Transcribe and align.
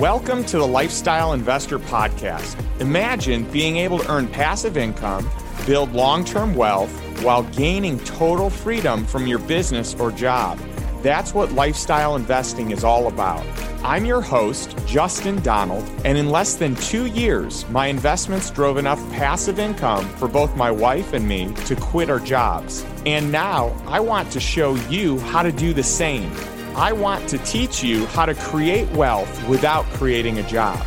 Welcome 0.00 0.46
to 0.46 0.56
the 0.56 0.66
Lifestyle 0.66 1.34
Investor 1.34 1.78
Podcast. 1.78 2.56
Imagine 2.80 3.44
being 3.50 3.76
able 3.76 3.98
to 3.98 4.10
earn 4.10 4.28
passive 4.28 4.78
income, 4.78 5.30
build 5.66 5.92
long 5.92 6.24
term 6.24 6.54
wealth, 6.54 6.90
while 7.22 7.42
gaining 7.42 7.98
total 7.98 8.48
freedom 8.48 9.04
from 9.04 9.26
your 9.26 9.40
business 9.40 9.94
or 9.94 10.10
job. 10.10 10.58
That's 11.02 11.34
what 11.34 11.52
lifestyle 11.52 12.16
investing 12.16 12.70
is 12.70 12.82
all 12.82 13.08
about. 13.08 13.44
I'm 13.84 14.06
your 14.06 14.22
host, 14.22 14.74
Justin 14.86 15.42
Donald, 15.42 15.86
and 16.06 16.16
in 16.16 16.30
less 16.30 16.54
than 16.54 16.76
two 16.76 17.04
years, 17.04 17.68
my 17.68 17.88
investments 17.88 18.50
drove 18.50 18.78
enough 18.78 18.98
passive 19.12 19.58
income 19.58 20.08
for 20.16 20.28
both 20.28 20.56
my 20.56 20.70
wife 20.70 21.12
and 21.12 21.28
me 21.28 21.52
to 21.66 21.76
quit 21.76 22.08
our 22.08 22.20
jobs. 22.20 22.86
And 23.04 23.30
now 23.30 23.68
I 23.86 24.00
want 24.00 24.32
to 24.32 24.40
show 24.40 24.76
you 24.88 25.18
how 25.18 25.42
to 25.42 25.52
do 25.52 25.74
the 25.74 25.82
same. 25.82 26.32
I 26.80 26.92
want 26.92 27.28
to 27.28 27.36
teach 27.40 27.84
you 27.84 28.06
how 28.06 28.24
to 28.24 28.34
create 28.34 28.88
wealth 28.92 29.46
without 29.46 29.84
creating 29.90 30.38
a 30.38 30.42
job. 30.48 30.82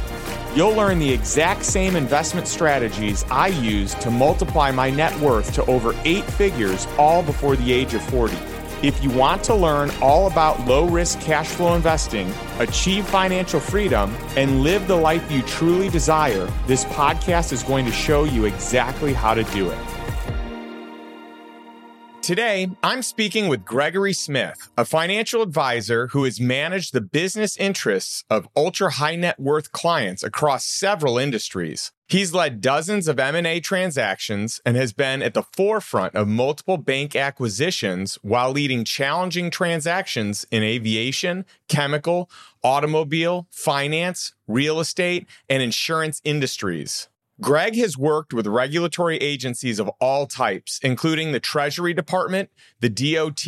You'll 0.56 0.74
learn 0.74 0.98
the 0.98 1.14
exact 1.14 1.64
same 1.64 1.96
investment 1.96 2.48
strategies 2.48 3.24
I 3.30 3.50
use 3.50 3.94
to 3.96 4.10
multiply 4.10 4.72
my 4.72 4.90
net 4.90 5.16
worth 5.20 5.54
to 5.54 5.66
over 5.68 5.96
eight 6.04 6.24
figures 6.24 6.88
all 6.98 7.22
before 7.22 7.56
the 7.56 7.72
age 7.72 7.94
of 7.94 8.02
40. 8.06 8.36
If 8.82 9.04
you 9.04 9.12
want 9.12 9.44
to 9.44 9.54
learn 9.54 9.92
all 10.02 10.26
about 10.26 10.66
low 10.66 10.90
risk 10.90 11.22
cash 11.22 11.50
flow 11.50 11.76
investing, 11.76 12.34
achieve 12.58 13.06
financial 13.06 13.60
freedom, 13.60 14.16
and 14.36 14.64
live 14.64 14.88
the 14.88 14.96
life 14.96 15.32
you 15.32 15.44
truly 15.44 15.90
desire, 15.90 16.52
this 16.66 16.86
podcast 16.86 17.54
is 17.54 17.62
going 17.62 17.86
to 17.86 17.92
show 17.92 18.24
you 18.24 18.46
exactly 18.46 19.14
how 19.14 19.36
to 19.36 19.44
do 19.44 19.70
it. 19.70 19.93
Today, 22.24 22.70
I'm 22.82 23.02
speaking 23.02 23.50
with 23.50 23.66
Gregory 23.66 24.14
Smith, 24.14 24.70
a 24.78 24.86
financial 24.86 25.42
advisor 25.42 26.08
who 26.08 26.24
has 26.24 26.40
managed 26.40 26.94
the 26.94 27.02
business 27.02 27.58
interests 27.58 28.24
of 28.30 28.48
ultra 28.56 28.92
high 28.92 29.18
net 29.18 29.38
worth 29.38 29.74
clients 29.74 30.24
across 30.24 30.64
several 30.64 31.18
industries. 31.18 31.92
He's 32.08 32.34
led 32.34 32.62
dozens 32.62 33.10
of 33.10 33.20
M&A 33.20 33.60
transactions 33.60 34.62
and 34.66 34.78
has 34.78 34.94
been 34.94 35.22
at 35.22 35.34
the 35.34 35.44
forefront 35.44 36.16
of 36.16 36.30
multiple 36.30 36.78
bank 36.78 37.14
acquisitions 37.14 38.18
while 38.22 38.52
leading 38.52 38.86
challenging 38.86 39.52
transactions 39.52 40.46
in 40.50 40.64
aviation, 40.64 41.44
chemical, 41.68 42.30
automobile, 42.64 43.48
finance, 43.52 44.34
real 44.48 44.80
estate, 44.80 45.28
and 45.50 45.62
insurance 45.62 46.22
industries. 46.24 47.10
Greg 47.42 47.76
has 47.76 47.98
worked 47.98 48.32
with 48.32 48.46
regulatory 48.46 49.18
agencies 49.18 49.80
of 49.80 49.90
all 50.00 50.28
types, 50.28 50.80
including 50.84 51.32
the 51.32 51.40
Treasury 51.40 51.94
Department, 51.94 52.50
the 52.80 52.90
DOT, 52.90 53.48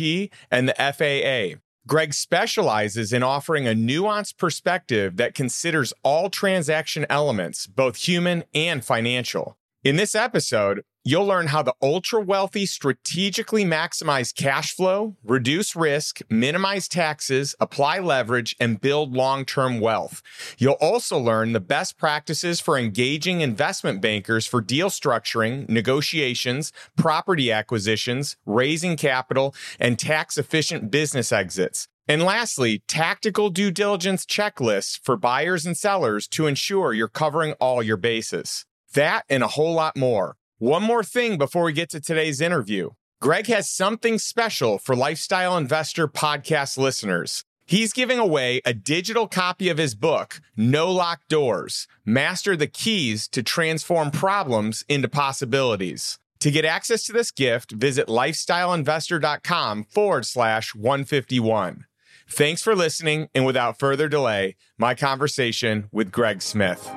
and 0.50 0.68
the 0.68 0.74
FAA. 0.74 1.60
Greg 1.86 2.12
specializes 2.12 3.12
in 3.12 3.22
offering 3.22 3.68
a 3.68 3.70
nuanced 3.70 4.38
perspective 4.38 5.16
that 5.18 5.34
considers 5.34 5.92
all 6.02 6.28
transaction 6.28 7.06
elements, 7.08 7.68
both 7.68 7.96
human 7.96 8.42
and 8.52 8.84
financial. 8.84 9.56
In 9.84 9.94
this 9.94 10.16
episode, 10.16 10.82
You'll 11.08 11.26
learn 11.26 11.46
how 11.46 11.62
the 11.62 11.76
ultra 11.80 12.20
wealthy 12.20 12.66
strategically 12.66 13.64
maximize 13.64 14.34
cash 14.34 14.74
flow, 14.74 15.14
reduce 15.22 15.76
risk, 15.76 16.18
minimize 16.28 16.88
taxes, 16.88 17.54
apply 17.60 18.00
leverage, 18.00 18.56
and 18.58 18.80
build 18.80 19.12
long 19.12 19.44
term 19.44 19.78
wealth. 19.78 20.20
You'll 20.58 20.72
also 20.80 21.16
learn 21.16 21.52
the 21.52 21.60
best 21.60 21.96
practices 21.96 22.60
for 22.60 22.76
engaging 22.76 23.40
investment 23.40 24.00
bankers 24.00 24.48
for 24.48 24.60
deal 24.60 24.90
structuring, 24.90 25.68
negotiations, 25.68 26.72
property 26.96 27.52
acquisitions, 27.52 28.36
raising 28.44 28.96
capital, 28.96 29.54
and 29.78 30.00
tax 30.00 30.36
efficient 30.36 30.90
business 30.90 31.30
exits. 31.30 31.86
And 32.08 32.24
lastly, 32.24 32.82
tactical 32.88 33.50
due 33.50 33.70
diligence 33.70 34.26
checklists 34.26 34.98
for 35.00 35.16
buyers 35.16 35.64
and 35.64 35.76
sellers 35.76 36.26
to 36.30 36.48
ensure 36.48 36.92
you're 36.92 37.06
covering 37.06 37.52
all 37.60 37.80
your 37.80 37.96
bases. 37.96 38.66
That 38.94 39.22
and 39.28 39.44
a 39.44 39.48
whole 39.48 39.74
lot 39.74 39.96
more. 39.96 40.34
One 40.58 40.82
more 40.82 41.04
thing 41.04 41.36
before 41.36 41.64
we 41.64 41.74
get 41.74 41.90
to 41.90 42.00
today's 42.00 42.40
interview. 42.40 42.90
Greg 43.20 43.46
has 43.48 43.68
something 43.70 44.18
special 44.18 44.78
for 44.78 44.96
Lifestyle 44.96 45.54
Investor 45.54 46.08
podcast 46.08 46.78
listeners. 46.78 47.44
He's 47.66 47.92
giving 47.92 48.18
away 48.18 48.62
a 48.64 48.72
digital 48.72 49.28
copy 49.28 49.68
of 49.68 49.76
his 49.76 49.94
book, 49.94 50.40
No 50.56 50.90
Locked 50.90 51.28
Doors 51.28 51.86
Master 52.06 52.56
the 52.56 52.68
Keys 52.68 53.28
to 53.28 53.42
Transform 53.42 54.10
Problems 54.10 54.82
into 54.88 55.08
Possibilities. 55.08 56.18
To 56.40 56.50
get 56.50 56.64
access 56.64 57.02
to 57.04 57.12
this 57.12 57.30
gift, 57.30 57.72
visit 57.72 58.06
lifestyleinvestor.com 58.06 59.84
forward 59.84 60.24
slash 60.24 60.74
151. 60.74 61.84
Thanks 62.30 62.62
for 62.62 62.74
listening. 62.74 63.28
And 63.34 63.44
without 63.44 63.78
further 63.78 64.08
delay, 64.08 64.56
my 64.78 64.94
conversation 64.94 65.88
with 65.92 66.10
Greg 66.10 66.40
Smith. 66.40 66.90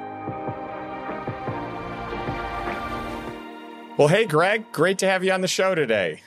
Well, 3.99 4.07
hey, 4.07 4.23
Greg, 4.23 4.71
great 4.71 4.97
to 4.99 5.07
have 5.07 5.25
you 5.25 5.33
on 5.33 5.41
the 5.41 5.47
show 5.49 5.75
today. 5.75 6.21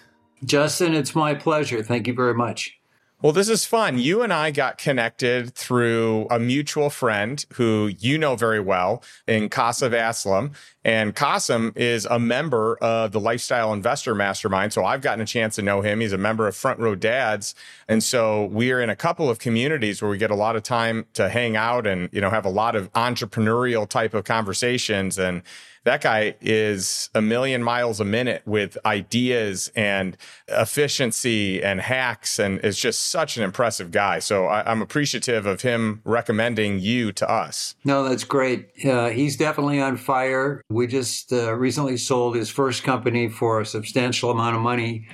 Justin, 0.44 0.93
it's 0.93 1.15
my 1.15 1.33
pleasure. 1.33 1.83
Thank 1.83 2.06
you 2.06 2.12
very 2.12 2.34
much. 2.34 2.78
Well, 3.22 3.33
this 3.33 3.49
is 3.49 3.65
fun. 3.65 3.99
You 3.99 4.21
and 4.21 4.31
I 4.31 4.50
got 4.50 4.77
connected 4.77 5.55
through 5.55 6.27
a 6.31 6.38
mutual 6.38 6.91
friend 6.91 7.43
who 7.55 7.91
you 7.99 8.19
know 8.19 8.37
very 8.37 8.60
well 8.60 9.03
in 9.27 9.49
Kasim 9.49 9.93
Aslam. 9.93 10.55
And 10.84 11.15
Kasim 11.15 11.72
is 11.76 12.06
a 12.06 12.19
member 12.19 12.76
of 12.76 13.12
the 13.12 13.20
Lifestyle 13.20 13.72
Investor 13.72 14.15
Mastermind. 14.15 14.72
So 14.72 14.84
I've 14.84 15.00
gotten 15.00 15.20
a 15.20 15.26
chance 15.26 15.54
to 15.56 15.62
know 15.62 15.81
him. 15.81 16.00
He's 16.00 16.12
a 16.12 16.19
member 16.19 16.48
of 16.48 16.56
Front 16.56 16.81
Row 16.81 16.94
Dads. 16.94 17.54
And 17.88 18.03
so 18.03 18.47
we 18.47 18.72
are 18.72 18.81
in 18.81 18.91
a 18.91 18.97
couple 18.97 19.31
of 19.31 19.38
communities 19.38 20.03
where 20.03 20.10
we 20.10 20.19
get 20.19 20.31
a 20.31 20.37
lot 20.37 20.56
of 20.56 20.62
time 20.62 21.06
to 21.15 21.28
hang 21.28 21.56
out 21.56 21.87
and, 21.87 22.09
you 22.12 22.21
know, 22.21 22.31
have 22.31 22.44
a 22.44 22.50
lot 22.50 22.75
of 22.75 22.92
entrepreneurial 22.92 23.88
type 23.88 24.15
of 24.15 24.25
conversations. 24.25 25.19
And 25.19 25.42
that 25.84 26.00
guy 26.00 26.37
is 26.41 27.10
a 27.15 27.21
million 27.21 27.62
miles 27.62 27.98
a 27.98 28.04
minute 28.04 28.42
with 28.47 28.78
ideas 28.87 29.71
and 29.75 30.16
efficiency 30.48 31.62
and 31.62 31.81
hacks 31.81 32.38
and 32.38 32.60
is 32.60 32.78
just 32.78 33.09
such 33.10 33.37
an 33.37 33.42
impressive 33.42 33.91
guy. 33.91 34.21
So 34.21 34.47
I, 34.47 34.71
am 34.71 34.81
appreciative 34.81 35.44
of 35.44 35.62
him 35.62 36.00
recommending 36.04 36.78
you 36.78 37.10
to 37.12 37.28
us. 37.28 37.75
No, 37.84 38.09
that's 38.09 38.25
great. 38.25 38.71
Uh, 38.84 39.09
he's 39.09 39.37
definitely 39.37 39.81
on 39.81 39.97
fire. 39.97 40.62
We 40.72 40.87
just 40.87 41.33
uh, 41.33 41.55
recently 41.55 41.97
sold 41.97 42.37
his 42.37 42.50
first 42.50 42.83
company 42.83 43.28
for 43.28 43.60
a 43.60 43.66
substantial 43.66 44.31
amount 44.31 44.56
of 44.56 44.62
money. 44.62 45.06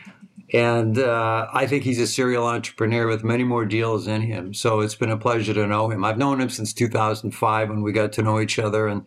And 0.53 0.99
uh, 0.99 1.47
I 1.53 1.67
think 1.67 1.85
he's 1.85 2.01
a 2.01 2.07
serial 2.07 2.47
entrepreneur 2.47 3.07
with 3.07 3.23
many 3.23 3.45
more 3.45 3.67
deals 3.67 4.07
in 4.07 4.23
him. 4.23 4.55
So 4.55 4.81
it's 4.81 4.95
been 4.95 5.11
a 5.11 5.19
pleasure 5.19 5.53
to 5.53 5.67
know 5.67 5.91
him. 5.91 6.05
I've 6.05 6.17
known 6.17 6.41
him 6.41 6.49
since 6.49 6.73
2005 6.73 7.69
when 7.69 7.83
we 7.83 7.93
got 7.93 8.13
to 8.15 8.23
know 8.23 8.41
each 8.41 8.59
other. 8.59 8.87
And 8.87 9.05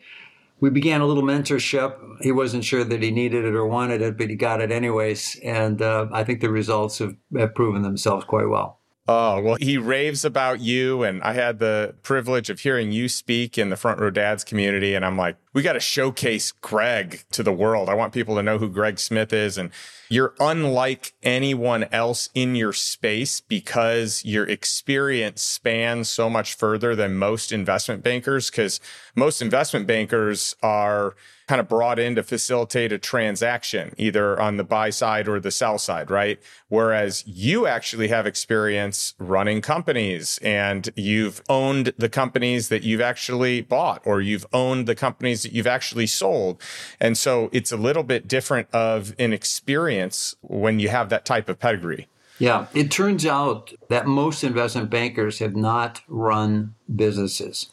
we 0.60 0.70
began 0.70 1.02
a 1.02 1.08
little 1.08 1.24
mentorship. 1.24 1.98
He 2.22 2.32
wasn't 2.32 2.64
sure 2.64 2.84
that 2.84 3.02
he 3.02 3.10
needed 3.10 3.46
it 3.46 3.56
or 3.56 3.66
wanted 3.66 4.02
it, 4.02 4.18
but 4.18 4.30
he 4.30 4.36
got 4.36 4.62
it 4.62 4.72
anyways. 4.72 5.40
And 5.44 5.82
uh, 5.82 6.08
I 6.12 6.24
think 6.24 6.42
the 6.42 6.52
results 6.52 7.00
have, 7.00 7.16
have 7.36 7.56
proven 7.56 7.82
themselves 7.82 8.26
quite 8.26 8.48
well. 8.48 8.81
Oh, 9.08 9.42
well, 9.42 9.58
he 9.60 9.78
raves 9.78 10.24
about 10.24 10.60
you. 10.60 11.04
And 11.04 11.24
I 11.24 11.34
had 11.34 11.58
the 11.58 11.96
privilege 12.04 12.50
of 12.50 12.60
hearing 12.60 12.92
you 12.92 13.10
speak 13.10 13.58
in 13.58 13.70
the 13.70 13.76
Front 13.76 14.00
Row 14.00 14.12
Dads 14.12 14.44
community. 14.44 14.94
And 14.94 15.04
I'm 15.04 15.18
like, 15.18 15.38
we 15.54 15.64
got 15.64 15.74
to 15.74 15.80
showcase 15.80 16.52
Greg 16.52 17.24
to 17.32 17.42
the 17.42 17.52
world. 17.52 17.90
I 17.90 17.96
want 17.96 18.14
people 18.14 18.36
to 18.36 18.44
know 18.44 18.60
who 18.60 18.70
Greg 18.70 19.00
Smith 19.00 19.34
is. 19.34 19.58
And 19.58 19.72
you're 20.08 20.36
unlike 20.40 21.14
anyone 21.24 21.86
else 21.92 22.30
in 22.36 22.56
your 22.56 22.74
space 22.74 23.42
because 23.42 24.24
your 24.24 24.48
experience 24.48 25.42
spans 25.42 26.08
so 26.08 26.30
much 26.30 26.54
further 26.54 26.96
than 26.96 27.16
most 27.16 27.52
investment 27.52 28.04
bankers. 28.04 28.52
Because 28.52 28.80
most 29.16 29.42
investment 29.42 29.88
bankers 29.88 30.56
are 30.62 31.16
kind 31.52 31.60
of 31.60 31.68
brought 31.68 32.00
in 32.00 32.16
to 32.16 32.24
facilitate 32.24 32.94
a 32.94 32.98
transaction, 32.98 33.94
either 33.98 34.40
on 34.40 34.56
the 34.56 34.64
buy 34.64 34.90
side 34.90 35.28
or 35.28 35.38
the 35.38 35.52
sell 35.52 35.78
side, 35.78 36.10
right? 36.10 36.40
Whereas 36.70 37.26
you 37.28 37.68
actually 37.68 38.08
have 38.08 38.26
experience 38.26 39.16
running 39.20 39.60
companies 39.60 40.40
and 40.42 40.90
you've 40.96 41.42
owned 41.50 41.92
the 41.98 42.08
companies 42.08 42.70
that 42.70 42.84
you've 42.84 43.02
actually 43.02 43.60
bought 43.60 44.02
or 44.06 44.22
you've 44.22 44.46
owned 44.54 44.88
the 44.88 44.96
companies 44.96 45.44
that 45.44 45.52
you've 45.52 45.68
actually 45.68 46.08
sold. 46.08 46.62
And 47.02 47.18
so 47.18 47.50
it's 47.52 47.74
a 47.74 47.78
little 47.78 48.04
bit 48.04 48.30
different 48.30 48.70
of 48.72 49.14
an 49.20 49.34
experience 49.34 50.38
when 50.40 50.80
you 50.80 50.88
have 50.88 51.10
that 51.10 51.26
type 51.26 51.50
of 51.50 51.60
pedigree. 51.60 52.08
Yeah, 52.40 52.68
it 52.74 52.92
turns 52.92 53.26
out 53.26 53.74
that 53.90 54.08
most 54.08 54.46
investment 54.46 54.90
bankers 54.90 55.40
have 55.40 55.58
not 55.58 56.00
run 56.08 56.76
businesses. 56.96 57.68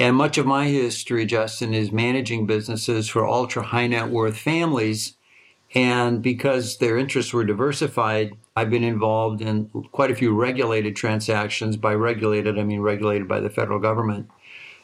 And 0.00 0.16
much 0.16 0.38
of 0.38 0.46
my 0.46 0.66
history, 0.66 1.26
Justin, 1.26 1.74
is 1.74 1.92
managing 1.92 2.46
businesses 2.46 3.06
for 3.06 3.28
ultra 3.28 3.62
high 3.62 3.86
net 3.86 4.08
worth 4.08 4.38
families. 4.38 5.12
And 5.74 6.22
because 6.22 6.78
their 6.78 6.96
interests 6.96 7.34
were 7.34 7.44
diversified, 7.44 8.32
I've 8.56 8.70
been 8.70 8.82
involved 8.82 9.42
in 9.42 9.66
quite 9.92 10.10
a 10.10 10.14
few 10.14 10.34
regulated 10.34 10.96
transactions. 10.96 11.76
By 11.76 11.92
regulated, 11.92 12.58
I 12.58 12.64
mean 12.64 12.80
regulated 12.80 13.28
by 13.28 13.40
the 13.40 13.50
federal 13.50 13.78
government. 13.78 14.30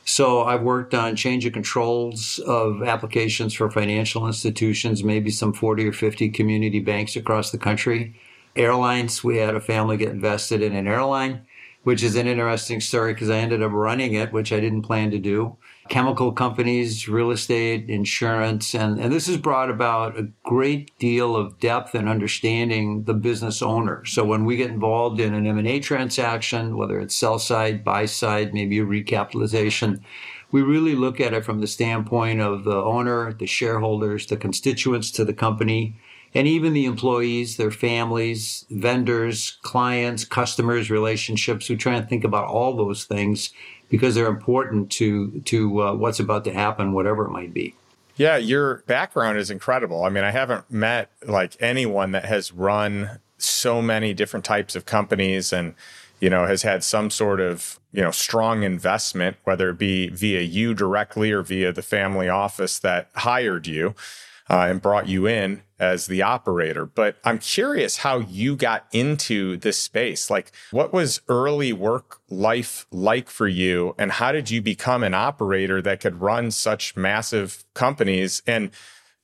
So 0.04 0.44
I've 0.44 0.60
worked 0.60 0.92
on 0.92 1.16
change 1.16 1.46
of 1.46 1.54
controls 1.54 2.38
of 2.40 2.82
applications 2.82 3.54
for 3.54 3.70
financial 3.70 4.26
institutions, 4.26 5.02
maybe 5.02 5.30
some 5.30 5.54
40 5.54 5.88
or 5.88 5.92
50 5.94 6.28
community 6.28 6.80
banks 6.80 7.16
across 7.16 7.50
the 7.50 7.58
country. 7.58 8.20
Airlines, 8.54 9.24
we 9.24 9.38
had 9.38 9.54
a 9.54 9.62
family 9.62 9.96
get 9.96 10.10
invested 10.10 10.60
in 10.60 10.76
an 10.76 10.86
airline 10.86 11.45
which 11.86 12.02
is 12.02 12.16
an 12.16 12.26
interesting 12.26 12.80
story 12.80 13.14
because 13.14 13.30
I 13.30 13.36
ended 13.36 13.62
up 13.62 13.70
running 13.70 14.14
it, 14.14 14.32
which 14.32 14.52
I 14.52 14.58
didn't 14.58 14.82
plan 14.82 15.12
to 15.12 15.20
do. 15.20 15.56
Chemical 15.88 16.32
companies, 16.32 17.08
real 17.08 17.30
estate, 17.30 17.88
insurance, 17.88 18.74
and, 18.74 18.98
and 18.98 19.12
this 19.12 19.28
has 19.28 19.36
brought 19.36 19.70
about 19.70 20.18
a 20.18 20.26
great 20.42 20.90
deal 20.98 21.36
of 21.36 21.60
depth 21.60 21.94
and 21.94 22.08
understanding 22.08 23.04
the 23.04 23.14
business 23.14 23.62
owner. 23.62 24.04
So 24.04 24.24
when 24.24 24.44
we 24.44 24.56
get 24.56 24.72
involved 24.72 25.20
in 25.20 25.32
an 25.32 25.46
M&A 25.46 25.78
transaction, 25.78 26.76
whether 26.76 26.98
it's 26.98 27.14
sell 27.14 27.38
side, 27.38 27.84
buy 27.84 28.06
side, 28.06 28.52
maybe 28.52 28.80
a 28.80 28.84
recapitalization, 28.84 30.00
we 30.50 30.62
really 30.62 30.96
look 30.96 31.20
at 31.20 31.34
it 31.34 31.44
from 31.44 31.60
the 31.60 31.68
standpoint 31.68 32.40
of 32.40 32.64
the 32.64 32.82
owner, 32.82 33.32
the 33.32 33.46
shareholders, 33.46 34.26
the 34.26 34.36
constituents 34.36 35.12
to 35.12 35.24
the 35.24 35.32
company, 35.32 35.96
and 36.36 36.46
even 36.46 36.74
the 36.74 36.84
employees, 36.84 37.56
their 37.56 37.70
families, 37.70 38.66
vendors, 38.68 39.56
clients, 39.62 40.26
customers, 40.26 40.90
relationships. 40.90 41.70
We 41.70 41.76
try 41.76 41.94
and 41.94 42.06
think 42.06 42.24
about 42.24 42.44
all 42.44 42.76
those 42.76 43.04
things 43.04 43.54
because 43.88 44.14
they're 44.14 44.26
important 44.26 44.90
to 44.92 45.40
to 45.46 45.82
uh, 45.82 45.94
what's 45.94 46.20
about 46.20 46.44
to 46.44 46.52
happen, 46.52 46.92
whatever 46.92 47.24
it 47.24 47.30
might 47.30 47.54
be. 47.54 47.74
Yeah, 48.16 48.36
your 48.36 48.82
background 48.86 49.38
is 49.38 49.50
incredible. 49.50 50.04
I 50.04 50.10
mean, 50.10 50.24
I 50.24 50.30
haven't 50.30 50.70
met 50.70 51.10
like 51.26 51.56
anyone 51.58 52.12
that 52.12 52.26
has 52.26 52.52
run 52.52 53.18
so 53.38 53.80
many 53.80 54.12
different 54.12 54.44
types 54.44 54.76
of 54.76 54.84
companies 54.84 55.54
and 55.54 55.74
you 56.20 56.28
know 56.28 56.46
has 56.46 56.62
had 56.62 56.84
some 56.84 57.08
sort 57.08 57.40
of 57.40 57.80
you 57.92 58.02
know 58.02 58.10
strong 58.10 58.62
investment 58.62 59.38
whether 59.44 59.70
it 59.70 59.78
be 59.78 60.08
via 60.08 60.40
you 60.42 60.74
directly 60.74 61.30
or 61.30 61.42
via 61.42 61.72
the 61.72 61.82
family 61.82 62.28
office 62.28 62.78
that 62.78 63.08
hired 63.14 63.66
you 63.66 63.94
uh, 64.48 64.66
and 64.68 64.82
brought 64.82 65.08
you 65.08 65.26
in 65.26 65.62
as 65.78 66.06
the 66.06 66.22
operator. 66.22 66.86
But 66.86 67.16
I'm 67.24 67.38
curious 67.38 67.98
how 67.98 68.18
you 68.18 68.56
got 68.56 68.86
into 68.92 69.56
this 69.56 69.78
space. 69.78 70.30
Like, 70.30 70.52
what 70.70 70.92
was 70.92 71.20
early 71.28 71.72
work 71.72 72.20
life 72.30 72.86
like 72.90 73.28
for 73.28 73.48
you? 73.48 73.94
And 73.98 74.12
how 74.12 74.32
did 74.32 74.50
you 74.50 74.62
become 74.62 75.02
an 75.02 75.14
operator 75.14 75.82
that 75.82 76.00
could 76.00 76.20
run 76.20 76.50
such 76.50 76.96
massive 76.96 77.64
companies 77.74 78.42
and 78.46 78.70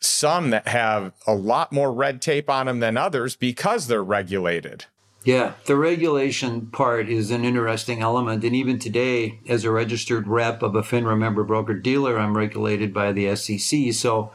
some 0.00 0.50
that 0.50 0.68
have 0.68 1.12
a 1.26 1.34
lot 1.34 1.72
more 1.72 1.92
red 1.92 2.20
tape 2.20 2.50
on 2.50 2.66
them 2.66 2.80
than 2.80 2.96
others 2.96 3.36
because 3.36 3.86
they're 3.86 4.04
regulated? 4.04 4.86
Yeah, 5.24 5.52
the 5.66 5.76
regulation 5.76 6.66
part 6.66 7.08
is 7.08 7.30
an 7.30 7.44
interesting 7.44 8.02
element. 8.02 8.42
And 8.42 8.56
even 8.56 8.80
today, 8.80 9.38
as 9.48 9.64
a 9.64 9.70
registered 9.70 10.26
rep 10.26 10.62
of 10.62 10.74
a 10.74 10.82
FINRA 10.82 11.16
member 11.16 11.44
broker 11.44 11.74
dealer, 11.74 12.18
I'm 12.18 12.36
regulated 12.36 12.92
by 12.92 13.12
the 13.12 13.36
SEC. 13.36 13.92
So 13.92 14.32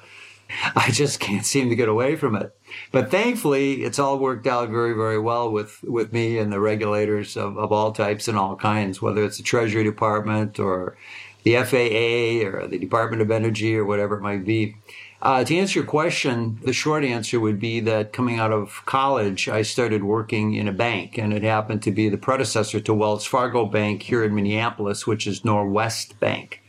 I 0.75 0.91
just 0.91 1.19
can't 1.19 1.45
seem 1.45 1.69
to 1.69 1.75
get 1.75 1.89
away 1.89 2.15
from 2.15 2.35
it. 2.35 2.55
But 2.91 3.11
thankfully, 3.11 3.83
it's 3.83 3.99
all 3.99 4.19
worked 4.19 4.47
out 4.47 4.69
very, 4.69 4.94
very 4.94 5.19
well 5.19 5.51
with, 5.51 5.83
with 5.83 6.13
me 6.13 6.38
and 6.38 6.51
the 6.51 6.59
regulators 6.59 7.38
of, 7.38 7.57
of 7.57 7.71
all 7.71 7.91
types 7.91 8.27
and 8.27 8.38
all 8.38 8.55
kinds, 8.55 9.01
whether 9.01 9.23
it's 9.23 9.38
the 9.38 9.44
Treasury 9.44 9.83
Department 9.83 10.59
or 10.59 10.97
the 11.44 11.55
FAA 11.55 12.47
or 12.47 12.67
the 12.67 12.77
Department 12.77 13.21
of 13.21 13.31
Energy 13.31 13.75
or 13.75 13.85
whatever 13.85 14.17
it 14.17 14.21
might 14.21 14.45
be. 14.45 14.75
Uh, 15.19 15.44
to 15.44 15.57
answer 15.57 15.79
your 15.79 15.88
question, 15.88 16.59
the 16.63 16.73
short 16.73 17.03
answer 17.03 17.39
would 17.39 17.59
be 17.59 17.79
that 17.79 18.13
coming 18.13 18.38
out 18.38 18.51
of 18.51 18.83
college, 18.85 19.50
I 19.50 19.63
started 19.63 20.03
working 20.03 20.53
in 20.53 20.67
a 20.67 20.71
bank, 20.71 21.17
and 21.17 21.33
it 21.33 21.41
happened 21.41 21.81
to 21.83 21.91
be 21.91 22.07
the 22.07 22.19
predecessor 22.19 22.79
to 22.81 22.93
Wells 22.93 23.25
Fargo 23.25 23.65
Bank 23.65 24.03
here 24.03 24.23
in 24.23 24.35
Minneapolis, 24.35 25.07
which 25.07 25.25
is 25.25 25.41
Norwest 25.41 26.19
Bank. 26.19 26.61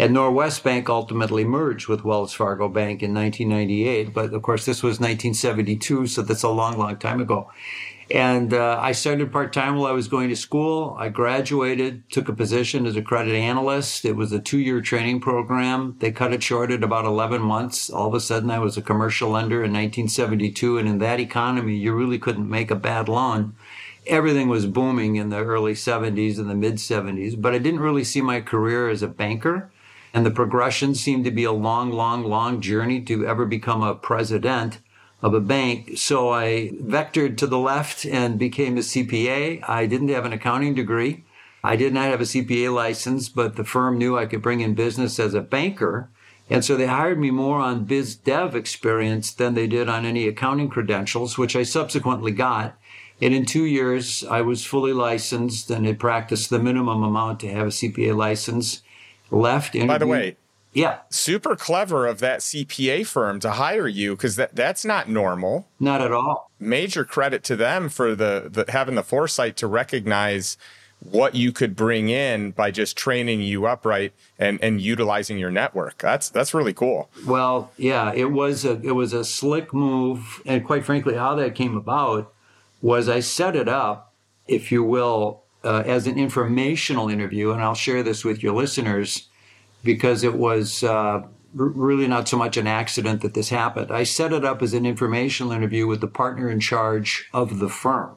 And 0.00 0.14
Norwest 0.14 0.62
Bank 0.62 0.88
ultimately 0.88 1.44
merged 1.44 1.88
with 1.88 2.04
Wells 2.04 2.32
Fargo 2.32 2.68
Bank 2.68 3.02
in 3.02 3.12
1998. 3.12 4.14
But 4.14 4.32
of 4.32 4.42
course, 4.42 4.64
this 4.64 4.82
was 4.82 5.00
1972, 5.00 6.06
so 6.06 6.22
that's 6.22 6.44
a 6.44 6.48
long, 6.48 6.78
long 6.78 6.96
time 6.98 7.20
ago. 7.20 7.50
And 8.10 8.54
uh, 8.54 8.78
I 8.80 8.92
started 8.92 9.32
part 9.32 9.52
time 9.52 9.76
while 9.76 9.90
I 9.90 9.92
was 9.92 10.08
going 10.08 10.30
to 10.30 10.36
school. 10.36 10.96
I 10.98 11.08
graduated, 11.08 12.08
took 12.10 12.28
a 12.28 12.32
position 12.32 12.86
as 12.86 12.96
a 12.96 13.02
credit 13.02 13.34
analyst. 13.34 14.04
It 14.04 14.16
was 14.16 14.32
a 14.32 14.40
two 14.40 14.58
year 14.58 14.80
training 14.80 15.20
program. 15.20 15.96
They 15.98 16.12
cut 16.12 16.32
it 16.32 16.42
short 16.42 16.70
at 16.70 16.84
about 16.84 17.04
11 17.04 17.42
months. 17.42 17.90
All 17.90 18.06
of 18.06 18.14
a 18.14 18.20
sudden, 18.20 18.50
I 18.50 18.60
was 18.60 18.78
a 18.78 18.82
commercial 18.82 19.30
lender 19.30 19.56
in 19.56 19.72
1972. 19.72 20.78
And 20.78 20.88
in 20.88 20.98
that 20.98 21.20
economy, 21.20 21.76
you 21.76 21.92
really 21.92 22.18
couldn't 22.18 22.48
make 22.48 22.70
a 22.70 22.76
bad 22.76 23.08
loan. 23.08 23.54
Everything 24.06 24.48
was 24.48 24.64
booming 24.64 25.16
in 25.16 25.28
the 25.28 25.44
early 25.44 25.74
70s 25.74 26.38
and 26.38 26.48
the 26.48 26.54
mid 26.54 26.76
70s, 26.76 27.38
but 27.38 27.52
I 27.52 27.58
didn't 27.58 27.80
really 27.80 28.04
see 28.04 28.22
my 28.22 28.40
career 28.40 28.88
as 28.88 29.02
a 29.02 29.08
banker. 29.08 29.70
And 30.14 30.24
the 30.24 30.30
progression 30.30 30.94
seemed 30.94 31.24
to 31.24 31.30
be 31.30 31.44
a 31.44 31.52
long, 31.52 31.90
long, 31.92 32.24
long 32.24 32.60
journey 32.60 33.00
to 33.02 33.26
ever 33.26 33.44
become 33.44 33.82
a 33.82 33.94
president 33.94 34.78
of 35.20 35.34
a 35.34 35.40
bank. 35.40 35.98
So 35.98 36.30
I 36.32 36.70
vectored 36.82 37.36
to 37.38 37.46
the 37.46 37.58
left 37.58 38.06
and 38.06 38.38
became 38.38 38.76
a 38.76 38.80
CPA. 38.80 39.68
I 39.68 39.86
didn't 39.86 40.08
have 40.08 40.24
an 40.24 40.32
accounting 40.32 40.74
degree. 40.74 41.24
I 41.62 41.76
did 41.76 41.92
not 41.92 42.06
have 42.06 42.20
a 42.20 42.24
CPA 42.24 42.72
license, 42.72 43.28
but 43.28 43.56
the 43.56 43.64
firm 43.64 43.98
knew 43.98 44.16
I 44.16 44.26
could 44.26 44.42
bring 44.42 44.60
in 44.60 44.74
business 44.74 45.18
as 45.18 45.34
a 45.34 45.40
banker. 45.40 46.08
And 46.48 46.64
so 46.64 46.76
they 46.76 46.86
hired 46.86 47.18
me 47.18 47.30
more 47.30 47.58
on 47.58 47.84
biz 47.84 48.14
dev 48.14 48.54
experience 48.54 49.32
than 49.32 49.54
they 49.54 49.66
did 49.66 49.88
on 49.88 50.06
any 50.06 50.26
accounting 50.26 50.70
credentials, 50.70 51.36
which 51.36 51.56
I 51.56 51.64
subsequently 51.64 52.32
got. 52.32 52.78
And 53.20 53.34
in 53.34 53.44
two 53.44 53.64
years, 53.64 54.24
I 54.24 54.40
was 54.42 54.64
fully 54.64 54.92
licensed 54.92 55.70
and 55.70 55.84
had 55.84 55.98
practiced 55.98 56.48
the 56.48 56.60
minimum 56.60 57.02
amount 57.02 57.40
to 57.40 57.48
have 57.48 57.66
a 57.66 57.70
CPA 57.70 58.16
license 58.16 58.82
left. 59.30 59.74
Interviewed. 59.74 59.88
By 59.88 59.98
the 59.98 60.06
way, 60.06 60.36
yeah, 60.72 60.98
super 61.10 61.56
clever 61.56 62.06
of 62.06 62.20
that 62.20 62.40
CPA 62.40 63.06
firm 63.06 63.40
to 63.40 63.52
hire 63.52 63.88
you 63.88 64.14
because 64.14 64.36
that 64.36 64.54
that's 64.54 64.84
not 64.84 65.08
normal. 65.08 65.66
Not 65.80 66.00
at 66.00 66.12
all. 66.12 66.50
Major 66.60 67.04
credit 67.04 67.42
to 67.44 67.56
them 67.56 67.88
for 67.88 68.14
the, 68.14 68.48
the 68.50 68.70
having 68.70 68.94
the 68.94 69.02
foresight 69.02 69.56
to 69.58 69.66
recognize 69.66 70.56
what 71.00 71.34
you 71.34 71.52
could 71.52 71.76
bring 71.76 72.08
in 72.08 72.50
by 72.50 72.70
just 72.70 72.96
training 72.96 73.40
you 73.40 73.66
upright 73.66 74.12
and 74.38 74.58
and 74.62 74.80
utilizing 74.80 75.38
your 75.38 75.50
network. 75.50 75.98
That's 75.98 76.28
that's 76.28 76.52
really 76.52 76.74
cool. 76.74 77.08
Well, 77.26 77.70
yeah, 77.76 78.12
it 78.14 78.30
was 78.32 78.64
a 78.64 78.80
it 78.82 78.92
was 78.92 79.12
a 79.12 79.24
slick 79.24 79.72
move, 79.72 80.42
and 80.44 80.64
quite 80.64 80.84
frankly, 80.84 81.14
how 81.14 81.34
that 81.36 81.54
came 81.54 81.76
about 81.76 82.32
was 82.82 83.08
I 83.08 83.20
set 83.20 83.56
it 83.56 83.68
up, 83.68 84.12
if 84.46 84.70
you 84.70 84.84
will, 84.84 85.42
uh, 85.64 85.82
as 85.86 86.06
an 86.06 86.18
informational 86.18 87.08
interview, 87.08 87.50
and 87.52 87.62
I'll 87.62 87.74
share 87.74 88.02
this 88.02 88.24
with 88.24 88.42
your 88.42 88.54
listeners 88.54 89.28
because 89.82 90.24
it 90.24 90.34
was 90.34 90.82
uh, 90.82 90.88
r- 90.88 91.28
really 91.54 92.06
not 92.06 92.28
so 92.28 92.36
much 92.36 92.56
an 92.56 92.66
accident 92.66 93.22
that 93.22 93.34
this 93.34 93.48
happened. 93.48 93.90
I 93.90 94.04
set 94.04 94.32
it 94.32 94.44
up 94.44 94.62
as 94.62 94.74
an 94.74 94.86
informational 94.86 95.52
interview 95.52 95.86
with 95.86 96.00
the 96.00 96.06
partner 96.06 96.50
in 96.50 96.60
charge 96.60 97.28
of 97.32 97.58
the 97.58 97.68
firm. 97.68 98.16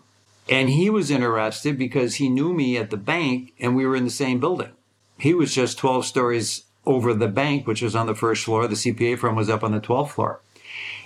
And 0.50 0.70
he 0.70 0.90
was 0.90 1.12
interested 1.12 1.78
because 1.78 2.16
he 2.16 2.30
knew 2.30 2.54
me 2.54 2.78
at 2.78 2.90
the 2.90 2.98
bank 2.98 3.54
and 3.60 3.76
we 3.76 3.86
were 3.86 3.96
in 3.96 4.06
the 4.06 4.10
same 4.10 4.40
building. 4.40 4.72
He 5.18 5.34
was 5.34 5.54
just 5.54 5.78
12 5.78 6.06
stories 6.06 6.64
over 6.86 7.14
the 7.14 7.28
bank, 7.28 7.68
which 7.68 7.82
was 7.82 7.96
on 7.96 8.08
the 8.08 8.16
first 8.16 8.44
floor. 8.44 8.68
The 8.68 8.76
CPA 8.76 9.20
firm 9.20 9.36
was 9.36 9.50
up 9.50 9.64
on 9.64 9.72
the 9.72 9.80
12th 9.80 10.10
floor. 10.10 10.42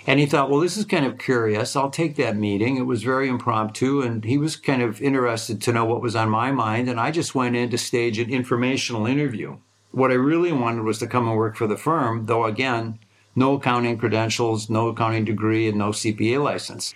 And 0.06 0.20
he 0.20 0.26
thought, 0.26 0.50
well, 0.50 0.60
this 0.60 0.76
is 0.76 0.84
kind 0.84 1.04
of 1.04 1.18
curious. 1.18 1.74
I'll 1.74 1.90
take 1.90 2.14
that 2.16 2.36
meeting. 2.36 2.76
It 2.76 2.86
was 2.86 3.02
very 3.02 3.28
impromptu, 3.28 4.02
and 4.02 4.24
he 4.24 4.38
was 4.38 4.54
kind 4.54 4.80
of 4.80 5.02
interested 5.02 5.60
to 5.62 5.72
know 5.72 5.84
what 5.84 6.00
was 6.00 6.14
on 6.14 6.30
my 6.30 6.52
mind. 6.52 6.88
And 6.88 7.00
I 7.00 7.10
just 7.10 7.34
went 7.34 7.56
in 7.56 7.70
to 7.70 7.78
stage 7.78 8.18
an 8.18 8.30
informational 8.30 9.06
interview. 9.06 9.56
What 9.90 10.12
I 10.12 10.14
really 10.14 10.52
wanted 10.52 10.82
was 10.82 10.98
to 11.00 11.08
come 11.08 11.26
and 11.26 11.36
work 11.36 11.56
for 11.56 11.66
the 11.66 11.76
firm, 11.76 12.26
though, 12.26 12.44
again, 12.44 13.00
no 13.34 13.54
accounting 13.54 13.98
credentials, 13.98 14.70
no 14.70 14.88
accounting 14.88 15.24
degree, 15.24 15.68
and 15.68 15.78
no 15.78 15.88
CPA 15.88 16.42
license. 16.42 16.94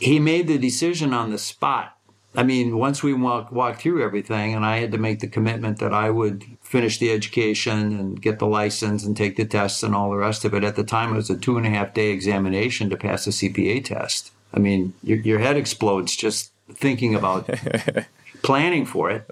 He 0.00 0.18
made 0.18 0.48
the 0.48 0.58
decision 0.58 1.14
on 1.14 1.30
the 1.30 1.38
spot 1.38 1.96
I 2.34 2.44
mean, 2.44 2.78
once 2.78 3.02
we 3.02 3.12
walk, 3.12 3.52
walked 3.52 3.82
through 3.82 4.02
everything, 4.02 4.54
and 4.54 4.64
I 4.64 4.78
had 4.78 4.92
to 4.92 4.98
make 4.98 5.20
the 5.20 5.28
commitment 5.28 5.78
that 5.80 5.92
I 5.92 6.08
would 6.08 6.44
finish 6.72 6.96
the 6.96 7.12
education 7.12 7.98
and 7.98 8.22
get 8.22 8.38
the 8.38 8.46
license 8.46 9.04
and 9.04 9.14
take 9.14 9.36
the 9.36 9.44
tests 9.44 9.82
and 9.82 9.94
all 9.94 10.10
the 10.10 10.16
rest 10.16 10.42
of 10.46 10.54
it. 10.54 10.64
At 10.64 10.74
the 10.74 10.82
time, 10.82 11.12
it 11.12 11.16
was 11.16 11.28
a 11.28 11.36
two 11.36 11.58
and 11.58 11.66
a 11.66 11.70
half 11.70 11.92
day 11.92 12.08
examination 12.08 12.88
to 12.88 12.96
pass 12.96 13.26
the 13.26 13.30
CPA 13.30 13.84
test. 13.84 14.32
I 14.54 14.58
mean, 14.58 14.94
your, 15.02 15.18
your 15.18 15.38
head 15.38 15.58
explodes 15.58 16.16
just 16.16 16.50
thinking 16.72 17.14
about 17.14 17.46
planning 18.42 18.86
for 18.86 19.10
it. 19.10 19.30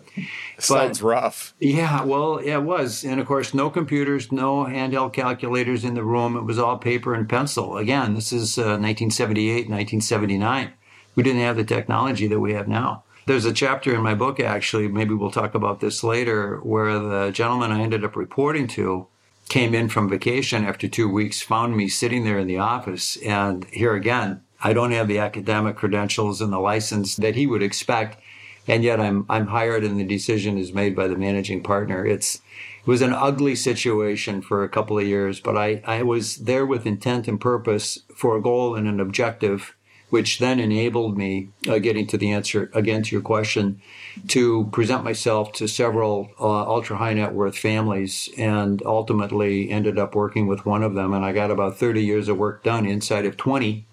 Sounds 0.58 1.00
rough. 1.00 1.54
Yeah, 1.58 2.04
well, 2.04 2.42
yeah, 2.44 2.58
it 2.58 2.64
was. 2.64 3.04
And 3.04 3.18
of 3.18 3.26
course, 3.26 3.54
no 3.54 3.70
computers, 3.70 4.30
no 4.30 4.66
handheld 4.66 5.14
calculators 5.14 5.82
in 5.82 5.94
the 5.94 6.04
room. 6.04 6.36
It 6.36 6.44
was 6.44 6.58
all 6.58 6.76
paper 6.76 7.14
and 7.14 7.26
pencil. 7.26 7.78
Again, 7.78 8.12
this 8.12 8.34
is 8.34 8.58
uh, 8.58 8.76
1978, 8.76 9.70
1979 9.70 10.74
we 11.14 11.22
didn't 11.22 11.42
have 11.42 11.56
the 11.56 11.64
technology 11.64 12.26
that 12.28 12.40
we 12.40 12.52
have 12.54 12.68
now. 12.68 13.04
There's 13.30 13.44
a 13.44 13.52
chapter 13.52 13.94
in 13.94 14.02
my 14.02 14.16
book, 14.16 14.40
actually, 14.40 14.88
maybe 14.88 15.14
we'll 15.14 15.30
talk 15.30 15.54
about 15.54 15.78
this 15.78 16.02
later, 16.02 16.56
where 16.64 16.98
the 16.98 17.30
gentleman 17.30 17.70
I 17.70 17.80
ended 17.80 18.04
up 18.04 18.16
reporting 18.16 18.66
to 18.66 19.06
came 19.48 19.72
in 19.72 19.88
from 19.88 20.08
vacation 20.08 20.64
after 20.64 20.88
two 20.88 21.08
weeks, 21.08 21.40
found 21.40 21.76
me 21.76 21.86
sitting 21.86 22.24
there 22.24 22.40
in 22.40 22.48
the 22.48 22.58
office. 22.58 23.16
And 23.18 23.66
here 23.66 23.94
again, 23.94 24.42
I 24.60 24.72
don't 24.72 24.90
have 24.90 25.06
the 25.06 25.20
academic 25.20 25.76
credentials 25.76 26.40
and 26.40 26.52
the 26.52 26.58
license 26.58 27.14
that 27.18 27.36
he 27.36 27.46
would 27.46 27.62
expect. 27.62 28.20
And 28.66 28.82
yet 28.82 28.98
I'm, 28.98 29.26
I'm 29.28 29.46
hired 29.46 29.84
and 29.84 29.96
the 29.96 30.04
decision 30.04 30.58
is 30.58 30.72
made 30.72 30.96
by 30.96 31.06
the 31.06 31.14
managing 31.14 31.62
partner. 31.62 32.04
It's, 32.04 32.34
it 32.34 32.86
was 32.88 33.00
an 33.00 33.12
ugly 33.12 33.54
situation 33.54 34.42
for 34.42 34.64
a 34.64 34.68
couple 34.68 34.98
of 34.98 35.06
years, 35.06 35.38
but 35.38 35.56
I, 35.56 35.82
I 35.86 36.02
was 36.02 36.34
there 36.34 36.66
with 36.66 36.84
intent 36.84 37.28
and 37.28 37.40
purpose 37.40 38.00
for 38.12 38.36
a 38.36 38.42
goal 38.42 38.74
and 38.74 38.88
an 38.88 38.98
objective 38.98 39.76
which 40.10 40.38
then 40.38 40.60
enabled 40.60 41.16
me, 41.16 41.48
uh, 41.68 41.78
getting 41.78 42.06
to 42.08 42.18
the 42.18 42.30
answer 42.30 42.70
again 42.74 43.02
to 43.02 43.14
your 43.14 43.22
question, 43.22 43.80
to 44.28 44.68
present 44.72 45.04
myself 45.04 45.52
to 45.52 45.66
several 45.66 46.30
uh, 46.38 46.62
ultra 46.68 46.96
high 46.96 47.14
net 47.14 47.32
worth 47.32 47.56
families 47.56 48.28
and 48.36 48.82
ultimately 48.84 49.70
ended 49.70 49.98
up 49.98 50.14
working 50.14 50.46
with 50.46 50.66
one 50.66 50.82
of 50.82 50.94
them. 50.94 51.14
And 51.14 51.24
I 51.24 51.32
got 51.32 51.50
about 51.50 51.78
30 51.78 52.04
years 52.04 52.28
of 52.28 52.36
work 52.36 52.62
done 52.62 52.86
inside 52.86 53.24
of 53.24 53.36
20, 53.36 53.86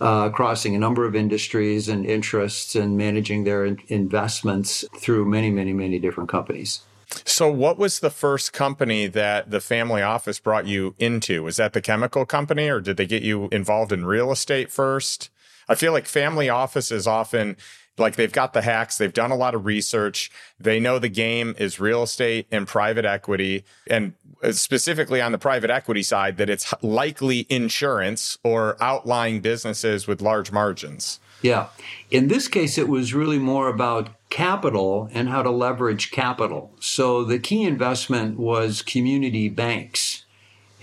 uh, 0.00 0.28
crossing 0.30 0.74
a 0.74 0.78
number 0.78 1.06
of 1.06 1.16
industries 1.16 1.88
and 1.88 2.04
interests 2.04 2.74
and 2.74 2.96
managing 2.96 3.44
their 3.44 3.64
in- 3.64 3.78
investments 3.88 4.84
through 4.98 5.24
many, 5.24 5.50
many, 5.50 5.72
many 5.72 5.98
different 5.98 6.28
companies. 6.28 6.82
So, 7.24 7.50
what 7.50 7.78
was 7.78 8.00
the 8.00 8.10
first 8.10 8.52
company 8.52 9.06
that 9.06 9.50
the 9.50 9.60
family 9.60 10.00
office 10.00 10.38
brought 10.38 10.66
you 10.66 10.94
into? 10.98 11.42
Was 11.42 11.58
that 11.58 11.74
the 11.74 11.82
chemical 11.82 12.24
company, 12.24 12.68
or 12.68 12.80
did 12.80 12.96
they 12.96 13.06
get 13.06 13.22
you 13.22 13.48
involved 13.52 13.92
in 13.92 14.06
real 14.06 14.32
estate 14.32 14.70
first? 14.70 15.28
I 15.72 15.74
feel 15.74 15.92
like 15.92 16.06
family 16.06 16.50
offices 16.50 17.06
often 17.06 17.56
like 17.96 18.16
they've 18.16 18.32
got 18.32 18.52
the 18.52 18.60
hacks, 18.60 18.98
they've 18.98 19.12
done 19.12 19.30
a 19.30 19.36
lot 19.36 19.54
of 19.54 19.64
research, 19.64 20.30
they 20.60 20.78
know 20.78 20.98
the 20.98 21.08
game 21.08 21.54
is 21.58 21.80
real 21.80 22.02
estate 22.02 22.46
and 22.50 22.66
private 22.66 23.06
equity, 23.06 23.64
and 23.86 24.12
uh, 24.42 24.52
specifically 24.52 25.20
on 25.20 25.32
the 25.32 25.38
private 25.38 25.70
equity 25.70 26.02
side, 26.02 26.36
that 26.36 26.50
it's 26.50 26.74
likely 26.82 27.46
insurance 27.48 28.38
or 28.44 28.76
outlying 28.82 29.40
businesses 29.40 30.06
with 30.06 30.20
large 30.20 30.52
margins. 30.52 31.20
Yeah. 31.40 31.68
In 32.10 32.28
this 32.28 32.48
case, 32.48 32.78
it 32.78 32.88
was 32.88 33.14
really 33.14 33.38
more 33.38 33.68
about 33.68 34.10
capital 34.30 35.08
and 35.12 35.28
how 35.28 35.42
to 35.42 35.50
leverage 35.50 36.10
capital. 36.10 36.72
So 36.80 37.24
the 37.24 37.38
key 37.38 37.64
investment 37.64 38.38
was 38.38 38.80
community 38.82 39.48
banks. 39.48 40.21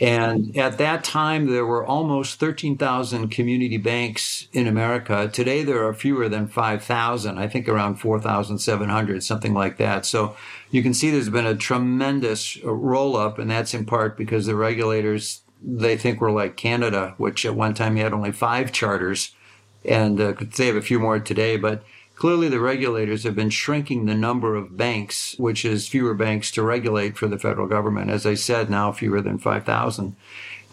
And 0.02 0.56
at 0.56 0.78
that 0.78 1.04
time, 1.04 1.48
there 1.48 1.66
were 1.66 1.86
almost 1.86 2.40
13,000 2.40 3.28
community 3.30 3.78
banks 3.78 4.48
in 4.54 4.66
America. 4.66 5.30
Today, 5.32 5.64
there 5.64 5.86
are 5.86 5.94
fewer 5.94 6.30
than 6.30 6.48
5,000, 6.48 7.38
I 7.38 7.48
think 7.48 7.68
around 7.68 7.96
4,700, 7.96 9.24
something 9.24 9.54
like 9.54 9.78
that. 9.78 10.06
So 10.06 10.38
you 10.72 10.82
can 10.82 10.94
see 10.94 11.12
there's 11.12 11.30
been 11.30 11.46
a 11.46 11.56
tremendous 11.56 12.58
roll 12.64 13.18
up, 13.18 13.40
and 13.40 13.52
that's 13.52 13.74
in 13.74 13.86
part 13.86 14.18
because 14.18 14.46
the 14.46 14.56
regulators, 14.56 15.42
they 15.62 15.98
think 15.98 16.22
we're 16.22 16.32
like 16.32 16.56
Canada, 16.56 17.14
which 17.18 17.46
at 17.46 17.56
one 17.56 17.74
time 17.74 17.98
had 17.98 18.14
only 18.14 18.32
five 18.32 18.72
charters, 18.72 19.36
and 19.84 20.20
uh, 20.22 20.34
they 20.56 20.68
have 20.68 20.78
a 20.78 20.82
few 20.82 21.00
more 21.00 21.20
today. 21.20 21.58
But 21.58 21.84
Clearly, 22.20 22.50
the 22.50 22.60
regulators 22.60 23.24
have 23.24 23.34
been 23.34 23.50
shrinking 23.50 24.06
the 24.06 24.14
number 24.14 24.54
of 24.54 24.76
banks, 24.76 25.36
which 25.38 25.64
is 25.64 25.88
fewer 25.88 26.14
banks 26.14 26.52
to 26.52 26.62
regulate 26.62 27.18
for 27.18 27.30
the 27.30 27.40
federal 27.40 27.66
government. 27.66 28.12
As 28.12 28.26
I 28.26 28.34
said, 28.34 28.70
now 28.70 28.92
fewer 28.92 29.22
than 29.22 29.38
5,000. 29.38 30.18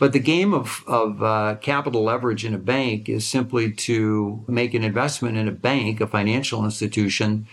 But 0.01 0.13
the 0.13 0.19
game 0.19 0.53
of, 0.53 0.83
of 0.89 1.23
uh, 1.23 1.55
capital 1.61 2.03
leverage 2.03 2.45
in 2.45 2.53
a 2.53 2.59
bank 2.59 3.09
is 3.09 3.29
simply 3.29 3.71
to 3.71 4.45
make 4.49 4.75
an 4.75 4.83
investment 4.83 5.37
in 5.37 5.47
a 5.47 5.53
bank, 5.53 6.01
a 6.01 6.09
financial 6.09 6.65
institution, 6.65 7.47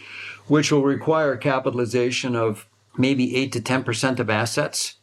which 0.47 0.71
will 0.71 0.81
require 0.81 1.37
capitalization 1.37 2.35
of 2.35 2.65
maybe 2.97 3.35
8 3.35 3.51
to 3.51 3.61
10% 3.61 4.17
of 4.17 4.27
assets. 4.27 4.95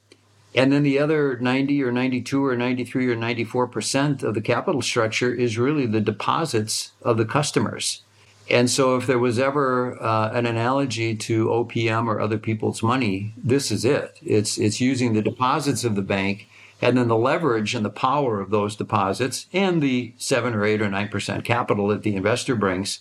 And 0.52 0.72
then 0.72 0.82
the 0.82 0.98
other 0.98 1.38
90 1.38 1.80
or 1.84 1.92
92 1.92 2.44
or 2.44 2.56
93 2.56 3.08
or 3.08 3.16
94% 3.16 4.24
of 4.24 4.34
the 4.34 4.40
capital 4.40 4.82
structure 4.82 5.32
is 5.32 5.56
really 5.56 5.86
the 5.86 6.00
deposits 6.00 6.90
of 7.02 7.18
the 7.18 7.24
customers. 7.24 8.02
And 8.50 8.68
so, 8.68 8.96
if 8.96 9.06
there 9.06 9.18
was 9.18 9.38
ever 9.38 9.96
uh, 10.02 10.32
an 10.32 10.44
analogy 10.44 11.14
to 11.14 11.46
OPM 11.46 12.08
or 12.08 12.20
other 12.20 12.36
people's 12.36 12.82
money, 12.82 13.32
this 13.36 13.70
is 13.70 13.84
it. 13.84 14.18
It's 14.22 14.58
it's 14.58 14.80
using 14.80 15.12
the 15.12 15.22
deposits 15.22 15.84
of 15.84 15.94
the 15.94 16.02
bank, 16.02 16.48
and 16.82 16.98
then 16.98 17.06
the 17.06 17.16
leverage 17.16 17.76
and 17.76 17.84
the 17.84 17.90
power 17.90 18.40
of 18.40 18.50
those 18.50 18.74
deposits, 18.74 19.46
and 19.52 19.80
the 19.80 20.14
seven 20.18 20.54
or 20.54 20.64
eight 20.64 20.82
or 20.82 20.90
nine 20.90 21.08
percent 21.08 21.44
capital 21.44 21.86
that 21.88 22.02
the 22.02 22.16
investor 22.16 22.56
brings, 22.56 23.00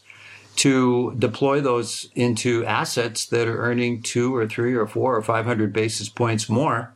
to 0.57 1.15
deploy 1.17 1.59
those 1.59 2.09
into 2.13 2.63
assets 2.65 3.25
that 3.25 3.47
are 3.47 3.57
earning 3.57 4.03
two 4.03 4.35
or 4.35 4.47
three 4.47 4.75
or 4.75 4.85
four 4.85 5.15
or 5.15 5.23
five 5.23 5.45
hundred 5.45 5.73
basis 5.73 6.09
points 6.09 6.47
more, 6.47 6.93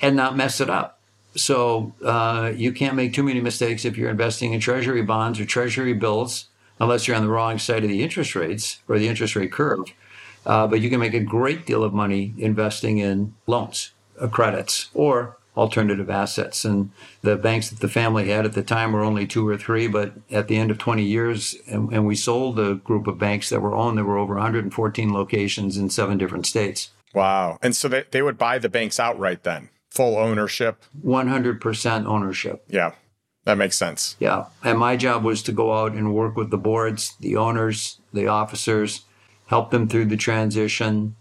and 0.00 0.14
not 0.14 0.36
mess 0.36 0.60
it 0.60 0.70
up. 0.70 1.00
So 1.34 1.92
uh, 2.04 2.52
you 2.54 2.72
can't 2.72 2.94
make 2.94 3.14
too 3.14 3.24
many 3.24 3.40
mistakes 3.40 3.84
if 3.84 3.98
you're 3.98 4.10
investing 4.10 4.52
in 4.52 4.60
treasury 4.60 5.02
bonds 5.02 5.40
or 5.40 5.44
treasury 5.44 5.92
bills 5.92 6.46
unless 6.78 7.06
you're 7.06 7.16
on 7.16 7.22
the 7.22 7.30
wrong 7.30 7.58
side 7.58 7.82
of 7.84 7.90
the 7.90 8.02
interest 8.02 8.34
rates 8.34 8.80
or 8.88 8.98
the 8.98 9.08
interest 9.08 9.36
rate 9.36 9.52
curve. 9.52 9.80
Uh, 10.44 10.66
but 10.66 10.80
you 10.80 10.88
can 10.88 11.00
make 11.00 11.14
a 11.14 11.20
great 11.20 11.66
deal 11.66 11.82
of 11.82 11.92
money 11.92 12.32
investing 12.38 12.98
in 12.98 13.34
loans, 13.46 13.92
uh, 14.20 14.28
credits, 14.28 14.90
or 14.94 15.38
alternative 15.56 16.10
assets. 16.10 16.64
And 16.64 16.90
the 17.22 17.36
banks 17.36 17.70
that 17.70 17.80
the 17.80 17.88
family 17.88 18.28
had 18.28 18.44
at 18.44 18.52
the 18.52 18.62
time 18.62 18.92
were 18.92 19.02
only 19.02 19.26
two 19.26 19.46
or 19.48 19.56
three, 19.56 19.88
but 19.88 20.12
at 20.30 20.48
the 20.48 20.56
end 20.56 20.70
of 20.70 20.78
20 20.78 21.02
years, 21.02 21.56
and, 21.66 21.90
and 21.92 22.06
we 22.06 22.14
sold 22.14 22.60
a 22.60 22.74
group 22.74 23.06
of 23.06 23.18
banks 23.18 23.48
that 23.48 23.60
were 23.60 23.74
owned, 23.74 23.96
there 23.96 24.04
were 24.04 24.18
over 24.18 24.34
114 24.34 25.12
locations 25.12 25.76
in 25.76 25.90
seven 25.90 26.18
different 26.18 26.46
states. 26.46 26.90
Wow. 27.14 27.58
And 27.62 27.74
so 27.74 27.88
they, 27.88 28.04
they 28.10 28.22
would 28.22 28.38
buy 28.38 28.58
the 28.58 28.68
banks 28.68 29.00
outright 29.00 29.42
then, 29.42 29.70
full 29.90 30.16
ownership? 30.16 30.84
100% 31.04 32.06
ownership. 32.06 32.62
Yeah. 32.68 32.92
That 33.46 33.58
makes 33.58 33.78
sense. 33.78 34.16
Yeah. 34.18 34.46
And 34.64 34.76
my 34.76 34.96
job 34.96 35.22
was 35.22 35.40
to 35.44 35.52
go 35.52 35.72
out 35.72 35.92
and 35.92 36.12
work 36.12 36.36
with 36.36 36.50
the 36.50 36.58
boards, 36.58 37.14
the 37.20 37.36
owners, 37.36 38.00
the 38.12 38.26
officers, 38.26 39.04
help 39.46 39.70
them 39.70 39.86
through 39.86 40.06
the 40.06 40.16
transition, 40.16 41.14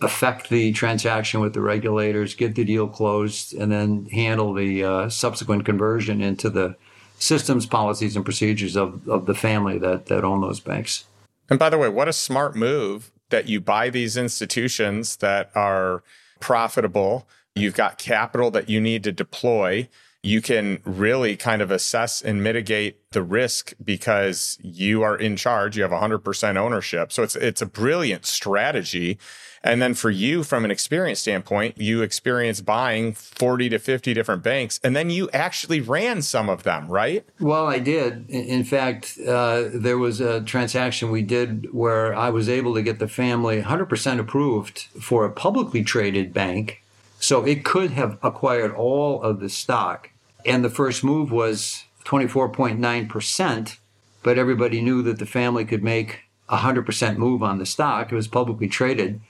affect 0.00 0.48
the 0.48 0.70
transaction 0.72 1.40
with 1.40 1.54
the 1.54 1.60
regulators, 1.60 2.36
get 2.36 2.54
the 2.54 2.64
deal 2.64 2.86
closed, 2.86 3.52
and 3.52 3.72
then 3.72 4.06
handle 4.12 4.54
the 4.54 4.84
uh, 4.84 5.08
subsequent 5.08 5.64
conversion 5.64 6.22
into 6.22 6.48
the 6.48 6.76
systems, 7.18 7.66
policies, 7.66 8.14
and 8.14 8.24
procedures 8.24 8.76
of, 8.76 9.08
of 9.08 9.26
the 9.26 9.34
family 9.34 9.76
that, 9.78 10.06
that 10.06 10.22
own 10.22 10.40
those 10.40 10.60
banks. 10.60 11.04
And 11.50 11.58
by 11.58 11.68
the 11.68 11.78
way, 11.78 11.88
what 11.88 12.06
a 12.06 12.12
smart 12.12 12.54
move 12.54 13.10
that 13.30 13.48
you 13.48 13.60
buy 13.60 13.90
these 13.90 14.16
institutions 14.16 15.16
that 15.16 15.50
are 15.56 16.04
profitable. 16.38 17.26
You've 17.56 17.74
got 17.74 17.98
capital 17.98 18.52
that 18.52 18.68
you 18.68 18.80
need 18.80 19.02
to 19.02 19.10
deploy 19.10 19.88
you 20.22 20.40
can 20.40 20.80
really 20.84 21.36
kind 21.36 21.60
of 21.60 21.70
assess 21.72 22.22
and 22.22 22.42
mitigate 22.42 23.10
the 23.10 23.22
risk 23.22 23.74
because 23.84 24.56
you 24.62 25.02
are 25.02 25.16
in 25.16 25.36
charge. 25.36 25.76
You 25.76 25.82
have 25.82 25.90
100% 25.90 26.56
ownership. 26.56 27.10
So 27.10 27.24
it's, 27.24 27.34
it's 27.34 27.60
a 27.60 27.66
brilliant 27.66 28.24
strategy. 28.24 29.18
And 29.64 29.82
then 29.82 29.94
for 29.94 30.10
you, 30.10 30.44
from 30.44 30.64
an 30.64 30.70
experience 30.70 31.20
standpoint, 31.20 31.78
you 31.78 32.02
experience 32.02 32.60
buying 32.60 33.12
40 33.12 33.68
to 33.70 33.78
50 33.78 34.14
different 34.14 34.42
banks, 34.42 34.80
and 34.82 34.96
then 34.96 35.08
you 35.08 35.30
actually 35.30 35.80
ran 35.80 36.22
some 36.22 36.48
of 36.48 36.64
them, 36.64 36.88
right? 36.88 37.24
Well, 37.38 37.66
I 37.66 37.78
did. 37.78 38.28
In 38.28 38.64
fact, 38.64 39.18
uh, 39.26 39.64
there 39.72 39.98
was 39.98 40.20
a 40.20 40.40
transaction 40.40 41.12
we 41.12 41.22
did 41.22 41.72
where 41.72 42.14
I 42.14 42.30
was 42.30 42.48
able 42.48 42.74
to 42.74 42.82
get 42.82 42.98
the 42.98 43.06
family 43.06 43.62
100% 43.62 44.18
approved 44.18 44.80
for 45.00 45.24
a 45.24 45.30
publicly 45.30 45.84
traded 45.84 46.32
bank. 46.32 46.82
So 47.20 47.44
it 47.44 47.64
could 47.64 47.92
have 47.92 48.18
acquired 48.20 48.72
all 48.72 49.22
of 49.22 49.38
the 49.38 49.48
stock 49.48 50.10
and 50.44 50.64
the 50.64 50.70
first 50.70 51.04
move 51.04 51.30
was 51.30 51.84
24.9%, 52.04 53.76
but 54.22 54.38
everybody 54.38 54.80
knew 54.80 55.02
that 55.02 55.18
the 55.18 55.26
family 55.26 55.64
could 55.64 55.82
make 55.82 56.20
a 56.48 56.58
100% 56.58 57.16
move 57.16 57.42
on 57.42 57.58
the 57.58 57.66
stock. 57.66 58.12
It 58.12 58.14
was 58.14 58.28
publicly 58.28 58.68
traded. 58.68 59.20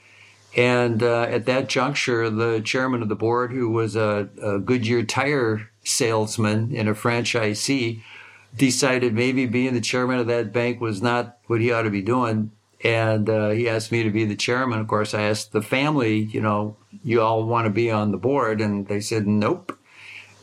And 0.57 1.03
uh, 1.03 1.23
at 1.23 1.47
that 1.47 1.69
juncture, 1.69 2.29
the 2.29 2.61
chairman 2.61 3.03
of 3.03 3.09
the 3.09 3.15
board, 3.15 3.53
who 3.53 3.71
was 3.71 3.97
a, 3.97 4.29
a 4.43 4.59
Goodyear 4.59 5.03
tire 5.03 5.71
salesman 5.85 6.75
and 6.77 6.89
a 6.89 6.95
franchisee, 6.95 8.03
decided 8.55 9.15
maybe 9.15 9.47
being 9.47 9.73
the 9.73 9.81
chairman 9.81 10.19
of 10.19 10.27
that 10.27 10.53
bank 10.53 10.81
was 10.81 11.01
not 11.01 11.39
what 11.47 11.61
he 11.61 11.73
ought 11.73 11.83
to 11.83 11.91
be 11.91 12.03
doing. 12.03 12.51
And 12.85 13.31
uh, 13.31 13.51
he 13.51 13.69
asked 13.69 13.93
me 13.93 14.03
to 14.03 14.11
be 14.11 14.25
the 14.25 14.37
chairman. 14.37 14.81
Of 14.81 14.89
course, 14.89 15.15
I 15.15 15.23
asked 15.23 15.53
the 15.53 15.63
family, 15.63 16.19
you 16.19 16.41
know, 16.41 16.77
you 17.03 17.23
all 17.23 17.45
want 17.45 17.65
to 17.67 17.71
be 17.71 17.91
on 17.91 18.11
the 18.11 18.19
board? 18.19 18.61
And 18.61 18.89
they 18.89 19.01
said, 19.01 19.27
nope 19.27 19.79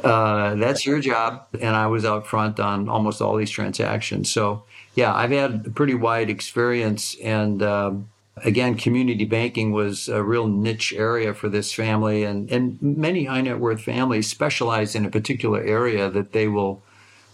uh, 0.04 0.56
that's 0.56 0.86
your 0.86 1.00
job. 1.00 1.48
And 1.60 1.76
I 1.76 1.88
was 1.88 2.06
out 2.06 2.28
front 2.28 2.60
on 2.60 2.90
almost 2.90 3.22
all 3.22 3.36
these 3.36 3.52
transactions. 3.52 4.32
So, 4.32 4.64
yeah, 4.96 5.14
I've 5.14 5.32
had 5.32 5.66
a 5.68 5.70
pretty 5.70 5.94
wide 5.94 6.30
experience. 6.30 7.16
And 7.22 7.62
um, 7.62 8.10
again, 8.38 8.76
community 8.76 9.26
banking 9.26 9.72
was 9.72 10.08
a 10.08 10.24
real 10.24 10.48
niche 10.48 10.94
area 10.94 11.34
for 11.34 11.50
this 11.50 11.74
family. 11.74 12.24
And, 12.24 12.50
and 12.52 12.82
many 12.82 13.26
high 13.26 13.42
net 13.42 13.60
worth 13.60 13.82
families 13.82 14.28
specialize 14.28 14.96
in 14.96 15.06
a 15.06 15.10
particular 15.10 15.62
area 15.62 16.10
that 16.10 16.32
they 16.32 16.48
will 16.48 16.82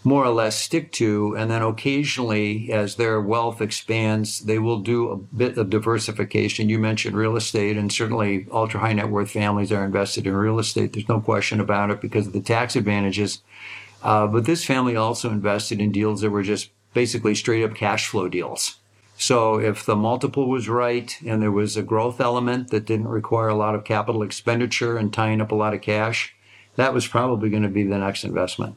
more 0.06 0.24
or 0.24 0.32
less 0.32 0.56
stick 0.56 0.92
to. 0.92 1.34
And 1.36 1.50
then 1.50 1.62
occasionally, 1.62 2.70
as 2.72 2.94
their 2.94 3.20
wealth 3.20 3.60
expands, 3.60 4.38
they 4.38 4.60
will 4.60 4.78
do 4.78 5.10
a 5.10 5.16
bit 5.16 5.58
of 5.58 5.68
diversification. 5.68 6.68
You 6.68 6.78
mentioned 6.78 7.16
real 7.16 7.34
estate, 7.34 7.76
and 7.76 7.92
certainly 7.92 8.46
ultra 8.52 8.78
high 8.78 8.92
net 8.92 9.10
worth 9.10 9.32
families 9.32 9.72
are 9.72 9.84
invested 9.84 10.24
in 10.24 10.34
real 10.34 10.60
estate. 10.60 10.92
There's 10.92 11.08
no 11.08 11.20
question 11.20 11.58
about 11.58 11.90
it 11.90 12.00
because 12.00 12.28
of 12.28 12.32
the 12.32 12.40
tax 12.40 12.76
advantages. 12.76 13.42
Uh, 14.00 14.28
but 14.28 14.44
this 14.44 14.64
family 14.64 14.94
also 14.94 15.28
invested 15.28 15.80
in 15.80 15.90
deals 15.90 16.20
that 16.20 16.30
were 16.30 16.44
just 16.44 16.70
basically 16.94 17.34
straight 17.34 17.64
up 17.64 17.74
cash 17.74 18.06
flow 18.06 18.28
deals. 18.28 18.76
So 19.18 19.58
if 19.58 19.84
the 19.84 19.96
multiple 19.96 20.48
was 20.48 20.68
right 20.68 21.18
and 21.26 21.42
there 21.42 21.50
was 21.50 21.76
a 21.76 21.82
growth 21.82 22.20
element 22.20 22.70
that 22.70 22.86
didn't 22.86 23.08
require 23.08 23.48
a 23.48 23.56
lot 23.56 23.74
of 23.74 23.82
capital 23.82 24.22
expenditure 24.22 24.96
and 24.96 25.12
tying 25.12 25.40
up 25.40 25.50
a 25.50 25.56
lot 25.56 25.74
of 25.74 25.82
cash, 25.82 26.32
that 26.76 26.94
was 26.94 27.08
probably 27.08 27.50
going 27.50 27.64
to 27.64 27.68
be 27.68 27.82
the 27.82 27.98
next 27.98 28.22
investment. 28.22 28.76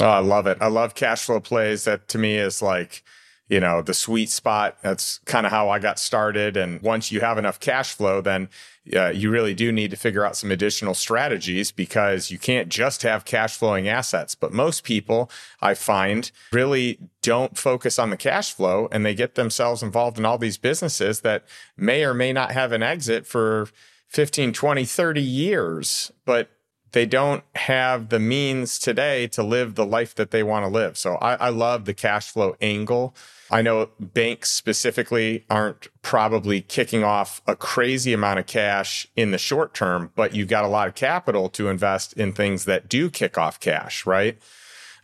Oh, 0.00 0.06
I 0.06 0.18
love 0.18 0.46
it. 0.46 0.58
I 0.60 0.68
love 0.68 0.94
cash 0.94 1.24
flow 1.24 1.40
plays. 1.40 1.84
That 1.84 2.08
to 2.08 2.18
me 2.18 2.36
is 2.36 2.60
like, 2.60 3.02
you 3.48 3.60
know, 3.60 3.82
the 3.82 3.94
sweet 3.94 4.30
spot. 4.30 4.78
That's 4.82 5.18
kind 5.26 5.46
of 5.46 5.52
how 5.52 5.68
I 5.68 5.78
got 5.78 5.98
started. 5.98 6.56
And 6.56 6.80
once 6.82 7.12
you 7.12 7.20
have 7.20 7.38
enough 7.38 7.60
cash 7.60 7.92
flow, 7.94 8.20
then 8.20 8.48
uh, 8.94 9.08
you 9.08 9.30
really 9.30 9.54
do 9.54 9.70
need 9.70 9.90
to 9.90 9.96
figure 9.96 10.24
out 10.24 10.36
some 10.36 10.50
additional 10.50 10.94
strategies 10.94 11.70
because 11.70 12.30
you 12.30 12.38
can't 12.38 12.68
just 12.68 13.02
have 13.02 13.24
cash 13.24 13.56
flowing 13.56 13.86
assets. 13.88 14.34
But 14.34 14.52
most 14.52 14.82
people 14.82 15.30
I 15.60 15.74
find 15.74 16.30
really 16.52 16.98
don't 17.22 17.56
focus 17.56 17.98
on 17.98 18.10
the 18.10 18.16
cash 18.16 18.52
flow 18.52 18.88
and 18.90 19.04
they 19.04 19.14
get 19.14 19.34
themselves 19.34 19.82
involved 19.82 20.18
in 20.18 20.24
all 20.24 20.38
these 20.38 20.58
businesses 20.58 21.20
that 21.20 21.44
may 21.76 22.04
or 22.04 22.14
may 22.14 22.32
not 22.32 22.52
have 22.52 22.72
an 22.72 22.82
exit 22.82 23.26
for 23.26 23.68
15, 24.08 24.52
20, 24.52 24.84
30 24.84 25.22
years. 25.22 26.12
But 26.24 26.50
they 26.94 27.06
don't 27.06 27.42
have 27.56 28.08
the 28.08 28.20
means 28.20 28.78
today 28.78 29.26
to 29.26 29.42
live 29.42 29.74
the 29.74 29.84
life 29.84 30.14
that 30.14 30.30
they 30.30 30.44
want 30.44 30.64
to 30.64 30.68
live. 30.68 30.96
So 30.96 31.16
I, 31.16 31.34
I, 31.34 31.48
love 31.48 31.86
the 31.86 31.92
cash 31.92 32.30
flow 32.30 32.54
angle. 32.60 33.16
I 33.50 33.62
know 33.62 33.90
banks 33.98 34.52
specifically 34.52 35.44
aren't 35.50 35.88
probably 36.02 36.60
kicking 36.60 37.02
off 37.02 37.42
a 37.48 37.56
crazy 37.56 38.12
amount 38.12 38.38
of 38.38 38.46
cash 38.46 39.08
in 39.16 39.32
the 39.32 39.38
short 39.38 39.74
term, 39.74 40.12
but 40.14 40.36
you've 40.36 40.48
got 40.48 40.64
a 40.64 40.68
lot 40.68 40.86
of 40.86 40.94
capital 40.94 41.48
to 41.50 41.68
invest 41.68 42.12
in 42.12 42.32
things 42.32 42.64
that 42.64 42.88
do 42.88 43.10
kick 43.10 43.36
off 43.36 43.58
cash, 43.58 44.06
right? 44.06 44.38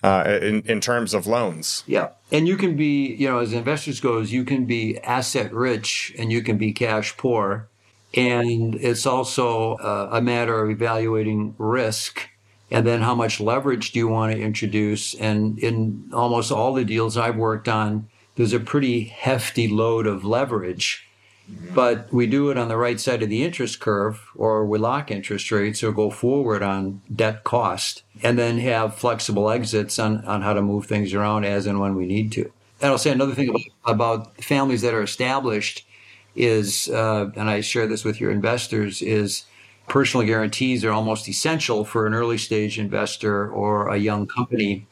Uh, 0.02 0.38
in, 0.40 0.62
in 0.62 0.80
terms 0.80 1.12
of 1.12 1.26
loans. 1.26 1.82
Yeah. 1.86 2.10
And 2.32 2.48
you 2.48 2.56
can 2.56 2.74
be, 2.76 3.14
you 3.16 3.28
know, 3.28 3.40
as 3.40 3.52
investors 3.52 4.00
goes, 4.00 4.32
you 4.32 4.44
can 4.44 4.64
be 4.64 4.98
asset 5.00 5.52
rich 5.52 6.14
and 6.16 6.32
you 6.32 6.40
can 6.40 6.56
be 6.56 6.72
cash 6.72 7.16
poor 7.18 7.68
and 8.14 8.74
it's 8.76 9.06
also 9.06 9.74
uh, 9.74 10.08
a 10.12 10.20
matter 10.20 10.62
of 10.62 10.70
evaluating 10.70 11.54
risk 11.58 12.28
and 12.70 12.86
then 12.86 13.02
how 13.02 13.14
much 13.14 13.40
leverage 13.40 13.92
do 13.92 13.98
you 13.98 14.08
want 14.08 14.32
to 14.32 14.40
introduce. 14.40 15.14
And 15.14 15.58
in 15.58 16.10
almost 16.12 16.52
all 16.52 16.72
the 16.72 16.84
deals 16.84 17.16
I've 17.16 17.36
worked 17.36 17.68
on, 17.68 18.08
there's 18.36 18.52
a 18.52 18.60
pretty 18.60 19.04
hefty 19.04 19.68
load 19.68 20.06
of 20.06 20.24
leverage. 20.24 21.06
But 21.74 22.12
we 22.12 22.28
do 22.28 22.50
it 22.50 22.58
on 22.58 22.68
the 22.68 22.76
right 22.76 23.00
side 23.00 23.24
of 23.24 23.28
the 23.28 23.42
interest 23.42 23.80
curve, 23.80 24.20
or 24.36 24.64
we 24.64 24.78
lock 24.78 25.10
interest 25.10 25.50
rates 25.50 25.82
or 25.82 25.90
go 25.90 26.08
forward 26.08 26.62
on 26.62 27.02
debt 27.12 27.42
cost, 27.42 28.04
and 28.22 28.38
then 28.38 28.58
have 28.60 28.94
flexible 28.94 29.50
exits 29.50 29.98
on, 29.98 30.24
on 30.26 30.42
how 30.42 30.52
to 30.52 30.62
move 30.62 30.86
things 30.86 31.12
around 31.12 31.44
as 31.44 31.66
and 31.66 31.80
when 31.80 31.96
we 31.96 32.06
need 32.06 32.30
to. 32.32 32.52
And 32.80 32.92
I'll 32.92 32.98
say 32.98 33.10
another 33.10 33.34
thing 33.34 33.48
about, 33.48 33.62
about 33.84 34.44
families 34.44 34.82
that 34.82 34.94
are 34.94 35.02
established 35.02 35.84
is, 36.34 36.88
uh, 36.88 37.30
and 37.36 37.50
I 37.50 37.60
share 37.60 37.86
this 37.86 38.04
with 38.04 38.20
your 38.20 38.30
investors, 38.30 39.02
is 39.02 39.44
personal 39.88 40.26
guarantees 40.26 40.84
are 40.84 40.92
almost 40.92 41.28
essential 41.28 41.84
for 41.84 42.06
an 42.06 42.14
early 42.14 42.38
stage 42.38 42.78
investor 42.78 43.50
or 43.50 43.88
a 43.88 43.98
young 43.98 44.26
company. 44.26 44.86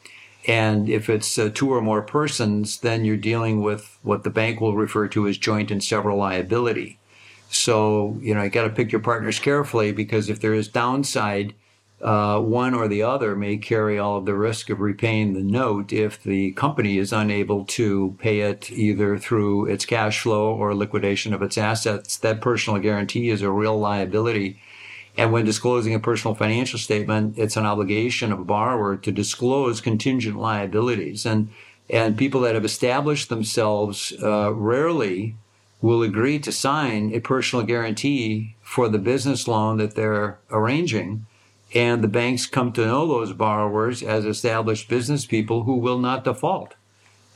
And 0.47 0.89
if 0.89 1.09
it's 1.09 1.37
uh, 1.37 1.49
two 1.53 1.73
or 1.73 1.81
more 1.81 2.01
persons, 2.01 2.79
then 2.79 3.05
you're 3.05 3.17
dealing 3.17 3.61
with 3.61 3.97
what 4.03 4.23
the 4.23 4.29
bank 4.29 4.61
will 4.61 4.75
refer 4.75 5.07
to 5.09 5.27
as 5.27 5.37
joint 5.37 5.71
and 5.71 5.83
several 5.83 6.17
liability. 6.17 6.99
So, 7.49 8.17
you 8.21 8.35
know, 8.35 8.43
you 8.43 8.49
got 8.49 8.63
to 8.63 8.69
pick 8.69 8.91
your 8.91 9.01
partners 9.01 9.39
carefully 9.39 9.91
because 9.91 10.29
if 10.29 10.39
there 10.39 10.53
is 10.53 10.67
downside, 10.67 11.53
uh, 12.01 12.39
one 12.39 12.73
or 12.73 12.87
the 12.87 13.03
other 13.03 13.35
may 13.35 13.57
carry 13.57 13.99
all 13.99 14.17
of 14.17 14.25
the 14.25 14.33
risk 14.33 14.69
of 14.69 14.79
repaying 14.79 15.33
the 15.33 15.41
note 15.41 15.91
if 15.91 16.23
the 16.23 16.51
company 16.51 16.97
is 16.97 17.11
unable 17.11 17.65
to 17.65 18.15
pay 18.19 18.39
it 18.39 18.71
either 18.71 19.17
through 19.17 19.65
its 19.65 19.85
cash 19.85 20.21
flow 20.21 20.53
or 20.53 20.73
liquidation 20.73 21.33
of 21.33 21.41
its 21.41 21.57
assets. 21.57 22.15
That 22.17 22.39
personal 22.39 22.79
guarantee 22.79 23.29
is 23.29 23.41
a 23.41 23.51
real 23.51 23.77
liability. 23.77 24.61
And 25.17 25.33
when 25.33 25.43
disclosing 25.43 25.93
a 25.93 25.99
personal 25.99 26.35
financial 26.35 26.79
statement, 26.79 27.37
it's 27.37 27.57
an 27.57 27.65
obligation 27.65 28.31
of 28.31 28.39
a 28.39 28.45
borrower 28.45 28.95
to 28.95 29.11
disclose 29.11 29.81
contingent 29.81 30.37
liabilities. 30.37 31.25
And, 31.25 31.49
and 31.89 32.17
people 32.17 32.39
that 32.41 32.55
have 32.55 32.63
established 32.63 33.27
themselves 33.27 34.13
uh, 34.23 34.53
rarely 34.53 35.35
will 35.81 36.01
agree 36.01 36.39
to 36.39 36.51
sign 36.53 37.13
a 37.13 37.19
personal 37.19 37.65
guarantee 37.65 38.55
for 38.61 38.87
the 38.87 38.99
business 38.99 39.49
loan 39.49 39.77
that 39.77 39.95
they're 39.95 40.39
arranging 40.49 41.25
and 41.73 42.03
the 42.03 42.07
banks 42.07 42.45
come 42.45 42.71
to 42.73 42.85
know 42.85 43.07
those 43.07 43.33
borrowers 43.33 44.01
as 44.01 44.25
established 44.25 44.89
business 44.89 45.25
people 45.25 45.63
who 45.63 45.75
will 45.75 45.99
not 45.99 46.23
default. 46.23 46.75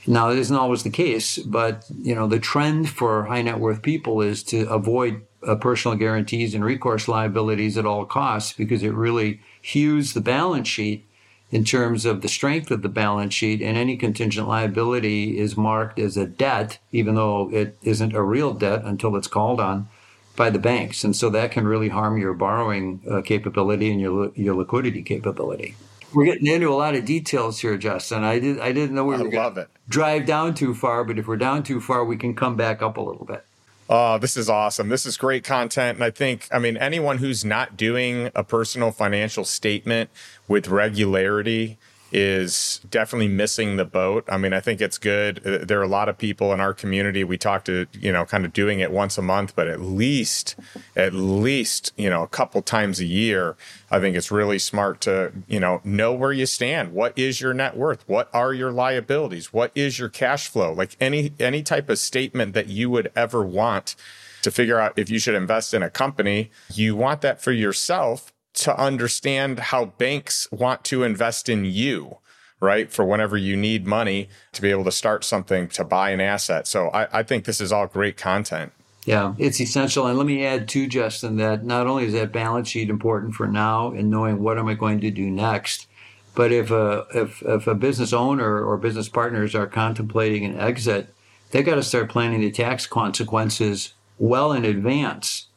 Now, 0.06 0.32
it 0.32 0.38
isn't 0.38 0.56
always 0.56 0.84
the 0.84 0.90
case, 0.90 1.38
but 1.38 1.86
you 1.98 2.14
know 2.14 2.28
the 2.28 2.40
trend 2.40 2.90
for 2.90 3.26
high 3.26 3.42
net 3.42 3.60
worth 3.60 3.82
people 3.82 4.22
is 4.22 4.44
to 4.44 4.68
avoid 4.70 5.22
uh, 5.48 5.56
personal 5.56 5.98
guarantees 5.98 6.54
and 6.54 6.64
recourse 6.64 7.08
liabilities 7.08 7.78
at 7.78 7.86
all 7.86 8.06
costs 8.06 8.54
because 8.54 8.84
it 8.84 8.94
really 8.94 9.42
hews 9.62 10.14
the 10.14 10.22
balance 10.22 10.68
sheet 10.68 11.06
in 11.52 11.64
terms 11.64 12.04
of 12.04 12.22
the 12.22 12.28
strength 12.28 12.72
of 12.72 12.82
the 12.82 12.90
balance 12.90 13.34
sheet, 13.34 13.62
and 13.62 13.78
any 13.78 13.96
contingent 13.96 14.48
liability 14.48 15.38
is 15.38 15.56
marked 15.56 16.00
as 16.00 16.18
a 16.18 16.26
debt, 16.26 16.80
even 16.92 17.14
though 17.14 17.50
it 17.54 17.78
isn't 17.84 18.16
a 18.16 18.24
real 18.24 18.54
debt 18.54 18.82
until 18.84 19.16
it's 19.16 19.28
called 19.28 19.60
on 19.60 19.88
by 20.36 20.50
the 20.50 20.60
banks, 20.60 21.04
and 21.04 21.16
so 21.16 21.30
that 21.30 21.52
can 21.52 21.68
really 21.68 21.90
harm 21.90 22.18
your 22.18 22.34
borrowing 22.34 23.02
uh, 23.10 23.22
capability 23.22 23.92
and 23.92 24.02
your 24.02 24.32
your 24.36 24.56
liquidity 24.56 25.04
capability. 25.04 25.76
We're 26.14 26.26
getting 26.26 26.48
into 26.48 26.70
a 26.70 26.76
lot 26.76 26.96
of 26.96 27.06
details 27.06 27.60
here, 27.60 27.78
Justin. 27.78 28.24
I 28.24 28.40
did 28.40 28.60
I 28.60 28.72
didn't 28.72 28.96
know 28.96 29.06
we 29.06 29.18
were 29.18 29.30
going 29.30 29.56
to 29.56 29.68
drive 29.90 30.26
down 30.26 30.54
too 30.54 30.74
far, 30.74 31.04
but 31.04 31.18
if 31.18 31.28
we're 31.28 31.38
down 31.38 31.64
too 31.64 31.82
far, 31.82 32.06
we 32.06 32.18
can 32.18 32.36
come 32.36 32.56
back 32.56 32.82
up 32.82 32.98
a 32.98 33.02
little 33.02 33.26
bit. 33.26 33.44
Oh, 33.90 34.18
this 34.18 34.38
is 34.38 34.50
awesome. 34.50 34.90
This 34.90 35.06
is 35.06 35.18
great 35.18 35.44
content. 35.44 35.98
And 35.98 36.04
I 36.04 36.10
think, 36.10 36.48
I 36.52 36.58
mean, 36.58 36.78
anyone 36.78 37.18
who's 37.18 37.44
not 37.44 37.76
doing 37.76 38.32
a 38.34 38.44
personal 38.44 38.92
financial 38.92 39.44
statement 39.44 40.10
with 40.48 40.68
regularity 40.68 41.78
is 42.14 42.80
definitely 42.90 43.28
missing 43.28 43.76
the 43.76 43.86
boat. 43.86 44.24
I 44.30 44.38
mean, 44.38 44.54
I 44.54 44.60
think 44.60 44.80
it's 44.80 45.00
good. 45.00 45.46
Uh, 45.46 45.66
there 45.66 45.80
are 45.80 45.84
a 45.84 45.88
lot 45.88 46.08
of 46.08 46.18
people 46.18 46.54
in 46.54 46.60
our 46.60 46.74
community. 46.74 47.24
We 47.24 47.38
talk 47.40 47.66
to, 47.66 47.88
you 47.94 48.12
know, 48.12 48.24
kind 48.24 48.46
of 48.46 48.54
doing 48.54 48.80
it 48.80 48.92
once 48.92 49.18
a 49.18 49.22
month, 49.24 49.56
but 49.56 49.68
at 49.68 49.82
least, 49.82 50.56
at 50.96 51.14
least, 51.14 51.92
you 51.98 52.10
know, 52.10 52.22
a 52.22 52.28
couple 52.28 52.62
times 52.62 53.00
a 53.00 53.06
year. 53.06 53.58
I 53.90 54.00
think 54.00 54.16
it's 54.16 54.32
really 54.32 54.60
smart 54.60 55.02
to, 55.02 55.32
you 55.48 55.60
know, 55.60 55.82
know 55.84 56.14
where 56.14 56.32
you 56.32 56.46
stand. 56.46 56.94
What 56.94 57.18
is 57.18 57.42
your 57.42 57.54
net 57.54 57.76
worth? 57.76 58.08
What 58.08 58.30
are 58.34 58.54
your 58.54 58.72
liabilities? 58.72 59.52
What 59.52 59.72
is 59.74 59.98
your 59.98 60.10
cash 60.10 60.48
flow? 60.48 60.72
Like 60.72 60.96
any, 61.00 61.34
any 61.40 61.64
type 61.64 61.90
of 61.90 61.98
statement 61.98 62.54
that 62.54 62.68
you 62.68 62.90
would 62.92 63.12
ever 63.16 63.44
want 63.44 63.96
to 64.44 64.52
figure 64.52 64.80
out 64.80 64.94
if 64.98 65.10
you 65.10 65.20
should 65.20 65.36
invest 65.36 65.74
in 65.74 65.82
a 65.82 65.90
company, 65.90 66.52
you 66.74 66.96
want 66.96 67.22
that 67.22 67.42
for 67.42 67.52
yourself 67.52 68.33
to 68.54 68.80
understand 68.80 69.60
how 69.60 69.86
banks 69.86 70.48
want 70.52 70.84
to 70.86 71.04
invest 71.04 71.50
in 71.50 71.66
you, 71.66 72.18
right? 72.60 72.92
For 72.92 73.04
whenever 73.04 73.36
you 73.38 73.56
need 73.56 73.88
money 73.88 74.30
to 74.54 74.62
be 74.62 74.70
able 74.70 74.84
to 74.86 74.92
start 74.92 75.24
something 75.24 75.68
to 75.70 75.84
buy 75.84 76.12
an 76.12 76.22
asset. 76.22 76.68
So 76.68 76.90
I, 76.90 77.20
I 77.20 77.24
think 77.24 77.46
this 77.46 77.60
is 77.60 77.72
all 77.72 77.88
great 77.88 78.18
content. 78.18 78.72
Yeah, 79.06 79.34
it's 79.38 79.60
essential. 79.60 80.08
And 80.08 80.18
let 80.18 80.28
me 80.28 80.46
add 80.46 80.70
too, 80.70 80.88
Justin, 80.88 81.36
that 81.38 81.66
not 81.66 81.88
only 81.88 82.06
is 82.06 82.14
that 82.14 82.32
balance 82.32 82.70
sheet 82.70 82.90
important 82.90 83.34
for 83.34 83.48
now 83.48 83.92
and 83.92 84.10
knowing 84.10 84.42
what 84.42 84.58
am 84.58 84.68
I 84.68 84.76
going 84.76 85.02
to 85.02 85.12
do 85.12 85.30
next, 85.30 85.88
but 86.36 86.52
if 86.52 86.72
a 86.72 87.06
if, 87.14 87.42
if 87.44 87.68
a 87.68 87.76
business 87.76 88.14
owner 88.14 88.64
or 88.64 88.78
business 88.78 89.10
partners 89.10 89.56
are 89.56 89.68
contemplating 89.68 90.46
an 90.46 90.58
exit, 90.58 91.14
they 91.52 91.64
got 91.64 91.76
to 91.76 91.84
start 91.84 92.10
planning 92.10 92.42
the 92.42 92.52
tax 92.52 92.88
consequences 92.88 93.94
well 94.18 94.54
in 94.54 94.64
advance 94.64 95.48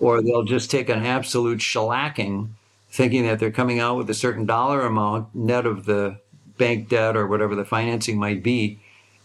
or 0.00 0.22
they'll 0.22 0.44
just 0.44 0.70
take 0.70 0.88
an 0.88 1.04
absolute 1.04 1.60
shellacking, 1.60 2.48
thinking 2.90 3.24
that 3.26 3.38
they're 3.38 3.50
coming 3.50 3.80
out 3.80 3.96
with 3.96 4.10
a 4.10 4.14
certain 4.14 4.46
dollar 4.46 4.82
amount 4.82 5.34
net 5.34 5.66
of 5.66 5.84
the 5.84 6.18
bank 6.58 6.88
debt 6.88 7.16
or 7.16 7.26
whatever 7.26 7.54
the 7.54 7.64
financing 7.64 8.18
might 8.18 8.42
be. 8.42 8.80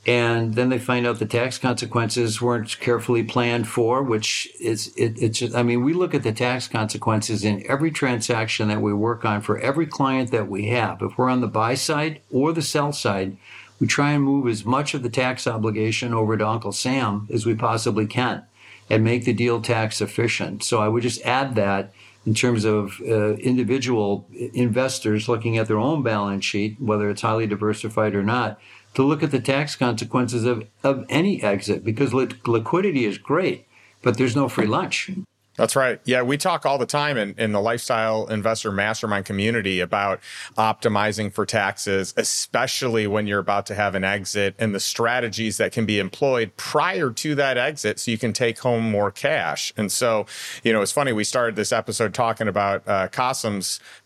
And 0.07 0.55
then 0.55 0.69
they 0.69 0.79
find 0.79 1.05
out 1.05 1.19
the 1.19 1.25
tax 1.25 1.57
consequences 1.57 2.41
weren't 2.41 2.79
carefully 2.79 3.21
planned 3.21 3.67
for, 3.67 4.01
which 4.01 4.47
is, 4.59 4.93
it, 4.95 5.21
it's 5.21 5.39
just, 5.39 5.53
I 5.53 5.61
mean, 5.61 5.83
we 5.83 5.93
look 5.93 6.15
at 6.15 6.23
the 6.23 6.31
tax 6.31 6.67
consequences 6.67 7.43
in 7.43 7.63
every 7.69 7.91
transaction 7.91 8.69
that 8.69 8.81
we 8.81 8.93
work 8.93 9.25
on 9.25 9.41
for 9.41 9.59
every 9.59 9.85
client 9.85 10.31
that 10.31 10.49
we 10.49 10.67
have. 10.67 11.01
If 11.01 11.17
we're 11.17 11.29
on 11.29 11.41
the 11.41 11.47
buy 11.47 11.75
side 11.75 12.21
or 12.31 12.53
the 12.53 12.61
sell 12.61 12.93
side, 12.93 13.37
we 13.79 13.87
try 13.87 14.11
and 14.11 14.23
move 14.23 14.47
as 14.47 14.65
much 14.65 14.93
of 14.93 15.03
the 15.03 15.09
tax 15.09 15.45
obligation 15.45 16.13
over 16.13 16.37
to 16.37 16.47
Uncle 16.47 16.71
Sam 16.71 17.27
as 17.31 17.45
we 17.45 17.53
possibly 17.53 18.07
can 18.07 18.45
and 18.89 19.03
make 19.03 19.25
the 19.25 19.33
deal 19.33 19.61
tax 19.61 20.01
efficient. 20.01 20.63
So 20.63 20.79
I 20.79 20.87
would 20.87 21.03
just 21.03 21.21
add 21.23 21.55
that 21.55 21.93
in 22.25 22.33
terms 22.33 22.65
of 22.65 22.99
uh, 23.01 23.33
individual 23.35 24.27
investors 24.53 25.29
looking 25.29 25.57
at 25.57 25.67
their 25.67 25.79
own 25.79 26.03
balance 26.03 26.45
sheet, 26.45 26.79
whether 26.79 27.09
it's 27.09 27.21
highly 27.21 27.47
diversified 27.47 28.13
or 28.13 28.23
not, 28.23 28.59
to 28.95 29.03
look 29.03 29.23
at 29.23 29.31
the 29.31 29.39
tax 29.39 29.75
consequences 29.75 30.45
of, 30.45 30.67
of 30.83 31.05
any 31.09 31.41
exit 31.41 31.83
because 31.83 32.13
li- 32.13 32.27
liquidity 32.45 33.05
is 33.05 33.17
great, 33.17 33.67
but 34.01 34.17
there's 34.17 34.35
no 34.35 34.49
free 34.49 34.67
lunch. 34.67 35.09
That's 35.59 35.75
right. 35.75 35.99
Yeah, 36.05 36.21
we 36.21 36.37
talk 36.37 36.65
all 36.65 36.77
the 36.77 36.85
time 36.85 37.17
in, 37.17 37.35
in 37.37 37.51
the 37.51 37.59
lifestyle 37.59 38.27
investor 38.27 38.71
mastermind 38.71 39.25
community 39.25 39.81
about 39.81 40.21
optimizing 40.57 41.33
for 41.33 41.45
taxes, 41.45 42.13
especially 42.15 43.07
when 43.07 43.27
you're 43.27 43.39
about 43.39 43.65
to 43.65 43.75
have 43.75 43.93
an 43.93 44.05
exit 44.05 44.55
and 44.57 44.73
the 44.73 44.79
strategies 44.79 45.57
that 45.57 45.73
can 45.73 45.85
be 45.85 45.99
employed 45.99 46.55
prior 46.55 47.09
to 47.11 47.35
that 47.35 47.57
exit 47.57 47.99
so 47.99 48.09
you 48.09 48.17
can 48.17 48.31
take 48.31 48.59
home 48.59 48.89
more 48.89 49.11
cash. 49.11 49.73
And 49.75 49.91
so, 49.91 50.25
you 50.63 50.71
know, 50.71 50.81
it's 50.81 50.93
funny, 50.93 51.11
we 51.11 51.25
started 51.25 51.57
this 51.57 51.73
episode 51.73 52.13
talking 52.13 52.47
about 52.47 52.87
uh, 52.87 53.09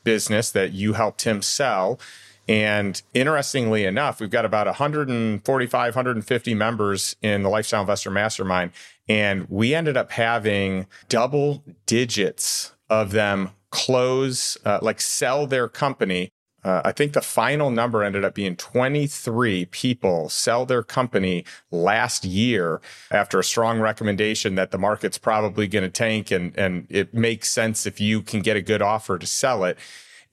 business 0.04 0.50
that 0.50 0.72
you 0.72 0.94
helped 0.94 1.22
him 1.22 1.44
sell 1.44 2.00
And 2.48 3.02
interestingly 3.14 3.86
enough, 3.86 4.20
we've 4.20 4.30
got 4.30 4.44
about 4.44 4.66
145, 4.68 5.96
150 5.96 6.56
members 6.56 7.16
in 7.22 7.44
the 7.44 7.50
Lifestyle 7.50 7.82
Investor 7.82 8.12
Mastermind. 8.12 8.72
And 9.08 9.48
we 9.50 9.76
ended 9.76 9.98
up 9.98 10.12
having 10.12 10.88
double 11.10 11.64
digits 11.86 12.74
of 12.90 13.12
them 13.12 13.50
close, 13.70 14.58
uh, 14.66 14.80
like 14.82 15.02
sell 15.02 15.48
their 15.48 15.68
company 15.68 16.32
uh, 16.64 16.82
I 16.86 16.92
think 16.94 17.14
the 17.14 17.22
final 17.22 17.70
number 17.72 18.04
ended 18.04 18.24
up 18.24 18.36
being 18.36 18.56
23 18.56 19.66
people 19.66 20.30
sell 20.30 20.66
their 20.66 20.84
company 20.84 21.46
last 21.72 22.24
year 22.24 22.82
after 23.12 23.40
a 23.40 23.44
strong 23.44 23.80
recommendation 23.80 24.56
that 24.56 24.72
the 24.72 24.78
market's 24.78 25.18
probably 25.18 25.68
going 25.68 25.84
to 25.84 25.90
tank 25.90 26.32
and, 26.32 26.58
and 26.58 26.88
it 26.90 27.14
makes 27.14 27.50
sense 27.50 27.86
if 27.86 28.00
you 28.00 28.22
can 28.22 28.42
get 28.42 28.56
a 28.56 28.62
good 28.62 28.82
offer 28.82 29.18
to 29.18 29.28
sell 29.28 29.66
it. 29.66 29.78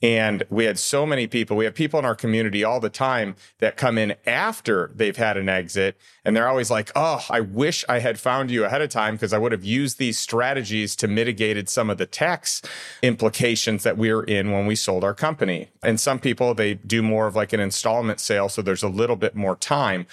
And 0.03 0.45
we 0.49 0.65
had 0.65 0.79
so 0.79 1.05
many 1.05 1.27
people. 1.27 1.57
We 1.57 1.67
have 1.67 1.75
people 1.75 1.99
in 1.99 2.05
our 2.07 2.15
community 2.15 2.65
all 2.65 2.81
the 2.81 2.89
time 2.89 3.37
that 3.59 3.77
come 3.77 3.99
in 3.99 4.15
after 4.27 4.91
they've 4.95 5.17
had 5.17 5.37
an 5.37 5.49
exit. 5.49 5.97
And 6.25 6.35
they're 6.35 6.49
always 6.49 6.71
like, 6.71 6.91
Oh, 6.97 7.25
I 7.29 7.41
wish 7.41 7.85
I 7.89 7.99
had 7.99 8.19
found 8.19 8.51
you 8.51 8.65
ahead 8.65 8.81
of 8.81 8.89
time 8.89 9.15
because 9.15 9.33
I 9.33 9.39
would 9.39 9.53
have 9.53 9.65
used 9.65 9.99
these 9.99 10.19
strategies 10.19 10.97
to 10.97 11.09
mitigated 11.09 11.69
some 11.69 11.91
of 11.91 11.99
the 11.99 12.07
tax 12.07 12.63
implications 13.03 13.83
that 13.83 13.99
we 13.99 14.13
were 14.13 14.25
in 14.25 14.53
when 14.53 14.67
we 14.67 14.75
sold 14.75 15.05
our 15.05 15.15
company. 15.15 15.69
And 15.83 16.01
some 16.01 16.19
people, 16.19 16.55
they 16.55 16.75
do 16.75 17.03
more 17.03 17.27
of 17.27 17.37
like 17.37 17.53
an 17.53 17.61
installment 17.61 18.21
sale. 18.21 18.49
So 18.49 18.63
there's 18.63 18.83
a 18.83 18.89
little 18.89 19.17
bit 19.17 19.35
more 19.35 19.57
time. 19.57 20.07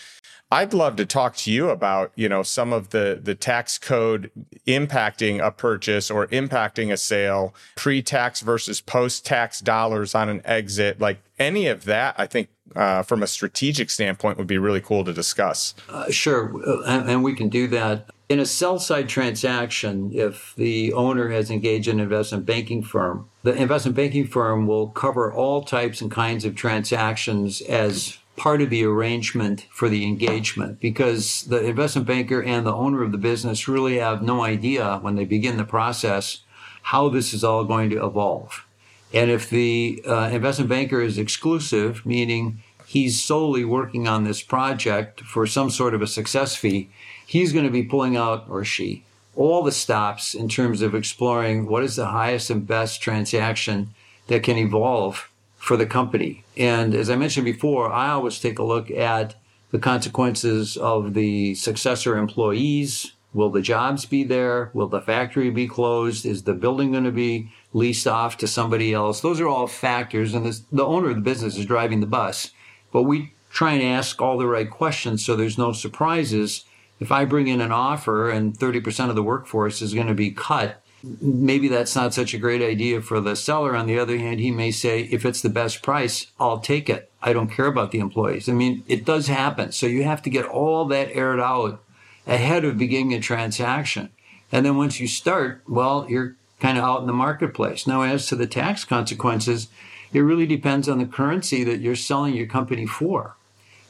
I'd 0.50 0.74
love 0.74 0.96
to 0.96 1.06
talk 1.06 1.36
to 1.38 1.52
you 1.52 1.70
about, 1.70 2.12
you 2.16 2.30
know, 2.30 2.42
some 2.42 2.72
of 2.72 2.90
the 2.90 3.20
the 3.22 3.36
tax 3.36 3.78
code 3.78 4.32
impacting 4.66 5.46
a 5.46 5.52
purchase 5.52 6.10
or 6.10 6.28
impacting 6.28 6.92
a 6.92 6.98
sale, 6.98 7.54
pre-tax 7.76 8.42
versus 8.42 8.80
post-tax 8.80 9.60
dollars 9.60 10.16
on 10.16 10.30
an 10.30 10.42
exit, 10.46 11.02
like 11.02 11.20
any 11.38 11.68
of 11.68 11.84
that. 11.84 12.16
I 12.18 12.28
think 12.28 12.48
uh, 12.76 13.04
from 13.04 13.24
a 13.24 13.28
strategic 13.28 13.90
standpoint 13.90 14.38
would 14.38 14.48
be 14.48 14.58
really 14.58 14.82
cool 14.82 15.04
to 15.04 15.12
discuss. 15.12 15.74
Uh, 15.90 16.10
sure, 16.12 16.54
uh, 16.66 16.84
and, 16.84 17.10
and 17.10 17.24
we 17.24 17.36
can 17.36 17.50
do 17.50 17.68
that. 17.68 18.10
In 18.30 18.40
a 18.40 18.46
sell 18.46 18.78
side 18.78 19.08
transaction, 19.08 20.12
if 20.14 20.54
the 20.58 20.92
owner 20.94 21.30
has 21.30 21.50
engaged 21.50 21.88
an 21.88 22.00
investment 22.00 22.46
banking 22.46 22.84
firm, 22.84 23.30
the 23.44 23.54
investment 23.54 23.96
banking 23.96 24.28
firm 24.28 24.68
will 24.68 24.90
cover 24.90 25.34
all 25.34 25.64
types 25.64 26.02
and 26.02 26.12
kinds 26.12 26.44
of 26.44 26.56
transactions 26.56 27.62
as 27.62 28.18
part 28.38 28.62
of 28.62 28.70
the 28.70 28.86
arrangement 28.86 29.66
for 29.72 29.90
the 29.90 30.06
engagement 30.06 30.80
because 30.80 31.42
the 31.44 31.60
investment 31.66 32.08
banker 32.08 32.42
and 32.42 32.66
the 32.66 32.74
owner 32.74 33.04
of 33.04 33.12
the 33.12 33.18
business 33.18 33.68
really 33.68 33.98
have 33.98 34.22
no 34.22 34.44
idea 34.44 35.00
when 35.02 35.16
they 35.16 35.26
begin 35.26 35.58
the 35.58 35.66
process 35.66 36.42
how 36.84 37.10
this 37.10 37.34
is 37.34 37.44
all 37.44 37.66
going 37.66 37.90
to 37.90 38.06
evolve. 38.06 38.66
And 39.14 39.30
if 39.30 39.50
the 39.50 40.02
uh, 40.08 40.30
investment 40.32 40.70
banker 40.70 41.02
is 41.02 41.18
exclusive, 41.18 42.06
meaning 42.06 42.62
he's 42.86 43.22
solely 43.22 43.66
working 43.66 44.08
on 44.08 44.24
this 44.24 44.42
project 44.42 45.22
for 45.22 45.46
some 45.46 45.70
sort 45.70 45.94
of 45.94 46.02
a 46.02 46.08
success 46.08 46.56
fee, 46.56 46.90
he's 47.26 47.52
going 47.52 47.66
to 47.66 47.72
be 47.72 47.84
pulling 47.84 48.16
out, 48.16 48.46
or 48.50 48.64
she, 48.64 49.04
all 49.36 49.64
the 49.64 49.72
stops 49.72 50.34
in 50.34 50.48
terms 50.48 50.82
of 50.82 50.96
exploring 50.96 51.68
what 51.68 51.84
is 51.84 51.96
the 51.96 52.08
highest 52.08 52.50
and 52.50 52.68
best 52.68 53.02
transaction 53.02 53.94
that 54.28 54.44
can 54.44 54.58
evolve 54.58 55.30
for 55.58 55.76
the 55.76 55.86
company. 55.86 56.44
And 56.56 56.94
as 56.94 57.10
I 57.10 57.16
mentioned 57.16 57.46
before, 57.46 57.92
I 57.92 58.10
always 58.10 58.40
take 58.40 58.60
a 58.60 58.64
look 58.64 58.90
at 58.92 59.36
the 59.72 59.80
consequences 59.80 60.78
of 60.78 61.14
the 61.14 61.56
successor 61.56 62.18
employees. 62.18 63.14
Will 63.34 63.50
the 63.50 63.62
jobs 63.62 64.06
be 64.06 64.24
there? 64.24 64.72
Will 64.74 64.88
the 64.88 65.02
factory 65.02 65.50
be 65.50 65.68
closed? 65.68 66.26
Is 66.26 66.44
the 66.44 66.54
building 66.54 66.92
going 66.92 67.04
to 67.04 67.12
be 67.12 67.52
leased 67.74 68.08
off 68.08 68.38
to 68.38 68.48
somebody 68.48 68.94
else? 68.94 69.22
Those 69.22 69.42
are 69.42 69.48
all 69.48 69.68
factors, 69.68 70.34
and 70.34 70.46
this, 70.46 70.62
the 70.72 70.86
owner 70.86 71.10
of 71.10 71.16
the 71.16 71.22
business 71.22 71.58
is 71.58 71.66
driving 71.66 72.00
the 72.00 72.08
bus. 72.08 72.52
But 72.92 73.04
we 73.04 73.34
try 73.52 73.74
and 73.74 73.84
ask 73.84 74.22
all 74.22 74.38
the 74.38 74.48
right 74.48 74.70
questions 74.70 75.26
so 75.26 75.36
there's 75.36 75.58
no 75.58 75.74
surprises. 75.74 76.64
If 77.00 77.12
I 77.12 77.26
bring 77.26 77.48
in 77.48 77.62
an 77.62 77.72
offer 77.72 78.30
and 78.30 78.58
30% 78.58 79.10
of 79.10 79.16
the 79.16 79.24
workforce 79.24 79.82
is 79.82 79.94
going 79.94 80.08
to 80.08 80.14
be 80.14 80.32
cut, 80.32 80.82
maybe 81.22 81.68
that's 81.68 81.96
not 81.96 82.14
such 82.14 82.34
a 82.34 82.38
great 82.38 82.62
idea 82.62 83.02
for 83.02 83.20
the 83.20 83.36
seller. 83.36 83.76
On 83.76 83.88
the 83.88 84.00
other 84.00 84.18
hand, 84.18 84.40
he 84.40 84.52
may 84.52 84.72
say, 84.72 85.02
if 85.04 85.26
it's 85.26 85.42
the 85.42 85.50
best 85.50 85.82
price, 85.82 86.28
I'll 86.40 86.60
take 86.60 86.90
it. 86.90 87.12
I 87.22 87.34
don't 87.34 87.52
care 87.52 87.66
about 87.66 87.92
the 87.92 88.00
employees. 88.00 88.48
I 88.48 88.54
mean, 88.54 88.84
it 88.88 89.06
does 89.06 89.28
happen. 89.28 89.72
So 89.72 89.86
you 89.86 90.04
have 90.04 90.22
to 90.24 90.30
get 90.30 90.46
all 90.46 90.86
that 90.86 91.10
aired 91.16 91.40
out 91.40 91.82
ahead 92.26 92.66
of 92.66 92.78
beginning 92.78 93.14
a 93.14 93.20
transaction. 93.20 94.10
And 94.52 94.66
then 94.66 94.78
once 94.78 95.00
you 95.00 95.08
start, 95.08 95.62
well, 95.68 96.06
you're 96.10 96.36
kind 96.60 96.78
of 96.78 96.84
out 96.84 97.02
in 97.02 97.08
the 97.08 97.14
marketplace. 97.14 97.88
Now, 97.88 98.02
as 98.02 98.28
to 98.28 98.36
the 98.36 98.48
tax 98.48 98.86
consequences, 98.86 99.68
it 100.14 100.22
really 100.22 100.46
depends 100.46 100.88
on 100.88 101.00
the 101.00 101.06
currency 101.06 101.64
that 101.64 101.82
you're 101.82 101.96
selling 101.96 102.34
your 102.34 102.48
company 102.48 102.86
for. 102.86 103.36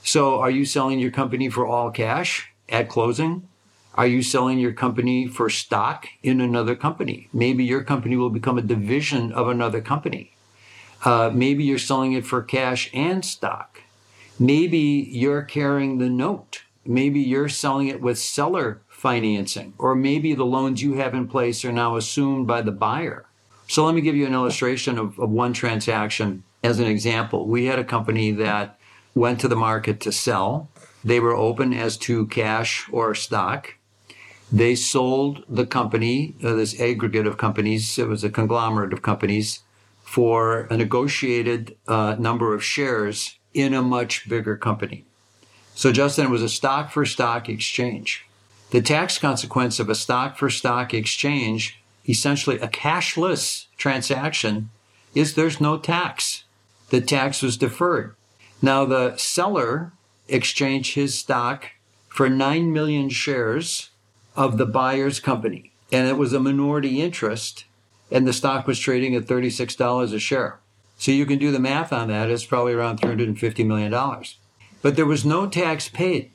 So 0.04 0.40
are 0.40 0.50
you 0.50 0.66
selling 0.66 1.00
your 1.00 1.12
company 1.12 1.50
for 1.50 1.66
all 1.66 1.92
cash 1.92 2.52
at 2.70 2.90
closing? 2.90 3.47
Are 3.98 4.06
you 4.06 4.22
selling 4.22 4.60
your 4.60 4.74
company 4.74 5.28
for 5.28 5.50
stock 5.50 6.08
in 6.22 6.40
another 6.40 6.76
company? 6.76 7.30
Maybe 7.34 7.64
your 7.64 7.84
company 7.84 8.16
will 8.16 8.30
become 8.30 8.60
a 8.60 8.62
division 8.62 9.32
of 9.32 9.48
another 9.48 9.82
company. 9.82 10.34
Uh, 11.04 11.32
maybe 11.34 11.64
you're 11.64 11.80
selling 11.80 12.14
it 12.14 12.24
for 12.24 12.44
cash 12.44 12.92
and 12.94 13.26
stock. 13.26 13.82
Maybe 14.38 14.78
you're 14.78 15.42
carrying 15.42 15.98
the 15.98 16.10
note. 16.10 16.62
Maybe 16.86 17.20
you're 17.20 17.50
selling 17.50 17.88
it 17.88 18.00
with 18.00 18.20
seller 18.20 18.82
financing, 18.88 19.74
or 19.80 19.96
maybe 19.96 20.36
the 20.36 20.46
loans 20.46 20.84
you 20.84 20.94
have 20.94 21.16
in 21.16 21.28
place 21.28 21.66
are 21.66 21.72
now 21.72 21.96
assumed 21.96 22.46
by 22.46 22.62
the 22.62 22.72
buyer. 22.72 23.26
So 23.68 23.84
let 23.84 23.96
me 23.96 24.02
give 24.02 24.16
you 24.16 24.28
an 24.28 24.34
illustration 24.34 25.00
of, 25.00 25.18
of 25.20 25.32
one 25.32 25.54
transaction 25.54 26.44
as 26.64 26.80
an 26.80 26.86
example. 26.86 27.48
We 27.48 27.66
had 27.66 27.80
a 27.80 27.84
company 27.84 28.30
that 28.34 28.80
went 29.16 29.40
to 29.42 29.48
the 29.48 29.56
market 29.56 30.00
to 30.02 30.12
sell. 30.12 30.70
They 31.04 31.20
were 31.20 31.36
open 31.36 31.74
as 31.74 31.98
to 31.98 32.28
cash 32.28 32.88
or 32.92 33.16
stock. 33.16 33.74
They 34.52 34.76
sold 34.76 35.44
the 35.50 35.66
company, 35.66 36.36
uh, 36.44 36.54
this 36.54 36.80
aggregate 36.80 37.28
of 37.28 37.38
companies, 37.38 37.98
it 38.00 38.08
was 38.08 38.24
a 38.24 38.30
conglomerate 38.30 38.94
of 38.94 39.02
companies, 39.02 39.62
for 40.04 40.62
a 40.70 40.78
negotiated 40.78 41.76
uh, 41.88 42.16
number 42.18 42.54
of 42.54 42.64
shares 42.64 43.38
in 43.54 43.74
a 43.74 43.82
much 43.82 44.30
bigger 44.30 44.56
company. 44.56 45.04
So, 45.76 45.92
Justin, 45.92 46.28
it 46.28 46.30
was 46.30 46.42
a 46.42 46.50
stock 46.50 46.92
for 46.92 47.06
stock 47.06 47.50
exchange. 47.50 48.26
The 48.72 48.82
tax 48.82 49.18
consequence 49.18 49.80
of 49.80 49.90
a 49.90 49.96
stock 49.96 50.38
for 50.38 50.50
stock 50.50 50.94
exchange, 50.94 51.82
essentially 52.08 52.58
a 52.60 52.68
cashless 52.68 53.68
transaction, 53.78 54.70
is 55.14 55.34
there's 55.34 55.60
no 55.60 55.78
tax. 55.78 56.46
The 56.90 57.02
tax 57.02 57.42
was 57.42 57.58
deferred. 57.58 58.16
Now, 58.62 58.86
the 58.86 59.18
seller 59.18 59.92
exchanged 60.30 60.96
his 60.96 61.18
stock 61.18 61.72
for 62.08 62.30
9 62.30 62.72
million 62.72 63.10
shares 63.10 63.90
of 64.38 64.58
the 64.58 64.66
buyer's 64.66 65.20
company. 65.20 65.72
And 65.92 66.08
it 66.08 66.18
was 66.18 66.32
a 66.32 66.40
minority 66.40 67.02
interest, 67.02 67.66
and 68.12 68.28
the 68.28 68.34
stock 68.34 68.68
was 68.68 68.80
trading 68.80 69.16
at 69.16 69.24
$36 69.24 70.14
a 70.14 70.20
share. 70.20 70.60
So 70.98 71.12
you 71.12 71.26
can 71.26 71.40
do 71.40 71.52
the 71.52 71.60
math 71.60 71.92
on 71.92 72.08
that. 72.08 72.30
It's 72.30 72.46
probably 72.46 72.74
around 72.74 73.02
$350 73.02 73.66
million. 73.66 73.92
But 74.82 74.96
there 74.96 75.06
was 75.06 75.26
no 75.26 75.48
tax 75.48 75.90
paid. 75.90 76.32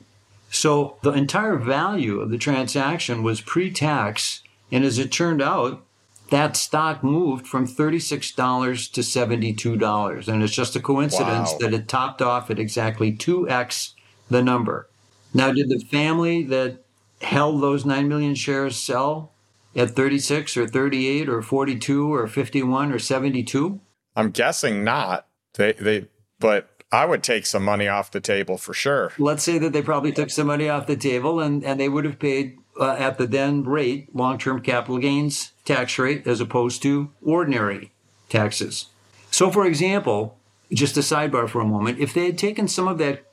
So 0.49 0.97
the 1.01 1.11
entire 1.11 1.57
value 1.57 2.19
of 2.19 2.29
the 2.29 2.37
transaction 2.37 3.23
was 3.23 3.41
pre 3.41 3.71
tax. 3.71 4.43
And 4.71 4.83
as 4.83 4.99
it 4.99 5.11
turned 5.11 5.41
out, 5.41 5.83
that 6.29 6.55
stock 6.55 7.03
moved 7.03 7.45
from 7.47 7.67
$36 7.67 8.91
to 8.91 9.01
$72. 9.01 10.27
And 10.27 10.43
it's 10.43 10.53
just 10.53 10.75
a 10.75 10.79
coincidence 10.79 11.51
wow. 11.51 11.57
that 11.59 11.73
it 11.73 11.87
topped 11.87 12.21
off 12.21 12.49
at 12.49 12.59
exactly 12.59 13.11
2x 13.11 13.93
the 14.29 14.41
number. 14.41 14.87
Now, 15.33 15.51
did 15.51 15.69
the 15.69 15.79
family 15.79 16.43
that 16.43 16.82
held 17.23 17.61
those 17.61 17.85
9 17.85 18.07
million 18.07 18.35
shares 18.35 18.75
sell 18.75 19.31
at 19.75 19.91
36 19.91 20.55
or 20.57 20.67
38 20.67 21.29
or 21.29 21.41
42 21.41 22.13
or 22.13 22.27
51 22.27 22.91
or 22.91 22.99
72? 22.99 23.79
I'm 24.15 24.31
guessing 24.31 24.83
not. 24.83 25.27
They 25.55 25.73
they 25.73 26.07
but 26.39 26.69
I 26.91 27.05
would 27.05 27.23
take 27.23 27.45
some 27.45 27.63
money 27.63 27.87
off 27.87 28.11
the 28.11 28.19
table 28.19 28.57
for 28.57 28.73
sure. 28.73 29.11
Let's 29.17 29.43
say 29.43 29.57
that 29.57 29.73
they 29.73 29.81
probably 29.81 30.11
took 30.11 30.29
some 30.29 30.47
money 30.47 30.69
off 30.69 30.85
the 30.85 30.95
table 30.95 31.39
and, 31.39 31.63
and 31.63 31.79
they 31.79 31.89
would 31.89 32.05
have 32.05 32.19
paid 32.19 32.57
uh, 32.79 32.91
at 32.91 33.17
the 33.17 33.25
then 33.25 33.63
rate, 33.63 34.15
long 34.15 34.37
term 34.37 34.61
capital 34.61 34.99
gains 34.99 35.53
tax 35.65 35.97
rate, 35.97 36.27
as 36.27 36.39
opposed 36.39 36.81
to 36.83 37.11
ordinary 37.23 37.91
taxes. 38.29 38.87
So, 39.31 39.49
for 39.49 39.65
example, 39.65 40.37
just 40.71 40.97
a 40.97 41.01
sidebar 41.01 41.49
for 41.49 41.61
a 41.61 41.65
moment, 41.65 41.99
if 41.99 42.13
they 42.13 42.25
had 42.25 42.37
taken 42.37 42.67
some 42.67 42.87
of 42.87 42.97
that 42.99 43.25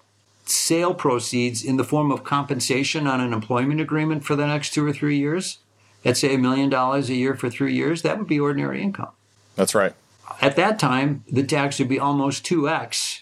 sale 0.51 0.95
proceeds 0.95 1.65
in 1.65 1.77
the 1.77 1.85
form 1.85 2.11
of 2.11 2.25
compensation 2.25 3.07
on 3.07 3.21
an 3.21 3.33
employment 3.33 3.81
agreement 3.81 4.25
for 4.25 4.37
the 4.37 4.47
next 4.47 4.75
two 4.75 4.85
or 4.85 4.93
three 4.93 5.19
years, 5.19 5.59
at 6.05 6.17
say 6.17 6.35
a 6.35 6.39
million 6.39 6.71
dollars 6.71 7.11
a 7.11 7.15
year 7.15 7.35
for 7.35 7.51
three 7.51 7.75
years, 7.75 8.03
that 8.03 8.19
would 8.19 8.27
be 8.27 8.41
ordinary 8.41 8.83
income. 8.83 9.11
That's 9.57 9.75
right. 9.75 9.95
At 10.41 10.57
that 10.57 10.79
time, 10.79 11.25
the 11.31 11.43
tax 11.43 11.79
would 11.79 11.89
be 11.89 11.99
almost 11.99 12.45
2x 12.45 13.21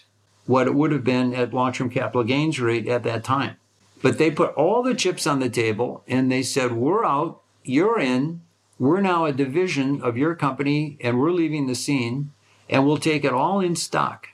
what 0.49 0.65
it 0.65 0.73
would 0.73 0.91
have 0.91 1.03
been 1.03 1.31
at 1.35 1.53
long 1.53 1.71
term 1.71 1.91
capital 1.91 2.23
gains 2.23 2.59
rate 2.59 2.87
at 2.87 3.03
that 3.03 3.23
time. 3.23 3.55
But 4.01 4.17
they 4.17 4.31
put 4.31 4.55
all 4.55 4.81
the 4.81 4.95
chips 4.95 5.27
on 5.27 5.39
the 5.39 5.49
table 5.49 6.03
and 6.07 6.31
they 6.31 6.41
said, 6.41 6.71
We're 6.71 7.05
out, 7.05 7.41
you're 7.63 7.99
in, 7.99 8.41
we're 8.79 9.01
now 9.01 9.25
a 9.25 9.31
division 9.31 10.01
of 10.01 10.17
your 10.17 10.33
company 10.33 10.97
and 11.01 11.19
we're 11.19 11.31
leaving 11.31 11.67
the 11.67 11.75
scene 11.75 12.31
and 12.67 12.85
we'll 12.85 12.97
take 12.97 13.23
it 13.23 13.33
all 13.33 13.59
in 13.59 13.75
stock. 13.75 14.29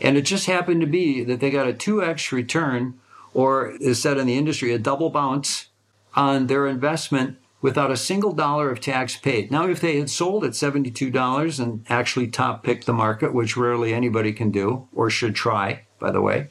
And 0.00 0.16
it 0.16 0.22
just 0.22 0.46
happened 0.46 0.80
to 0.82 0.86
be 0.86 1.24
that 1.24 1.40
they 1.40 1.50
got 1.50 1.68
a 1.68 1.72
2x 1.72 2.32
return, 2.32 2.98
or 3.32 3.70
is 3.80 4.00
said 4.00 4.18
in 4.18 4.26
the 4.26 4.36
industry, 4.36 4.72
a 4.72 4.78
double 4.78 5.10
bounce 5.10 5.68
on 6.14 6.46
their 6.46 6.66
investment 6.66 7.38
without 7.62 7.90
a 7.90 7.96
single 7.96 8.32
dollar 8.32 8.70
of 8.70 8.80
tax 8.80 9.16
paid. 9.16 9.50
Now, 9.50 9.68
if 9.68 9.80
they 9.80 9.98
had 9.98 10.10
sold 10.10 10.44
at 10.44 10.52
$72 10.52 11.60
and 11.60 11.84
actually 11.88 12.28
top 12.28 12.62
picked 12.62 12.86
the 12.86 12.92
market, 12.92 13.34
which 13.34 13.56
rarely 13.56 13.92
anybody 13.92 14.32
can 14.32 14.50
do 14.50 14.88
or 14.94 15.10
should 15.10 15.34
try, 15.34 15.82
by 15.98 16.10
the 16.10 16.20
way, 16.20 16.48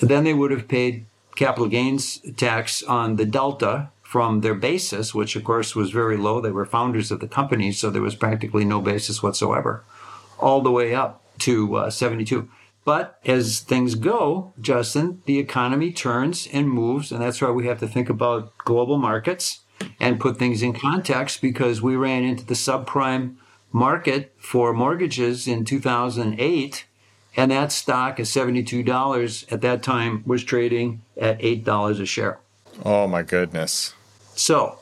then 0.00 0.24
they 0.24 0.34
would 0.34 0.50
have 0.50 0.68
paid 0.68 1.06
capital 1.36 1.68
gains 1.68 2.20
tax 2.36 2.82
on 2.82 3.16
the 3.16 3.26
delta 3.26 3.90
from 4.02 4.40
their 4.40 4.54
basis, 4.54 5.14
which 5.14 5.36
of 5.36 5.44
course 5.44 5.76
was 5.76 5.90
very 5.90 6.16
low. 6.16 6.40
They 6.40 6.50
were 6.50 6.64
founders 6.64 7.10
of 7.10 7.20
the 7.20 7.28
company, 7.28 7.70
so 7.72 7.90
there 7.90 8.02
was 8.02 8.14
practically 8.14 8.64
no 8.64 8.80
basis 8.80 9.22
whatsoever, 9.22 9.84
all 10.38 10.62
the 10.62 10.70
way 10.70 10.94
up 10.94 11.22
to 11.40 11.76
uh, 11.76 11.90
72. 11.90 12.48
But 12.88 13.18
as 13.26 13.60
things 13.60 13.96
go, 13.96 14.54
Justin, 14.58 15.20
the 15.26 15.38
economy 15.38 15.92
turns 15.92 16.48
and 16.54 16.70
moves, 16.70 17.12
and 17.12 17.20
that's 17.20 17.38
why 17.38 17.50
we 17.50 17.66
have 17.66 17.80
to 17.80 17.86
think 17.86 18.08
about 18.08 18.56
global 18.64 18.96
markets 18.96 19.60
and 20.00 20.18
put 20.18 20.38
things 20.38 20.62
in 20.62 20.72
context 20.72 21.42
because 21.42 21.82
we 21.82 21.96
ran 21.96 22.24
into 22.24 22.46
the 22.46 22.54
subprime 22.54 23.34
market 23.72 24.32
for 24.38 24.72
mortgages 24.72 25.46
in 25.46 25.66
2008 25.66 26.86
and 27.36 27.50
that 27.50 27.72
stock 27.72 28.18
at 28.18 28.24
$72 28.24 29.52
at 29.52 29.60
that 29.60 29.82
time 29.82 30.22
was 30.24 30.42
trading 30.42 31.02
at 31.20 31.38
$8 31.40 32.00
a 32.00 32.06
share. 32.06 32.40
Oh 32.86 33.06
my 33.06 33.22
goodness. 33.22 33.92
So, 34.34 34.78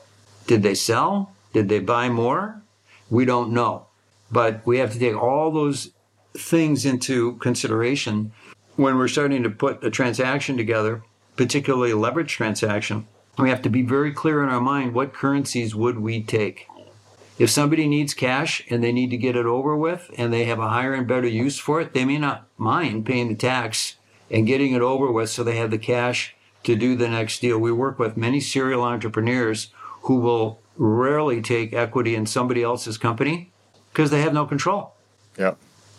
did 0.47 0.63
they 0.63 0.75
sell? 0.75 1.33
Did 1.51 1.67
they 1.67 1.79
buy 1.79 2.07
more? 2.07 2.61
We 3.09 3.25
don't 3.25 3.51
know. 3.51 3.87
But 4.31 4.65
we 4.65 4.77
have 4.77 4.93
to 4.93 4.99
take 4.99 5.21
all 5.21 5.51
those 5.51 5.91
things 6.33 6.85
into 6.85 7.35
consideration 7.37 8.31
when 8.75 8.97
we're 8.97 9.07
starting 9.07 9.43
to 9.43 9.49
put 9.49 9.83
a 9.83 9.89
transaction 9.89 10.57
together, 10.57 11.03
particularly 11.35 11.91
a 11.91 11.97
leverage 11.97 12.31
transaction. 12.31 13.07
We 13.37 13.49
have 13.49 13.61
to 13.63 13.69
be 13.69 13.81
very 13.81 14.11
clear 14.11 14.43
in 14.43 14.49
our 14.49 14.61
mind 14.61 14.93
what 14.93 15.13
currencies 15.13 15.75
would 15.75 15.99
we 15.99 16.21
take. 16.23 16.67
If 17.37 17.51
somebody 17.51 17.87
needs 17.87 18.15
cash 18.15 18.63
and 18.69 18.83
they 18.83 18.91
need 18.91 19.11
to 19.11 19.17
get 19.17 19.35
it 19.35 19.45
over 19.45 19.75
with 19.75 20.09
and 20.17 20.33
they 20.33 20.45
have 20.45 20.59
a 20.59 20.69
higher 20.69 20.93
and 20.93 21.07
better 21.07 21.27
use 21.27 21.59
for 21.59 21.79
it, 21.79 21.93
they 21.93 22.03
may 22.03 22.17
not 22.17 22.47
mind 22.57 23.05
paying 23.05 23.27
the 23.27 23.35
tax 23.35 23.95
and 24.31 24.47
getting 24.47 24.73
it 24.73 24.81
over 24.81 25.11
with 25.11 25.29
so 25.29 25.43
they 25.43 25.57
have 25.57 25.69
the 25.69 25.77
cash 25.77 26.35
to 26.63 26.75
do 26.75 26.95
the 26.95 27.07
next 27.07 27.39
deal. 27.39 27.59
We 27.59 27.71
work 27.71 27.99
with 27.99 28.17
many 28.17 28.39
serial 28.39 28.83
entrepreneurs 28.83 29.69
who 30.03 30.19
will 30.19 30.59
rarely 30.75 31.41
take 31.41 31.73
equity 31.73 32.15
in 32.15 32.25
somebody 32.25 32.63
else's 32.63 32.97
company 32.97 33.51
because 33.91 34.09
they 34.09 34.21
have 34.21 34.33
no 34.33 34.45
control. 34.45 34.93
Yep. 35.37 35.57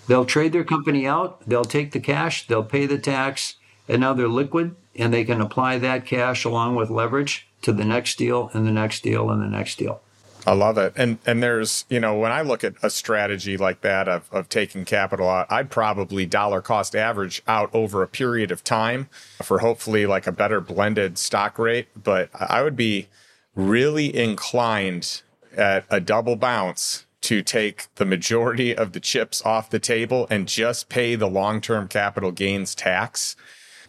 They'll 0.08 0.24
trade 0.24 0.52
their 0.52 0.64
company 0.64 1.06
out, 1.06 1.46
they'll 1.46 1.64
take 1.64 1.92
the 1.92 2.00
cash, 2.00 2.46
they'll 2.46 2.64
pay 2.64 2.86
the 2.86 2.98
tax, 2.98 3.56
and 3.88 4.00
now 4.00 4.14
they're 4.14 4.26
liquid 4.26 4.74
and 4.96 5.12
they 5.12 5.24
can 5.24 5.40
apply 5.40 5.78
that 5.78 6.04
cash 6.04 6.44
along 6.44 6.74
with 6.74 6.90
leverage 6.90 7.46
to 7.62 7.72
the 7.72 7.84
next 7.84 8.18
deal 8.18 8.50
and 8.52 8.66
the 8.66 8.72
next 8.72 9.02
deal 9.02 9.30
and 9.30 9.40
the 9.40 9.46
next 9.46 9.78
deal. 9.78 10.00
I 10.46 10.52
love 10.52 10.78
it. 10.78 10.94
And 10.96 11.18
and 11.26 11.42
there's, 11.42 11.84
you 11.90 12.00
know, 12.00 12.16
when 12.16 12.32
I 12.32 12.40
look 12.40 12.64
at 12.64 12.74
a 12.82 12.88
strategy 12.88 13.56
like 13.56 13.82
that 13.82 14.08
of, 14.08 14.28
of 14.32 14.48
taking 14.48 14.84
capital 14.84 15.28
out, 15.28 15.46
I'd 15.50 15.70
probably 15.70 16.24
dollar 16.24 16.62
cost 16.62 16.96
average 16.96 17.42
out 17.46 17.70
over 17.74 18.02
a 18.02 18.08
period 18.08 18.50
of 18.50 18.64
time 18.64 19.08
for 19.42 19.58
hopefully 19.58 20.06
like 20.06 20.26
a 20.26 20.32
better 20.32 20.60
blended 20.60 21.18
stock 21.18 21.58
rate. 21.58 21.88
But 22.02 22.30
I 22.32 22.62
would 22.62 22.76
be 22.76 23.08
really 23.54 24.14
inclined 24.16 25.22
at 25.54 25.84
a 25.90 26.00
double 26.00 26.36
bounce 26.36 27.04
to 27.22 27.42
take 27.42 27.86
the 27.96 28.04
majority 28.04 28.74
of 28.74 28.92
the 28.92 29.00
chips 29.00 29.42
off 29.44 29.70
the 29.70 29.78
table 29.78 30.26
and 30.30 30.48
just 30.48 30.88
pay 30.88 31.14
the 31.14 31.28
long 31.28 31.60
term 31.60 31.88
capital 31.88 32.30
gains 32.30 32.74
tax 32.74 33.36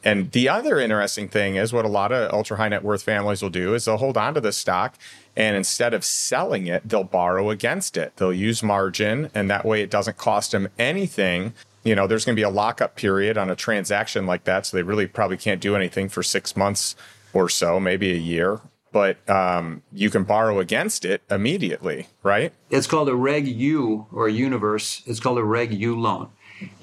and 0.03 0.31
the 0.31 0.47
other 0.47 0.79
interesting 0.79 1.27
thing 1.27 1.55
is 1.55 1.73
what 1.73 1.83
a 1.83 1.89
lot 1.89 2.11
of 2.11 2.31
ultra 2.31 2.57
high 2.57 2.69
net 2.69 2.83
worth 2.83 3.03
families 3.03 3.41
will 3.41 3.49
do 3.49 3.73
is 3.73 3.85
they'll 3.85 3.97
hold 3.97 4.17
on 4.17 4.33
to 4.33 4.41
the 4.41 4.53
stock 4.53 4.97
and 5.35 5.57
instead 5.57 5.93
of 5.93 6.05
selling 6.05 6.67
it, 6.67 6.87
they'll 6.87 7.03
borrow 7.03 7.49
against 7.49 7.97
it. 7.97 8.15
They'll 8.15 8.33
use 8.33 8.63
margin 8.63 9.29
and 9.35 9.49
that 9.49 9.65
way 9.65 9.81
it 9.81 9.89
doesn't 9.89 10.17
cost 10.17 10.51
them 10.53 10.69
anything. 10.77 11.53
You 11.83 11.95
know, 11.95 12.07
there's 12.07 12.23
going 12.23 12.35
to 12.35 12.39
be 12.39 12.43
a 12.43 12.49
lockup 12.49 12.95
period 12.95 13.37
on 13.37 13.49
a 13.49 13.55
transaction 13.55 14.25
like 14.25 14.45
that. 14.45 14.65
So 14.65 14.77
they 14.77 14.83
really 14.83 15.07
probably 15.07 15.37
can't 15.37 15.61
do 15.61 15.75
anything 15.75 16.07
for 16.07 16.23
six 16.23 16.55
months 16.55 16.95
or 17.33 17.49
so, 17.49 17.79
maybe 17.79 18.11
a 18.11 18.17
year. 18.17 18.61
But 18.91 19.17
um, 19.30 19.84
you 19.93 20.10
can 20.10 20.23
borrow 20.23 20.60
against 20.60 21.06
it 21.06 21.21
immediately, 21.30 22.08
right? 22.23 22.54
It's 22.69 22.88
called 22.88 23.10
a 23.10 23.15
Reg 23.15 23.47
U 23.47 24.08
or 24.12 24.28
universe. 24.28 25.04
It's 25.06 25.19
called 25.19 25.38
a 25.38 25.43
Reg 25.43 25.73
U 25.73 25.99
loan. 25.99 26.30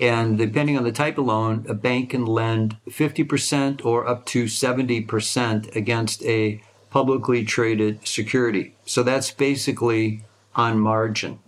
And 0.01 0.39
depending 0.39 0.79
on 0.79 0.85
the 0.85 0.93
type 0.93 1.19
of 1.19 1.27
loan, 1.27 1.67
a 1.69 1.75
bank 1.75 2.11
can 2.11 2.25
lend 2.25 2.77
50% 2.89 3.85
or 3.85 4.07
up 4.07 4.25
to 4.27 4.45
70% 4.45 5.77
against 5.77 6.25
a 6.25 6.63
publicly 6.91 7.45
traded 7.45 8.07
security. 8.07 8.75
So 8.87 9.03
that's 9.03 9.31
basically 9.31 10.23
on 10.55 10.79
margin. 10.81 11.41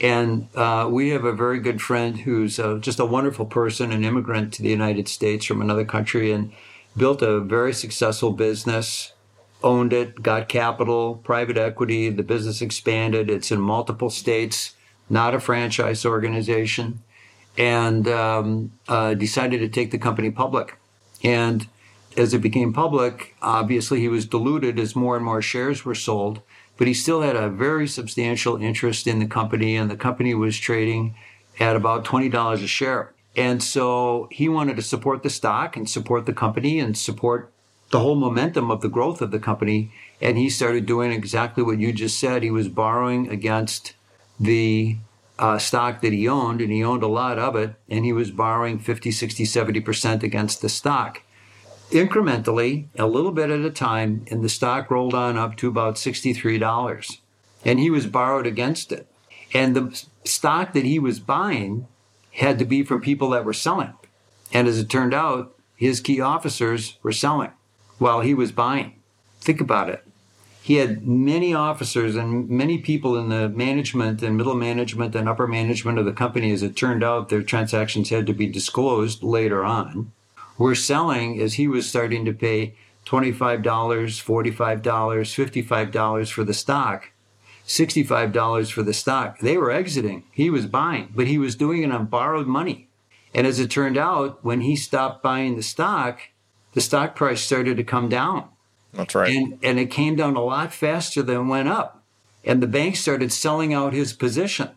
And 0.00 0.48
uh, 0.54 0.88
we 0.90 1.10
have 1.10 1.24
a 1.24 1.32
very 1.32 1.60
good 1.60 1.80
friend 1.80 2.20
who's 2.20 2.58
uh, 2.58 2.78
just 2.78 2.98
a 2.98 3.04
wonderful 3.04 3.46
person, 3.46 3.92
an 3.92 4.04
immigrant 4.04 4.52
to 4.54 4.62
the 4.62 4.70
United 4.70 5.08
States 5.08 5.44
from 5.44 5.60
another 5.60 5.84
country, 5.84 6.32
and 6.32 6.52
built 6.96 7.22
a 7.22 7.40
very 7.40 7.72
successful 7.72 8.32
business, 8.32 9.12
owned 9.62 9.92
it, 9.92 10.22
got 10.22 10.48
capital, 10.48 11.16
private 11.16 11.56
equity. 11.56 12.10
The 12.10 12.22
business 12.22 12.62
expanded. 12.62 13.30
It's 13.30 13.50
in 13.50 13.60
multiple 13.60 14.10
states, 14.10 14.74
not 15.08 15.34
a 15.34 15.40
franchise 15.40 16.04
organization 16.04 17.02
and 17.58 18.08
um, 18.08 18.72
uh, 18.88 19.14
decided 19.14 19.58
to 19.58 19.68
take 19.68 19.90
the 19.90 19.98
company 19.98 20.30
public. 20.30 20.78
And 21.22 21.66
as 22.16 22.32
it 22.34 22.40
became 22.40 22.72
public, 22.72 23.36
obviously 23.42 24.00
he 24.00 24.08
was 24.08 24.26
diluted 24.26 24.78
as 24.78 24.96
more 24.96 25.16
and 25.16 25.24
more 25.24 25.42
shares 25.42 25.84
were 25.84 25.94
sold, 25.94 26.40
but 26.76 26.86
he 26.86 26.94
still 26.94 27.20
had 27.20 27.36
a 27.36 27.50
very 27.50 27.86
substantial 27.86 28.56
interest 28.56 29.06
in 29.06 29.18
the 29.18 29.26
company, 29.26 29.76
and 29.76 29.90
the 29.90 29.96
company 29.96 30.34
was 30.34 30.58
trading 30.58 31.14
at 31.58 31.76
about 31.76 32.04
$20 32.04 32.54
a 32.54 32.66
share. 32.66 33.12
And 33.36 33.62
so 33.62 34.28
he 34.30 34.48
wanted 34.48 34.76
to 34.76 34.82
support 34.82 35.22
the 35.22 35.30
stock 35.30 35.76
and 35.76 35.88
support 35.88 36.26
the 36.26 36.32
company 36.32 36.80
and 36.80 36.96
support 36.96 37.52
the 37.90 38.00
whole 38.00 38.14
momentum 38.14 38.70
of 38.70 38.80
the 38.80 38.88
growth 38.88 39.20
of 39.20 39.30
the 39.30 39.38
company. 39.38 39.92
And 40.20 40.38
he 40.38 40.48
started 40.48 40.86
doing 40.86 41.12
exactly 41.12 41.62
what 41.62 41.78
you 41.78 41.92
just 41.92 42.18
said. 42.18 42.42
He 42.42 42.50
was 42.50 42.68
borrowing 42.68 43.28
against 43.28 43.94
the 44.38 44.96
uh, 45.38 45.58
stock 45.58 46.00
that 46.02 46.12
he 46.12 46.28
owned, 46.28 46.60
and 46.60 46.70
he 46.70 46.84
owned 46.84 47.02
a 47.02 47.08
lot 47.08 47.38
of 47.38 47.56
it, 47.56 47.74
and 47.88 48.04
he 48.04 48.12
was 48.12 48.30
borrowing 48.30 48.78
50, 48.78 49.10
60, 49.10 49.44
70% 49.44 50.22
against 50.22 50.60
the 50.60 50.68
stock. 50.68 51.22
Incrementally, 51.90 52.86
a 52.96 53.06
little 53.06 53.32
bit 53.32 53.50
at 53.50 53.60
a 53.60 53.70
time, 53.70 54.24
and 54.30 54.44
the 54.44 54.48
stock 54.48 54.90
rolled 54.90 55.14
on 55.14 55.36
up 55.36 55.56
to 55.56 55.68
about 55.68 55.96
$63. 55.96 57.18
And 57.64 57.78
he 57.78 57.90
was 57.90 58.06
borrowed 58.06 58.46
against 58.46 58.92
it. 58.92 59.06
And 59.52 59.74
the 59.74 60.04
stock 60.24 60.72
that 60.74 60.84
he 60.84 60.98
was 60.98 61.18
buying 61.18 61.88
had 62.32 62.58
to 62.58 62.64
be 62.64 62.84
from 62.84 63.00
people 63.00 63.30
that 63.30 63.44
were 63.44 63.52
selling. 63.52 63.94
And 64.52 64.68
as 64.68 64.78
it 64.78 64.88
turned 64.88 65.14
out, 65.14 65.54
his 65.74 66.00
key 66.00 66.20
officers 66.20 66.98
were 67.02 67.12
selling 67.12 67.50
while 68.00 68.20
he 68.20 68.34
was 68.34 68.50
buying. 68.50 68.94
Think 69.40 69.60
about 69.60 69.88
it 69.88 70.04
he 70.62 70.76
had 70.76 71.06
many 71.06 71.54
officers 71.54 72.14
and 72.16 72.48
many 72.48 72.78
people 72.78 73.16
in 73.16 73.28
the 73.28 73.48
management 73.48 74.22
and 74.22 74.36
middle 74.36 74.54
management 74.54 75.14
and 75.16 75.28
upper 75.28 75.48
management 75.48 75.98
of 75.98 76.04
the 76.04 76.12
company. 76.12 76.52
As 76.52 76.62
it 76.62 76.76
turned 76.76 77.02
out, 77.02 77.28
their 77.28 77.42
transactions 77.42 78.10
had 78.10 78.26
to 78.26 78.34
be 78.34 78.46
disclosed 78.46 79.22
later 79.22 79.64
on. 79.64 80.12
Were 80.58 80.74
selling 80.74 81.40
as 81.40 81.54
he 81.54 81.66
was 81.66 81.88
starting 81.88 82.24
to 82.26 82.32
pay 82.32 82.74
$25, 83.06 83.62
$45, 83.62 84.82
$55 84.82 86.30
for 86.30 86.44
the 86.44 86.54
stock, 86.54 87.10
$65 87.66 88.70
for 88.70 88.82
the 88.82 88.92
stock. 88.92 89.40
They 89.40 89.56
were 89.56 89.70
exiting. 89.70 90.24
He 90.30 90.50
was 90.50 90.66
buying, 90.66 91.12
but 91.16 91.26
he 91.26 91.38
was 91.38 91.56
doing 91.56 91.82
it 91.82 91.90
on 91.90 92.06
borrowed 92.06 92.46
money. 92.46 92.88
And 93.34 93.46
as 93.46 93.58
it 93.58 93.70
turned 93.70 93.96
out, 93.96 94.44
when 94.44 94.60
he 94.60 94.76
stopped 94.76 95.22
buying 95.22 95.56
the 95.56 95.62
stock, 95.62 96.20
the 96.72 96.80
stock 96.80 97.16
price 97.16 97.40
started 97.40 97.76
to 97.76 97.84
come 97.84 98.08
down. 98.08 98.48
That's 98.92 99.14
right. 99.14 99.34
And, 99.34 99.58
and 99.62 99.78
it 99.78 99.90
came 99.90 100.16
down 100.16 100.36
a 100.36 100.42
lot 100.42 100.72
faster 100.72 101.22
than 101.22 101.36
it 101.36 101.44
went 101.44 101.68
up. 101.68 102.02
And 102.44 102.62
the 102.62 102.66
bank 102.66 102.96
started 102.96 103.32
selling 103.32 103.74
out 103.74 103.92
his 103.92 104.12
position. 104.12 104.70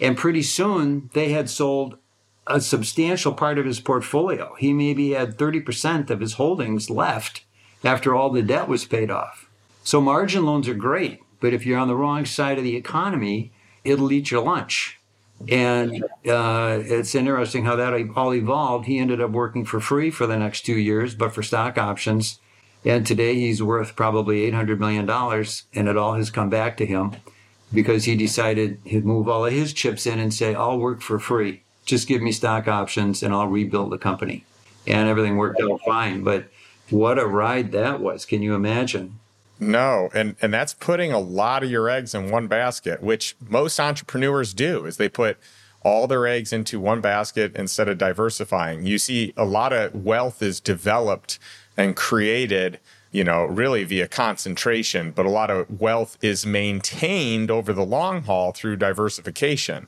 And 0.00 0.16
pretty 0.16 0.42
soon 0.42 1.10
they 1.14 1.30
had 1.30 1.48
sold 1.48 1.98
a 2.46 2.60
substantial 2.60 3.32
part 3.32 3.58
of 3.58 3.64
his 3.64 3.80
portfolio. 3.80 4.54
He 4.58 4.72
maybe 4.72 5.10
had 5.10 5.36
30% 5.36 6.10
of 6.10 6.20
his 6.20 6.34
holdings 6.34 6.90
left 6.90 7.44
after 7.82 8.14
all 8.14 8.30
the 8.30 8.42
debt 8.42 8.68
was 8.68 8.84
paid 8.84 9.10
off. 9.10 9.48
So 9.82 10.00
margin 10.00 10.44
loans 10.44 10.68
are 10.68 10.74
great, 10.74 11.20
but 11.40 11.52
if 11.52 11.64
you're 11.64 11.78
on 11.78 11.88
the 11.88 11.96
wrong 11.96 12.24
side 12.24 12.58
of 12.58 12.64
the 12.64 12.76
economy, 12.76 13.52
it'll 13.84 14.12
eat 14.12 14.30
your 14.30 14.42
lunch. 14.42 15.00
And 15.48 16.02
uh, 16.28 16.80
it's 16.82 17.14
interesting 17.14 17.64
how 17.64 17.76
that 17.76 17.92
all 18.16 18.34
evolved. 18.34 18.86
He 18.86 18.98
ended 18.98 19.20
up 19.20 19.30
working 19.30 19.64
for 19.64 19.80
free 19.80 20.10
for 20.10 20.26
the 20.26 20.36
next 20.36 20.62
two 20.62 20.78
years, 20.78 21.14
but 21.14 21.34
for 21.34 21.42
stock 21.42 21.78
options 21.78 22.40
and 22.86 23.04
today 23.04 23.34
he's 23.34 23.60
worth 23.60 23.96
probably 23.96 24.48
$800 24.50 24.78
million, 24.78 25.10
and 25.10 25.88
it 25.88 25.96
all 25.96 26.14
has 26.14 26.30
come 26.30 26.48
back 26.48 26.76
to 26.76 26.86
him 26.86 27.16
because 27.74 28.04
he 28.04 28.14
decided 28.14 28.78
he'd 28.84 29.04
move 29.04 29.28
all 29.28 29.44
of 29.44 29.52
his 29.52 29.72
chips 29.72 30.06
in 30.06 30.20
and 30.20 30.32
say, 30.32 30.54
I'll 30.54 30.78
work 30.78 31.02
for 31.02 31.18
free. 31.18 31.62
just 31.84 32.06
give 32.06 32.22
me 32.22 32.30
stock 32.30 32.68
options 32.68 33.22
and 33.22 33.34
I'll 33.34 33.48
rebuild 33.48 33.90
the 33.90 33.98
company. 33.98 34.44
And 34.86 35.08
everything 35.08 35.36
worked 35.36 35.60
out 35.60 35.80
fine. 35.84 36.22
But 36.22 36.48
what 36.90 37.18
a 37.18 37.26
ride 37.26 37.72
that 37.72 38.00
was. 38.00 38.24
Can 38.24 38.40
you 38.40 38.54
imagine? 38.54 39.18
No, 39.58 40.10
and 40.12 40.36
and 40.42 40.52
that's 40.52 40.74
putting 40.74 41.12
a 41.12 41.18
lot 41.18 41.62
of 41.62 41.70
your 41.70 41.88
eggs 41.88 42.14
in 42.14 42.30
one 42.30 42.46
basket, 42.46 43.02
which 43.02 43.36
most 43.48 43.80
entrepreneurs 43.80 44.52
do 44.52 44.84
is 44.84 44.96
they 44.96 45.08
put 45.08 45.38
all 45.82 46.06
their 46.06 46.26
eggs 46.26 46.52
into 46.52 46.80
one 46.80 47.00
basket 47.00 47.54
instead 47.54 47.88
of 47.88 47.96
diversifying. 47.96 48.84
You 48.84 48.98
see 48.98 49.32
a 49.36 49.44
lot 49.44 49.72
of 49.72 50.04
wealth 50.04 50.42
is 50.42 50.58
developed 50.60 51.38
and 51.76 51.94
created, 51.94 52.80
you 53.12 53.22
know, 53.22 53.44
really 53.44 53.84
via 53.84 54.08
concentration, 54.08 55.12
but 55.12 55.26
a 55.26 55.30
lot 55.30 55.50
of 55.50 55.80
wealth 55.80 56.18
is 56.20 56.44
maintained 56.44 57.50
over 57.50 57.72
the 57.72 57.84
long 57.84 58.22
haul 58.22 58.52
through 58.52 58.76
diversification. 58.76 59.86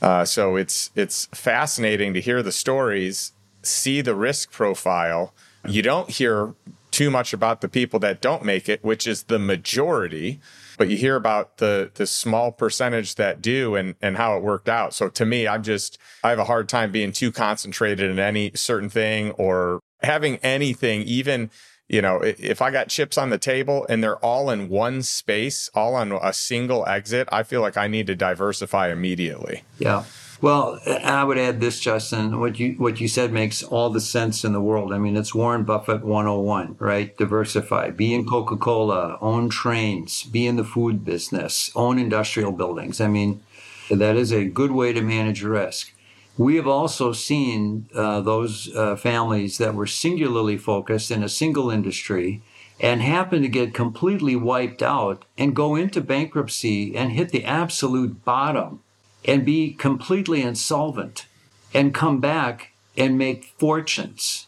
Uh, 0.00 0.24
so 0.24 0.56
it's 0.56 0.90
it's 0.94 1.26
fascinating 1.26 2.14
to 2.14 2.20
hear 2.20 2.42
the 2.42 2.52
stories, 2.52 3.32
see 3.62 4.00
the 4.00 4.14
risk 4.14 4.52
profile. 4.52 5.34
You 5.66 5.82
don't 5.82 6.08
hear 6.08 6.54
too 6.90 7.10
much 7.10 7.32
about 7.32 7.60
the 7.60 7.68
people 7.68 7.98
that 8.00 8.20
don't 8.20 8.44
make 8.44 8.68
it, 8.68 8.82
which 8.84 9.06
is 9.06 9.24
the 9.24 9.38
majority, 9.38 10.40
but 10.78 10.88
you 10.88 10.96
hear 10.96 11.16
about 11.16 11.58
the 11.58 11.90
the 11.94 12.06
small 12.06 12.52
percentage 12.52 13.16
that 13.16 13.42
do 13.42 13.74
and 13.74 13.94
and 14.00 14.16
how 14.16 14.36
it 14.36 14.42
worked 14.42 14.68
out. 14.68 14.94
So 14.94 15.08
to 15.08 15.26
me, 15.26 15.46
I'm 15.46 15.62
just 15.62 15.98
I 16.24 16.30
have 16.30 16.38
a 16.38 16.44
hard 16.44 16.68
time 16.68 16.92
being 16.92 17.12
too 17.12 17.32
concentrated 17.32 18.10
in 18.10 18.18
any 18.18 18.52
certain 18.54 18.88
thing 18.88 19.32
or 19.32 19.80
having 20.02 20.36
anything 20.38 21.02
even 21.02 21.50
you 21.88 22.02
know, 22.02 22.20
if 22.20 22.60
I 22.60 22.72
got 22.72 22.88
chips 22.88 23.16
on 23.16 23.30
the 23.30 23.38
table 23.38 23.86
and 23.88 24.02
they're 24.02 24.18
all 24.18 24.50
in 24.50 24.68
one 24.68 25.02
space, 25.02 25.70
all 25.72 25.94
on 25.94 26.10
a 26.12 26.32
single 26.32 26.84
exit, 26.86 27.28
I 27.30 27.44
feel 27.44 27.60
like 27.60 27.76
I 27.76 27.86
need 27.86 28.08
to 28.08 28.16
diversify 28.16 28.90
immediately. 28.90 29.62
Yeah. 29.78 30.02
Well, 30.42 30.80
I 30.86 31.24
would 31.24 31.38
add 31.38 31.60
this, 31.60 31.80
Justin. 31.80 32.38
What 32.38 32.58
you 32.58 32.74
what 32.74 33.00
you 33.00 33.08
said 33.08 33.32
makes 33.32 33.62
all 33.62 33.88
the 33.88 34.02
sense 34.02 34.44
in 34.44 34.52
the 34.52 34.60
world. 34.60 34.92
I 34.92 34.98
mean, 34.98 35.16
it's 35.16 35.34
Warren 35.34 35.64
Buffett 35.64 36.04
101, 36.04 36.76
right? 36.78 37.16
Diversify. 37.16 37.90
Be 37.90 38.12
in 38.12 38.26
Coca-Cola, 38.26 39.16
own 39.22 39.48
trains, 39.48 40.24
be 40.24 40.46
in 40.46 40.56
the 40.56 40.64
food 40.64 41.06
business, 41.06 41.70
own 41.74 41.98
industrial 41.98 42.52
buildings. 42.52 43.00
I 43.00 43.08
mean, 43.08 43.42
that 43.90 44.16
is 44.16 44.30
a 44.30 44.44
good 44.44 44.72
way 44.72 44.92
to 44.92 45.00
manage 45.00 45.42
risk. 45.42 45.94
We 46.36 46.56
have 46.56 46.66
also 46.66 47.14
seen 47.14 47.88
uh, 47.94 48.20
those 48.20 48.74
uh, 48.76 48.96
families 48.96 49.56
that 49.56 49.74
were 49.74 49.86
singularly 49.86 50.58
focused 50.58 51.10
in 51.10 51.22
a 51.22 51.30
single 51.30 51.70
industry 51.70 52.42
and 52.78 53.00
happen 53.00 53.40
to 53.40 53.48
get 53.48 53.72
completely 53.72 54.36
wiped 54.36 54.82
out 54.82 55.24
and 55.38 55.56
go 55.56 55.76
into 55.76 56.02
bankruptcy 56.02 56.94
and 56.94 57.12
hit 57.12 57.30
the 57.30 57.44
absolute 57.46 58.22
bottom 58.22 58.82
and 59.26 59.44
be 59.44 59.72
completely 59.72 60.42
insolvent 60.42 61.26
and 61.74 61.92
come 61.92 62.20
back 62.20 62.72
and 62.96 63.18
make 63.18 63.52
fortunes. 63.58 64.46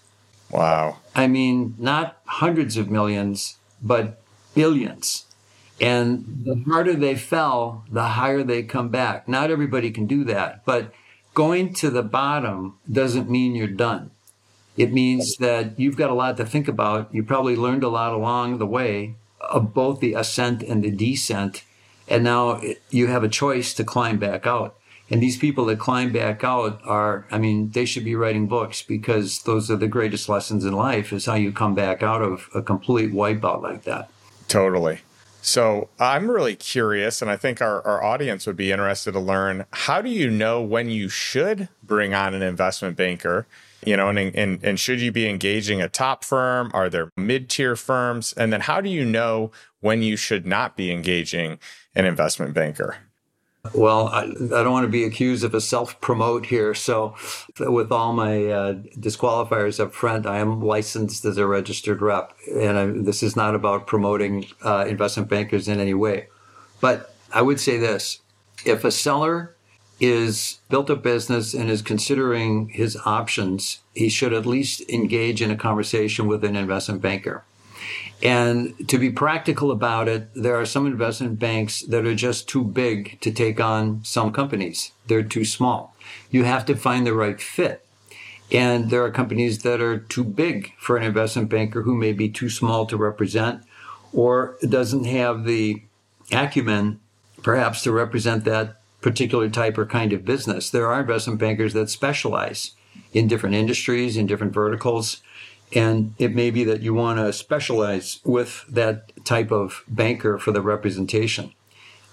Wow. 0.51 0.99
I 1.15 1.27
mean, 1.27 1.75
not 1.79 2.21
hundreds 2.25 2.77
of 2.77 2.91
millions, 2.91 3.57
but 3.83 4.23
billions. 4.55 5.27
And 5.81 6.43
the 6.45 6.63
harder 6.67 6.95
they 6.95 7.15
fell, 7.15 7.85
the 7.91 8.03
higher 8.03 8.43
they 8.43 8.63
come 8.63 8.89
back. 8.89 9.29
Not 9.29 9.51
everybody 9.51 9.91
can 9.91 10.07
do 10.07 10.25
that, 10.25 10.65
but 10.65 10.93
going 11.35 11.75
to 11.75 11.91
the 11.91 12.03
bottom 12.03 12.79
doesn't 12.91 13.31
mean 13.31 13.55
you're 13.55 13.69
done. 13.69 14.11
It 14.77 14.93
means 14.93 15.37
that 15.37 15.79
you've 15.79 15.97
got 15.97 16.11
a 16.11 16.15
lot 16.15 16.37
to 16.37 16.47
think 16.47 16.69
about. 16.69 17.13
You 17.13 17.23
probably 17.23 17.57
learned 17.57 17.85
a 17.85 17.89
lot 17.89 18.13
along 18.13 18.59
the 18.59 18.67
way 18.67 19.17
of 19.41 19.75
both 19.75 20.01
the 20.01 20.15
ascent 20.15 20.63
and 20.63 20.83
the 20.83 20.91
descent 20.91 21.65
and 22.09 22.25
now 22.25 22.61
you 22.91 23.07
have 23.07 23.25
a 23.25 23.29
choice 23.29 23.75
to 23.75 23.85
climb 23.85 24.19
back 24.19 24.47
out. 24.47 24.77
And 25.11 25.23
these 25.23 25.39
people 25.39 25.65
that 25.67 25.79
climb 25.79 26.13
back 26.13 26.45
out 26.45 26.81
are, 26.85 27.27
I 27.31 27.39
mean, 27.39 27.71
they 27.71 27.87
should 27.87 28.05
be 28.05 28.15
writing 28.15 28.47
books 28.47 28.83
because 28.83 29.43
those 29.43 29.71
are 29.71 29.77
the 29.77 29.89
greatest 29.89 30.29
lessons 30.29 30.65
in 30.65 30.75
life 30.75 31.13
is 31.13 31.25
how 31.25 31.35
you 31.35 31.51
come 31.51 31.75
back 31.75 32.03
out 32.03 32.21
of 32.21 32.49
a 32.55 32.61
complete 32.61 33.13
wipeout 33.13 33.63
like 33.63 33.85
that. 33.85 34.11
Totally. 34.49 35.01
So 35.41 35.89
I'm 35.99 36.31
really 36.31 36.57
curious, 36.57 37.23
and 37.23 37.31
I 37.31 37.37
think 37.37 37.63
our, 37.63 37.81
our 37.87 38.03
audience 38.03 38.47
would 38.47 38.57
be 38.57 38.71
interested 38.71 39.13
to 39.13 39.21
learn 39.21 39.65
how 39.73 40.03
do 40.03 40.11
you 40.11 40.29
know 40.31 40.61
when 40.61 40.91
you 40.91 41.09
should 41.09 41.69
bring 41.83 42.13
on 42.13 42.35
an 42.35 42.43
investment 42.43 42.97
banker? 42.97 43.47
You 43.87 43.97
know, 43.97 44.09
and, 44.09 44.19
and, 44.19 44.63
and 44.63 44.79
should 44.79 45.01
you 45.01 45.13
be 45.13 45.29
engaging 45.29 45.81
a 45.81 45.89
top 45.89 46.25
firm? 46.25 46.71
Are 46.75 46.91
there 46.91 47.11
mid 47.17 47.49
tier 47.49 47.77
firms? 47.77 48.35
And 48.35 48.53
then 48.53 48.63
how 48.63 48.81
do 48.81 48.91
you 48.91 49.05
know 49.05 49.53
when 49.81 50.03
you 50.03 50.17
should 50.17 50.45
not 50.45 50.77
be 50.77 50.91
engaging 50.91 51.61
an 51.99 52.07
investment 52.07 52.55
banker? 52.55 52.97
Well, 53.75 54.07
I, 54.09 54.23
I, 54.23 54.63
don't 54.63 54.73
want 54.73 54.85
to 54.85 54.91
be 54.91 55.05
accused 55.05 55.45
of 55.45 55.53
a 55.53 55.61
self 55.61 56.01
promote 56.01 56.47
here. 56.47 56.75
So, 56.75 57.17
with 57.59 57.91
all 57.93 58.13
my 58.13 58.47
uh, 58.47 58.75
disqualifiers 58.97 59.81
up 59.81 59.93
front, 59.93 60.25
I 60.25 60.39
am 60.39 60.63
licensed 60.63 61.25
as 61.25 61.37
a 61.37 61.47
registered 61.47 62.01
rep. 62.01 62.33
And 62.55 62.79
I, 62.79 62.87
this 62.87 63.23
is 63.23 63.37
not 63.37 63.55
about 63.55 63.87
promoting 63.87 64.47
uh, 64.65 64.87
investment 64.89 65.29
bankers 65.29 65.69
in 65.69 65.81
any 65.81 65.93
way. 65.93 66.29
But 66.81 67.15
I 67.35 67.43
would 67.43 67.61
say 67.61 67.77
this 67.77 68.21
if 68.65 68.85
a 68.85 68.93
seller 68.93 69.57
is 70.01 70.61
built 70.71 70.89
a 70.89 70.97
business 70.97 71.53
and 71.53 71.69
is 71.69 71.83
considering 71.83 72.69
his 72.69 72.97
options, 73.05 73.81
he 73.95 74.09
should 74.09 74.33
at 74.33 74.47
least 74.47 74.81
engage 74.89 75.43
in 75.43 75.51
a 75.51 75.57
conversation 75.57 76.29
with 76.29 76.45
an 76.45 76.55
investment 76.55 77.03
banker. 77.03 77.45
And 78.23 78.89
to 78.89 78.99
be 78.99 79.11
practical 79.11 79.71
about 79.71 80.09
it, 80.09 80.29
there 80.35 80.57
are 80.57 80.67
some 80.67 80.87
investment 80.87 81.39
banks 81.39 81.83
that 81.83 82.05
are 82.05 82.15
just 82.15 82.49
too 82.49 82.65
big 82.65 83.21
to 83.21 83.31
take 83.31 83.61
on 83.61 84.03
some 84.05 84.33
companies. 84.33 84.93
They're 85.07 85.23
too 85.23 85.45
small. 85.45 85.95
You 86.31 86.45
have 86.45 86.67
to 86.67 86.75
find 86.75 87.07
the 87.07 87.15
right 87.15 87.41
fit. 87.41 87.85
And 88.51 88.91
there 88.91 89.05
are 89.05 89.11
companies 89.11 89.63
that 89.63 89.81
are 89.81 89.99
too 89.99 90.25
big 90.25 90.73
for 90.79 90.97
an 90.97 91.03
investment 91.03 91.49
banker 91.49 91.83
who 91.83 91.95
may 91.95 92.13
be 92.13 92.29
too 92.29 92.49
small 92.49 92.87
to 92.87 92.97
represent 92.97 93.63
or 94.13 94.57
doesn't 94.67 95.05
have 95.05 95.45
the 95.45 95.83
acumen 96.33 97.01
perhaps 97.43 97.83
to 97.83 97.93
represent 97.93 98.45
that 98.45 98.81
particular 99.01 99.49
type 99.49 99.79
or 99.79 99.87
kind 99.87 100.13
of 100.13 100.25
business. 100.25 100.71
There 100.71 100.91
are 100.91 101.01
investment 101.01 101.39
bankers 101.39 101.73
that 101.75 101.91
specialize 101.91 102.73
in 103.13 103.29
different 103.29 103.55
industries, 103.55 104.17
in 104.17 104.27
different 104.27 104.53
verticals. 104.53 105.23
And 105.75 106.15
it 106.19 106.35
may 106.35 106.51
be 106.51 106.65
that 106.65 106.83
you 106.83 106.95
want 106.95 107.19
to 107.19 107.33
specialize 107.33 108.21
with 108.25 108.65
that 108.69 109.13
type 109.25 109.51
of 109.51 109.85
banker 109.89 110.39
for 110.39 110.53
the 110.53 110.63
representation. 110.63 111.53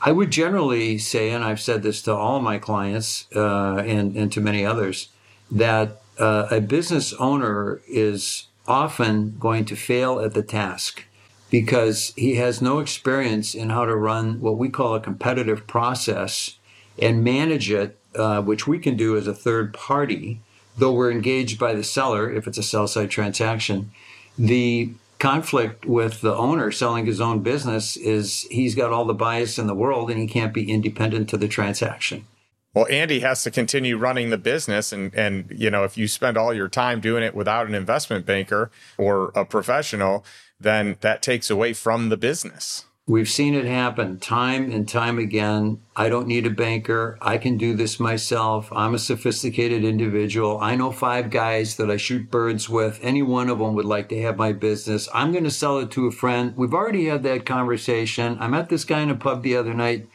I 0.01 0.11
would 0.11 0.29
generally 0.29 0.97
say, 0.97 1.31
and 1.31 1.43
I've 1.43 1.61
said 1.61 1.81
this 1.81 2.01
to 2.03 2.13
all 2.13 2.39
my 2.39 2.59
clients 2.59 3.27
uh, 3.35 3.77
and, 3.77 4.15
and 4.15 4.31
to 4.33 4.41
many 4.41 4.65
others, 4.65 5.09
that 5.49 6.01
uh, 6.19 6.47
a 6.51 6.61
business 6.61 7.13
owner 7.13 7.81
is 7.87 8.47
often 8.67 9.35
going 9.39 9.65
to 9.65 9.75
fail 9.75 10.19
at 10.19 10.33
the 10.33 10.43
task 10.43 11.05
because 11.49 12.13
he 12.15 12.35
has 12.35 12.61
no 12.61 12.79
experience 12.79 13.55
in 13.55 13.69
how 13.69 13.85
to 13.85 13.95
run 13.95 14.41
what 14.41 14.57
we 14.57 14.69
call 14.69 14.95
a 14.95 14.99
competitive 14.99 15.65
process 15.67 16.57
and 16.99 17.23
manage 17.23 17.71
it, 17.71 17.97
uh, 18.15 18.41
which 18.41 18.67
we 18.67 18.79
can 18.79 18.95
do 18.95 19.17
as 19.17 19.27
a 19.27 19.33
third 19.33 19.73
party 19.73 20.41
though 20.77 20.93
we're 20.93 21.11
engaged 21.11 21.59
by 21.59 21.73
the 21.73 21.83
seller, 21.83 22.31
if 22.31 22.47
it's 22.47 22.57
a 22.57 22.63
sell 22.63 22.87
side 22.87 23.09
transaction, 23.09 23.91
the 24.37 24.91
conflict 25.19 25.85
with 25.85 26.21
the 26.21 26.35
owner 26.35 26.71
selling 26.71 27.05
his 27.05 27.21
own 27.21 27.39
business 27.39 27.95
is 27.97 28.41
he's 28.51 28.75
got 28.75 28.91
all 28.91 29.05
the 29.05 29.13
bias 29.13 29.57
in 29.57 29.67
the 29.67 29.73
world 29.73 30.11
and 30.11 30.19
he 30.19 30.27
can't 30.27 30.53
be 30.53 30.69
independent 30.71 31.29
to 31.29 31.37
the 31.37 31.47
transaction. 31.47 32.25
Well, 32.73 32.87
Andy 32.89 33.21
has 33.21 33.41
to 33.43 33.51
continue 33.51 33.97
running 33.97 34.29
the 34.29 34.37
business 34.37 34.91
and 34.91 35.15
and 35.15 35.49
you 35.55 35.71
know, 35.71 35.85
if 35.85 35.97
you 35.97 36.09
spend 36.09 36.37
all 36.37 36.53
your 36.53 36.67
time 36.67 36.99
doing 36.99 37.23
it 37.23 37.33
without 37.33 37.67
an 37.67 37.73
investment 37.73 38.25
banker 38.25 38.69
or 38.97 39.31
a 39.33 39.45
professional, 39.45 40.25
then 40.59 40.97
that 40.99 41.21
takes 41.21 41.49
away 41.49 41.71
from 41.71 42.09
the 42.09 42.17
business. 42.17 42.85
We've 43.07 43.29
seen 43.29 43.53
it 43.53 43.65
happen 43.65 44.17
time 44.17 44.71
and 44.71 44.89
time 44.89 45.19
again. 45.19 45.79
I 45.95 46.09
don't 46.09 46.25
need 46.25 46.47
a 46.47 46.49
banker. 46.49 47.19
I 47.21 47.37
can 47.37 47.55
do 47.55 47.75
this 47.75 47.99
myself. 47.99 48.67
I'm 48.73 48.95
a 48.95 48.99
sophisticated 48.99 49.83
individual. 49.83 50.57
I 50.59 50.75
know 50.75 50.91
five 50.91 51.29
guys 51.29 51.75
that 51.75 51.91
I 51.91 51.97
shoot 51.97 52.31
birds 52.31 52.67
with. 52.67 52.99
Any 53.03 53.21
one 53.21 53.47
of 53.47 53.59
them 53.59 53.75
would 53.75 53.85
like 53.85 54.09
to 54.09 54.19
have 54.23 54.37
my 54.37 54.53
business. 54.53 55.07
I'm 55.13 55.31
going 55.31 55.43
to 55.43 55.51
sell 55.51 55.77
it 55.77 55.91
to 55.91 56.07
a 56.07 56.11
friend. 56.11 56.57
We've 56.57 56.73
already 56.73 57.05
had 57.05 57.21
that 57.21 57.45
conversation. 57.45 58.37
I 58.39 58.47
met 58.47 58.69
this 58.69 58.85
guy 58.85 59.01
in 59.01 59.11
a 59.11 59.15
pub 59.15 59.43
the 59.43 59.55
other 59.55 59.75
night. 59.75 60.07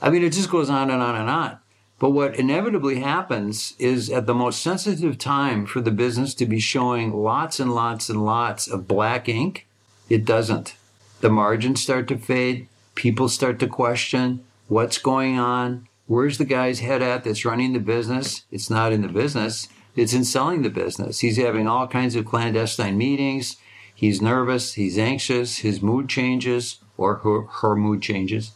I 0.00 0.08
mean, 0.08 0.24
it 0.24 0.32
just 0.32 0.50
goes 0.50 0.70
on 0.70 0.90
and 0.90 1.02
on 1.02 1.16
and 1.16 1.28
on. 1.28 1.58
But 1.98 2.12
what 2.12 2.36
inevitably 2.36 3.00
happens 3.00 3.74
is 3.78 4.08
at 4.08 4.24
the 4.24 4.32
most 4.32 4.62
sensitive 4.62 5.18
time 5.18 5.66
for 5.66 5.82
the 5.82 5.90
business 5.90 6.32
to 6.36 6.46
be 6.46 6.60
showing 6.60 7.12
lots 7.12 7.60
and 7.60 7.74
lots 7.74 8.08
and 8.08 8.24
lots 8.24 8.66
of 8.68 8.88
black 8.88 9.28
ink, 9.28 9.66
it 10.08 10.24
doesn't 10.24 10.74
the 11.20 11.30
margins 11.30 11.82
start 11.82 12.08
to 12.08 12.18
fade. 12.18 12.68
People 12.94 13.28
start 13.28 13.58
to 13.60 13.66
question 13.66 14.44
what's 14.68 14.98
going 14.98 15.38
on. 15.38 15.88
Where's 16.06 16.38
the 16.38 16.44
guy's 16.44 16.80
head 16.80 17.02
at 17.02 17.24
that's 17.24 17.44
running 17.44 17.72
the 17.72 17.80
business? 17.80 18.44
It's 18.50 18.70
not 18.70 18.92
in 18.92 19.02
the 19.02 19.08
business. 19.08 19.68
It's 19.96 20.12
in 20.12 20.24
selling 20.24 20.62
the 20.62 20.70
business. 20.70 21.20
He's 21.20 21.36
having 21.36 21.66
all 21.66 21.88
kinds 21.88 22.14
of 22.14 22.24
clandestine 22.24 22.96
meetings. 22.96 23.56
He's 23.94 24.22
nervous. 24.22 24.74
He's 24.74 24.96
anxious. 24.96 25.58
His 25.58 25.82
mood 25.82 26.08
changes 26.08 26.78
or 26.96 27.16
her, 27.16 27.42
her 27.42 27.74
mood 27.74 28.00
changes. 28.00 28.52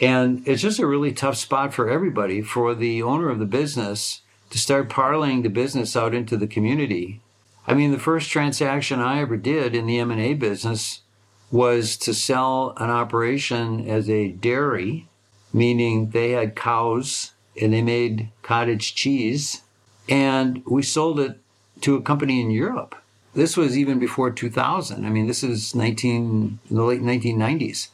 And 0.00 0.42
it's 0.48 0.62
just 0.62 0.78
a 0.78 0.86
really 0.86 1.12
tough 1.12 1.36
spot 1.36 1.74
for 1.74 1.90
everybody, 1.90 2.40
for 2.40 2.74
the 2.74 3.02
owner 3.02 3.28
of 3.28 3.38
the 3.38 3.44
business 3.44 4.22
to 4.48 4.58
start 4.58 4.88
parlaying 4.88 5.42
the 5.42 5.50
business 5.50 5.94
out 5.94 6.14
into 6.14 6.36
the 6.36 6.46
community. 6.46 7.20
I 7.66 7.74
mean, 7.74 7.92
the 7.92 7.98
first 7.98 8.30
transaction 8.30 9.00
I 9.00 9.20
ever 9.20 9.36
did 9.36 9.74
in 9.74 9.86
the 9.86 9.98
M&A 9.98 10.34
business 10.34 11.02
was 11.50 11.96
to 11.96 12.14
sell 12.14 12.74
an 12.76 12.90
operation 12.90 13.88
as 13.88 14.08
a 14.08 14.28
dairy, 14.28 15.08
meaning 15.52 16.10
they 16.10 16.30
had 16.30 16.54
cows 16.54 17.32
and 17.60 17.72
they 17.72 17.82
made 17.82 18.28
cottage 18.42 18.94
cheese. 18.94 19.62
And 20.08 20.62
we 20.66 20.82
sold 20.82 21.18
it 21.20 21.38
to 21.82 21.96
a 21.96 22.02
company 22.02 22.40
in 22.40 22.50
Europe. 22.50 22.94
This 23.34 23.56
was 23.56 23.78
even 23.78 23.98
before 23.98 24.30
2000. 24.30 25.04
I 25.04 25.08
mean, 25.08 25.26
this 25.26 25.42
is 25.42 25.74
19, 25.74 26.58
the 26.70 26.82
late 26.82 27.02
1990s. 27.02 27.88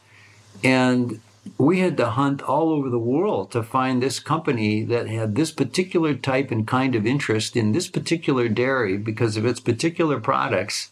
And 0.65 1.21
we 1.59 1.81
had 1.81 1.97
to 1.99 2.11
hunt 2.11 2.43
all 2.43 2.71
over 2.71 2.89
the 2.89 2.99
world 2.99 3.51
to 3.53 3.63
find 3.63 4.03
this 4.03 4.19
company 4.19 4.83
that 4.85 5.09
had 5.09 5.35
this 5.35 5.53
particular 5.53 6.15
type 6.15 6.51
and 6.51 6.67
kind 6.67 6.95
of 6.95 7.07
interest 7.07 7.57
in 7.57 7.73
this 7.73 7.89
particular 7.89 8.49
dairy 8.49 8.97
because 8.97 9.37
of 9.37 9.47
its 9.47 9.61
particular 9.61 10.19
products. 10.19 10.91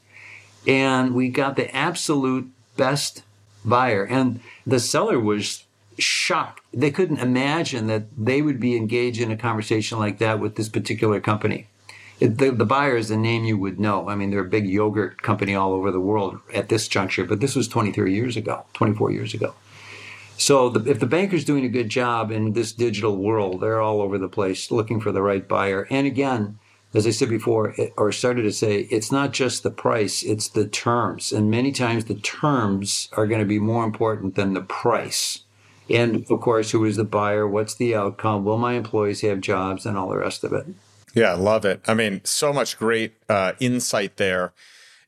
And 0.66 1.14
we 1.14 1.28
got 1.28 1.56
the 1.56 1.74
absolute 1.74 2.50
best 2.76 3.22
buyer. 3.64 4.04
And 4.04 4.40
the 4.66 4.80
seller 4.80 5.18
was 5.18 5.64
shocked. 5.98 6.62
They 6.72 6.90
couldn't 6.90 7.18
imagine 7.18 7.86
that 7.86 8.04
they 8.16 8.42
would 8.42 8.60
be 8.60 8.76
engaged 8.76 9.20
in 9.20 9.30
a 9.30 9.36
conversation 9.36 9.98
like 9.98 10.18
that 10.18 10.40
with 10.40 10.56
this 10.56 10.68
particular 10.68 11.20
company. 11.20 11.68
It, 12.20 12.38
the, 12.38 12.50
the 12.50 12.64
buyer 12.64 12.96
is 12.96 13.10
a 13.10 13.16
name 13.16 13.44
you 13.44 13.58
would 13.58 13.80
know. 13.80 14.08
I 14.08 14.14
mean, 14.14 14.30
they're 14.30 14.40
a 14.40 14.44
big 14.44 14.68
yogurt 14.68 15.22
company 15.22 15.54
all 15.54 15.72
over 15.72 15.90
the 15.90 16.00
world 16.00 16.38
at 16.52 16.68
this 16.68 16.86
juncture, 16.86 17.24
but 17.24 17.40
this 17.40 17.56
was 17.56 17.68
23 17.68 18.14
years 18.14 18.36
ago, 18.36 18.64
24 18.74 19.10
years 19.10 19.34
ago. 19.34 19.54
So 20.36 20.68
the, 20.68 20.90
if 20.90 21.00
the 21.00 21.06
banker's 21.06 21.44
doing 21.44 21.64
a 21.64 21.68
good 21.68 21.88
job 21.88 22.30
in 22.30 22.52
this 22.52 22.72
digital 22.72 23.16
world, 23.16 23.60
they're 23.60 23.80
all 23.80 24.00
over 24.00 24.18
the 24.18 24.28
place 24.28 24.70
looking 24.70 25.00
for 25.00 25.12
the 25.12 25.22
right 25.22 25.46
buyer. 25.46 25.86
And 25.90 26.06
again, 26.06 26.58
as 26.94 27.06
I 27.06 27.10
said 27.10 27.28
before, 27.28 27.74
or 27.96 28.12
started 28.12 28.42
to 28.42 28.52
say, 28.52 28.82
it's 28.90 29.10
not 29.10 29.32
just 29.32 29.62
the 29.62 29.70
price, 29.70 30.22
it's 30.22 30.48
the 30.48 30.66
terms. 30.66 31.32
And 31.32 31.50
many 31.50 31.72
times 31.72 32.04
the 32.04 32.14
terms 32.14 33.08
are 33.12 33.26
going 33.26 33.40
to 33.40 33.46
be 33.46 33.58
more 33.58 33.84
important 33.84 34.36
than 34.36 34.54
the 34.54 34.62
price. 34.62 35.40
And 35.90 36.24
of 36.30 36.40
course, 36.40 36.70
who 36.70 36.84
is 36.84 36.96
the 36.96 37.04
buyer? 37.04 37.46
What's 37.46 37.74
the 37.74 37.94
outcome? 37.94 38.44
Will 38.44 38.58
my 38.58 38.74
employees 38.74 39.20
have 39.22 39.40
jobs 39.40 39.84
and 39.84 39.98
all 39.98 40.08
the 40.08 40.16
rest 40.16 40.44
of 40.44 40.52
it? 40.52 40.66
Yeah, 41.14 41.34
love 41.34 41.64
it. 41.64 41.80
I 41.86 41.94
mean, 41.94 42.20
so 42.24 42.52
much 42.52 42.78
great 42.78 43.14
uh, 43.28 43.52
insight 43.60 44.16
there. 44.16 44.52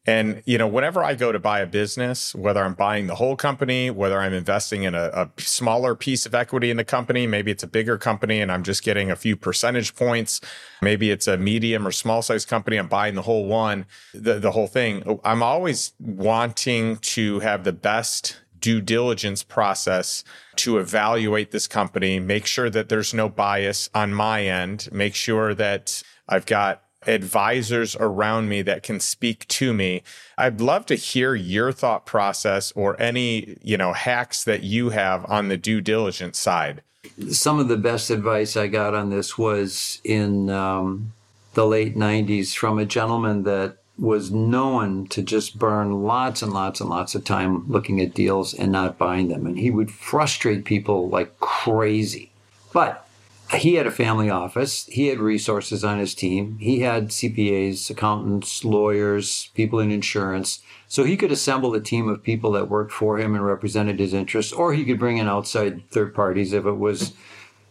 And, 0.07 0.43
you 0.47 0.57
know, 0.57 0.69
whenever 0.69 1.03
I 1.03 1.15
go 1.17 1.33
to 1.33 1.39
buy 1.41 1.61
a 1.61 1.67
business, 1.67 2.33
whether 2.33 2.63
I'm 2.63 2.75
buying 2.75 3.09
the 3.09 3.17
whole 3.17 3.35
company, 3.35 3.91
whether 3.91 4.21
I'm 4.21 4.33
investing 4.33 4.85
in 4.85 4.95
a, 4.95 5.11
a, 5.13 5.31
smaller 5.39 5.97
piece 5.97 6.27
of 6.27 6.35
equity 6.35 6.71
in 6.71 6.77
the 6.77 6.85
company, 6.85 7.27
maybe 7.27 7.51
it's 7.51 7.65
a 7.65 7.67
bigger 7.67 7.99
company 7.99 8.41
and 8.41 8.53
I'm 8.53 8.63
just 8.63 8.85
getting 8.85 9.11
a 9.11 9.17
few 9.17 9.37
percentage 9.37 9.97
points. 9.97 10.41
Maybe 10.81 11.11
it's 11.11 11.27
a 11.27 11.37
medium 11.37 11.87
or 11.87 11.91
small 11.91 12.23
size 12.23 12.45
company. 12.45 12.77
I'm 12.77 12.87
buying 12.87 13.17
the 13.17 13.23
whole 13.23 13.47
one, 13.47 13.87
the, 14.15 14.39
the 14.39 14.53
whole 14.53 14.69
thing. 14.69 15.19
I'm 15.25 15.43
always 15.43 15.93
wanting 15.99 16.99
to 16.99 17.41
have 17.41 17.65
the 17.65 17.73
best 17.73 18.37
due 18.61 18.81
diligence 18.81 19.43
process 19.43 20.25
to 20.57 20.79
evaluate 20.79 21.51
this 21.51 21.67
company, 21.67 22.21
make 22.21 22.47
sure 22.47 22.71
that 22.71 22.89
there's 22.89 23.13
no 23.13 23.29
bias 23.29 23.91
on 23.95 24.15
my 24.15 24.45
end, 24.45 24.89
make 24.93 25.15
sure 25.15 25.55
that 25.55 26.03
I've 26.29 26.47
got 26.47 26.83
advisors 27.07 27.97
around 27.97 28.49
me 28.49 28.63
that 28.63 28.83
can 28.83 29.01
speak 29.01 29.47
to 29.49 29.73
me. 29.73 30.03
I'd 30.37 30.61
love 30.61 30.87
to 30.87 30.95
hear 30.95 31.35
your 31.35 31.73
thought 31.73 32.07
process 32.07 32.73
or 32.73 33.01
any, 33.01 33.57
you 33.63 33.77
know, 33.77 33.93
hacks 33.93 34.45
that 34.45 34.63
you 34.63 34.91
have 34.91 35.25
on 35.31 35.49
the 35.49 35.57
due 35.57 35.81
diligence 35.81 36.39
side. 36.39 36.83
Some 37.31 37.59
of 37.61 37.69
the 37.69 37.77
best 37.77 38.11
advice 38.11 38.57
I 38.57 38.67
got 38.67 38.95
on 38.95 39.11
this 39.11 39.39
was 39.39 40.01
in 40.05 40.51
um, 40.51 41.13
the 41.55 41.67
late 41.67 41.97
90s 41.97 42.55
from 42.55 42.79
a 42.79 42.85
gentleman 42.85 43.45
that 43.45 43.77
was 43.99 44.31
known 44.31 45.07
to 45.07 45.23
just 45.23 45.59
burn 45.59 46.03
lots 46.03 46.43
and 46.43 46.53
lots 46.53 46.81
and 46.81 46.91
lots 46.91 47.15
of 47.15 47.25
time 47.25 47.65
looking 47.71 48.01
at 48.01 48.15
deals 48.15 48.53
and 48.53 48.71
not 48.71 48.99
buying 48.99 49.29
them. 49.29 49.47
And 49.47 49.59
he 49.59 49.71
would 49.71 49.91
frustrate 49.91 50.65
people 50.65 51.09
like 51.09 51.39
crazy. 51.41 52.31
But 52.73 53.06
he 53.55 53.75
had 53.75 53.87
a 53.87 53.93
family 53.93 54.29
office. 54.29 54.87
He 54.87 55.07
had 55.07 55.21
resources 55.21 55.85
on 55.85 55.99
his 55.99 56.15
team. 56.15 56.59
He 56.59 56.81
had 56.81 57.09
CPAs, 57.09 57.89
accountants, 57.91 58.65
lawyers, 58.65 59.51
people 59.55 59.79
in 59.79 59.91
insurance. 59.93 60.61
So 60.89 61.05
he 61.05 61.17
could 61.17 61.33
assemble 61.33 61.75
a 61.75 61.81
team 61.81 62.09
of 62.09 62.23
people 62.23 62.53
that 62.53 62.69
worked 62.69 62.93
for 62.93 63.19
him 63.19 63.35
and 63.35 63.45
represented 63.45 63.99
his 63.99 64.15
interests, 64.15 64.53
or 64.53 64.73
he 64.73 64.85
could 64.85 64.99
bring 64.99 65.19
in 65.19 65.29
outside 65.29 65.89
third 65.91 66.15
parties 66.15 66.53
if 66.53 66.67
it 66.67 66.73
was 66.73 67.13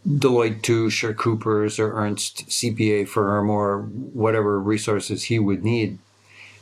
Deloitte 0.08 0.62
Touche 0.62 1.04
or 1.04 1.14
Coopers 1.14 1.80
or 1.80 1.94
Ernst 1.94 2.48
CPA 2.48 3.08
firm 3.08 3.50
or 3.50 3.82
whatever 3.82 4.60
resources 4.60 5.24
he 5.24 5.40
would 5.40 5.64
need. 5.64 5.98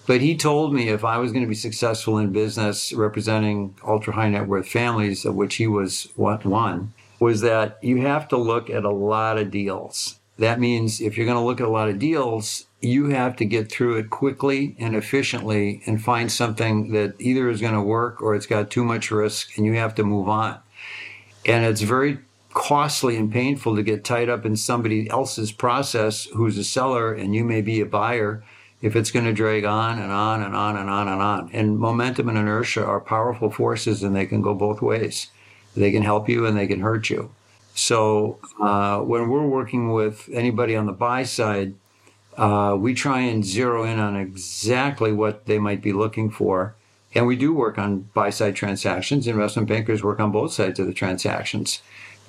But 0.06 0.22
he 0.22 0.36
told 0.36 0.74
me 0.74 0.90
if 0.90 1.06
I 1.06 1.18
was 1.18 1.32
going 1.32 1.44
to 1.44 1.50
be 1.50 1.56
successful 1.56 2.18
in 2.18 2.32
business 2.32 2.92
representing 2.94 3.76
ultra 3.86 4.14
high 4.14 4.30
net 4.30 4.48
worth 4.48 4.68
families, 4.68 5.24
of 5.24 5.36
which 5.36 5.56
he 5.56 5.68
was 5.68 6.10
one, 6.16 6.94
was 7.20 7.42
that 7.42 7.78
you 7.82 8.02
have 8.02 8.28
to 8.30 8.38
look 8.38 8.70
at 8.70 8.84
a 8.84 8.92
lot 8.92 9.38
of 9.38 9.52
deals. 9.52 10.20
That 10.38 10.60
means 10.60 11.00
if 11.00 11.16
you're 11.16 11.26
going 11.26 11.38
to 11.38 11.44
look 11.44 11.62
at 11.62 11.68
a 11.68 11.72
lot 11.72 11.90
of 11.90 12.00
deals, 12.00 12.66
you 12.82 13.10
have 13.10 13.36
to 13.38 13.46
get 13.46 13.72
through 13.72 13.98
it 13.98 14.10
quickly 14.10 14.76
and 14.80 14.96
efficiently 14.96 15.82
and 15.86 16.04
find 16.04 16.32
something 16.32 16.92
that 16.92 17.16
either 17.20 17.50
is 17.50 17.62
going 17.62 17.76
to 17.76 17.82
work 17.82 18.22
or 18.22 18.36
it's 18.36 18.46
got 18.46 18.70
too 18.70 18.84
much 18.84 19.12
risk 19.12 19.58
and 19.58 19.66
you 19.66 19.74
have 19.74 19.96
to 19.96 20.04
move 20.04 20.28
on. 20.28 20.60
And 21.46 21.66
it's 21.66 21.82
very 21.82 22.20
costly 22.54 23.16
and 23.16 23.32
painful 23.32 23.76
to 23.76 23.84
get 23.84 24.04
tied 24.04 24.30
up 24.30 24.46
in 24.46 24.56
somebody 24.56 25.10
else's 25.10 25.52
process 25.52 26.26
who's 26.34 26.58
a 26.58 26.64
seller 26.64 27.14
and 27.14 27.34
you 27.34 27.44
may 27.44 27.62
be 27.62 27.82
a 27.82 27.86
buyer 27.86 28.44
if 28.82 28.96
it's 28.96 29.12
going 29.12 29.26
to 29.26 29.34
drag 29.34 29.64
on 29.64 29.98
and 29.98 30.12
on 30.12 30.44
and 30.44 30.56
on 30.56 30.76
and 30.76 30.90
on 30.90 31.08
and 31.08 31.22
on. 31.22 31.50
And 31.54 31.80
momentum 31.80 32.28
and 32.28 32.38
inertia 32.38 32.84
are 32.84 33.00
powerful 33.00 33.50
forces 33.50 34.04
and 34.04 34.16
they 34.16 34.26
can 34.26 34.42
go 34.42 34.54
both 34.54 34.82
ways. 34.82 35.28
They 35.76 35.92
can 35.92 36.04
help 36.04 36.30
you 36.30 36.46
and 36.46 36.58
they 36.58 36.68
can 36.68 36.82
hurt 36.82 37.10
you. 37.10 37.32
So 37.76 38.40
uh, 38.62 39.00
when 39.00 39.30
we're 39.30 39.48
working 39.48 39.92
with 39.92 40.30
anybody 40.32 40.76
on 40.76 40.86
the 40.86 40.92
buy 40.92 41.24
side, 41.24 41.74
uh, 42.38 42.76
we 42.80 42.94
try 42.94 43.22
and 43.22 43.44
zero 43.44 43.84
in 43.84 44.00
on 44.00 44.16
exactly 44.16 45.12
what 45.12 45.46
they 45.46 45.60
might 45.60 45.82
be 45.82 45.94
looking 45.94 46.30
for. 46.30 46.76
And 47.16 47.28
we 47.28 47.36
do 47.36 47.54
work 47.54 47.78
on 47.78 48.10
buy 48.14 48.30
side 48.30 48.56
transactions. 48.56 49.28
Investment 49.28 49.68
bankers 49.68 50.04
work 50.04 50.20
on 50.20 50.32
both 50.32 50.54
sides 50.54 50.80
of 50.80 50.88
the 50.88 50.94
transactions. 50.94 51.82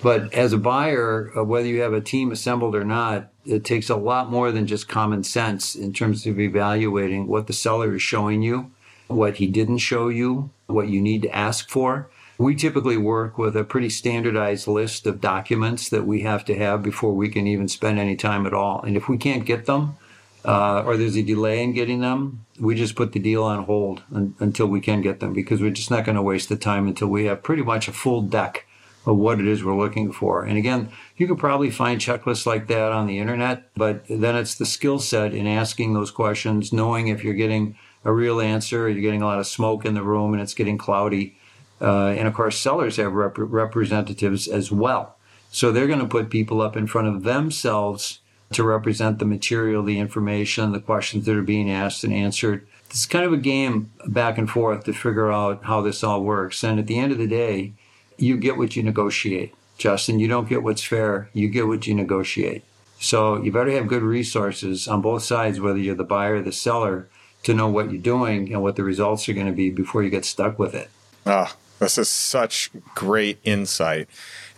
But 0.02 0.32
as 0.34 0.52
a 0.52 0.58
buyer, 0.58 1.30
uh, 1.36 1.44
whether 1.44 1.66
you 1.66 1.80
have 1.80 1.94
a 1.94 2.00
team 2.00 2.32
assembled 2.32 2.74
or 2.74 2.84
not, 2.84 3.30
it 3.46 3.64
takes 3.64 3.88
a 3.88 3.96
lot 3.96 4.30
more 4.30 4.52
than 4.52 4.66
just 4.66 4.88
common 4.88 5.24
sense 5.24 5.74
in 5.74 5.92
terms 5.92 6.26
of 6.26 6.38
evaluating 6.38 7.26
what 7.26 7.46
the 7.46 7.52
seller 7.52 7.94
is 7.94 8.02
showing 8.02 8.42
you, 8.42 8.70
what 9.06 9.36
he 9.36 9.46
didn't 9.46 9.78
show 9.78 10.08
you, 10.08 10.50
what 10.66 10.88
you 10.88 11.00
need 11.00 11.22
to 11.22 11.34
ask 11.34 11.70
for. 11.70 12.10
We 12.36 12.56
typically 12.56 12.96
work 12.96 13.38
with 13.38 13.56
a 13.56 13.64
pretty 13.64 13.90
standardized 13.90 14.66
list 14.66 15.06
of 15.06 15.20
documents 15.20 15.88
that 15.90 16.06
we 16.06 16.22
have 16.22 16.44
to 16.46 16.56
have 16.56 16.82
before 16.82 17.14
we 17.14 17.28
can 17.28 17.46
even 17.46 17.68
spend 17.68 17.98
any 17.98 18.16
time 18.16 18.44
at 18.46 18.54
all. 18.54 18.82
And 18.82 18.96
if 18.96 19.08
we 19.08 19.16
can't 19.16 19.44
get 19.44 19.66
them, 19.66 19.96
uh, 20.44 20.82
or 20.84 20.96
there's 20.96 21.16
a 21.16 21.22
delay 21.22 21.62
in 21.62 21.72
getting 21.72 22.00
them, 22.00 22.44
we 22.58 22.74
just 22.74 22.96
put 22.96 23.12
the 23.12 23.20
deal 23.20 23.44
on 23.44 23.64
hold 23.64 24.02
un- 24.14 24.34
until 24.40 24.66
we 24.66 24.80
can 24.80 25.00
get 25.00 25.20
them 25.20 25.32
because 25.32 25.60
we're 25.60 25.70
just 25.70 25.90
not 25.90 26.04
going 26.04 26.16
to 26.16 26.22
waste 26.22 26.48
the 26.48 26.56
time 26.56 26.86
until 26.86 27.08
we 27.08 27.24
have 27.26 27.42
pretty 27.42 27.62
much 27.62 27.88
a 27.88 27.92
full 27.92 28.20
deck 28.20 28.66
of 29.06 29.16
what 29.16 29.38
it 29.38 29.46
is 29.46 29.64
we're 29.64 29.76
looking 29.76 30.12
for. 30.12 30.44
And 30.44 30.58
again, 30.58 30.88
you 31.16 31.26
could 31.26 31.38
probably 31.38 31.70
find 31.70 32.00
checklists 32.00 32.46
like 32.46 32.66
that 32.68 32.92
on 32.92 33.06
the 33.06 33.18
internet, 33.18 33.74
but 33.74 34.04
then 34.08 34.36
it's 34.36 34.54
the 34.54 34.66
skill 34.66 34.98
set 34.98 35.34
in 35.34 35.46
asking 35.46 35.94
those 35.94 36.10
questions, 36.10 36.72
knowing 36.72 37.08
if 37.08 37.22
you're 37.22 37.34
getting 37.34 37.76
a 38.04 38.12
real 38.12 38.40
answer, 38.40 38.88
you're 38.88 39.02
getting 39.02 39.22
a 39.22 39.26
lot 39.26 39.38
of 39.38 39.46
smoke 39.46 39.84
in 39.84 39.94
the 39.94 40.02
room 40.02 40.32
and 40.32 40.42
it's 40.42 40.54
getting 40.54 40.78
cloudy. 40.78 41.36
Uh, 41.84 42.08
and 42.08 42.26
of 42.26 42.32
course, 42.32 42.58
sellers 42.58 42.96
have 42.96 43.12
rep- 43.12 43.34
representatives 43.36 44.48
as 44.48 44.72
well. 44.72 45.16
So 45.52 45.70
they're 45.70 45.86
going 45.86 46.00
to 46.00 46.06
put 46.06 46.30
people 46.30 46.62
up 46.62 46.76
in 46.76 46.86
front 46.86 47.08
of 47.08 47.24
themselves 47.24 48.20
to 48.52 48.64
represent 48.64 49.18
the 49.18 49.26
material, 49.26 49.82
the 49.82 49.98
information, 49.98 50.72
the 50.72 50.80
questions 50.80 51.26
that 51.26 51.36
are 51.36 51.42
being 51.42 51.70
asked 51.70 52.02
and 52.02 52.12
answered. 52.12 52.66
It's 52.88 53.04
kind 53.04 53.26
of 53.26 53.34
a 53.34 53.36
game 53.36 53.92
back 54.06 54.38
and 54.38 54.48
forth 54.48 54.84
to 54.84 54.94
figure 54.94 55.30
out 55.30 55.64
how 55.64 55.82
this 55.82 56.02
all 56.02 56.22
works. 56.22 56.64
And 56.64 56.78
at 56.78 56.86
the 56.86 56.98
end 56.98 57.12
of 57.12 57.18
the 57.18 57.26
day, 57.26 57.74
you 58.16 58.38
get 58.38 58.56
what 58.56 58.76
you 58.76 58.82
negotiate. 58.82 59.54
Justin, 59.76 60.20
you 60.20 60.28
don't 60.28 60.48
get 60.48 60.62
what's 60.62 60.84
fair, 60.84 61.28
you 61.34 61.48
get 61.48 61.66
what 61.66 61.86
you 61.86 61.94
negotiate. 61.94 62.64
So 62.98 63.42
you 63.42 63.52
better 63.52 63.72
have 63.72 63.88
good 63.88 64.02
resources 64.02 64.88
on 64.88 65.02
both 65.02 65.22
sides, 65.22 65.60
whether 65.60 65.78
you're 65.78 65.96
the 65.96 66.04
buyer 66.04 66.36
or 66.36 66.42
the 66.42 66.52
seller, 66.52 67.08
to 67.42 67.52
know 67.52 67.68
what 67.68 67.90
you're 67.90 68.00
doing 68.00 68.52
and 68.52 68.62
what 68.62 68.76
the 68.76 68.84
results 68.84 69.28
are 69.28 69.34
going 69.34 69.48
to 69.48 69.52
be 69.52 69.68
before 69.68 70.02
you 70.02 70.10
get 70.10 70.24
stuck 70.24 70.58
with 70.58 70.74
it. 70.74 70.88
Ah, 71.26 71.54
this 71.78 71.98
is 71.98 72.08
such 72.08 72.70
great 72.94 73.38
insight. 73.44 74.08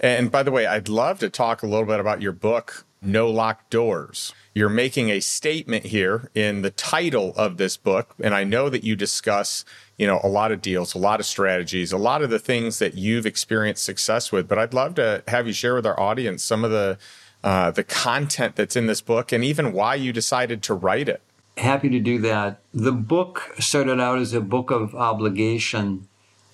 And 0.00 0.30
by 0.30 0.42
the 0.42 0.50
way, 0.50 0.66
I'd 0.66 0.88
love 0.88 1.18
to 1.20 1.30
talk 1.30 1.62
a 1.62 1.66
little 1.66 1.86
bit 1.86 2.00
about 2.00 2.22
your 2.22 2.32
book, 2.32 2.84
No 3.00 3.28
Locked 3.28 3.70
Doors. 3.70 4.34
You're 4.54 4.68
making 4.68 5.10
a 5.10 5.20
statement 5.20 5.86
here 5.86 6.30
in 6.34 6.62
the 6.62 6.70
title 6.70 7.34
of 7.36 7.56
this 7.56 7.76
book, 7.76 8.14
and 8.22 8.34
I 8.34 8.44
know 8.44 8.70
that 8.70 8.84
you 8.84 8.96
discuss, 8.96 9.64
you 9.98 10.06
know, 10.06 10.20
a 10.22 10.28
lot 10.28 10.50
of 10.50 10.62
deals, 10.62 10.94
a 10.94 10.98
lot 10.98 11.20
of 11.20 11.26
strategies, 11.26 11.92
a 11.92 11.98
lot 11.98 12.22
of 12.22 12.30
the 12.30 12.38
things 12.38 12.78
that 12.78 12.94
you've 12.94 13.26
experienced 13.26 13.84
success 13.84 14.32
with, 14.32 14.48
but 14.48 14.58
I'd 14.58 14.72
love 14.72 14.94
to 14.94 15.22
have 15.28 15.46
you 15.46 15.52
share 15.52 15.74
with 15.74 15.86
our 15.86 15.98
audience 16.00 16.42
some 16.42 16.64
of 16.64 16.70
the 16.70 16.98
uh, 17.44 17.70
the 17.70 17.84
content 17.84 18.56
that's 18.56 18.76
in 18.76 18.86
this 18.86 19.00
book 19.00 19.30
and 19.30 19.44
even 19.44 19.72
why 19.72 19.94
you 19.94 20.12
decided 20.12 20.62
to 20.64 20.74
write 20.74 21.08
it. 21.08 21.20
Happy 21.56 21.88
to 21.88 22.00
do 22.00 22.18
that. 22.18 22.58
The 22.74 22.92
book 22.92 23.54
started 23.58 24.00
out 24.00 24.18
as 24.18 24.34
a 24.34 24.40
book 24.40 24.70
of 24.70 24.94
obligation, 24.94 26.08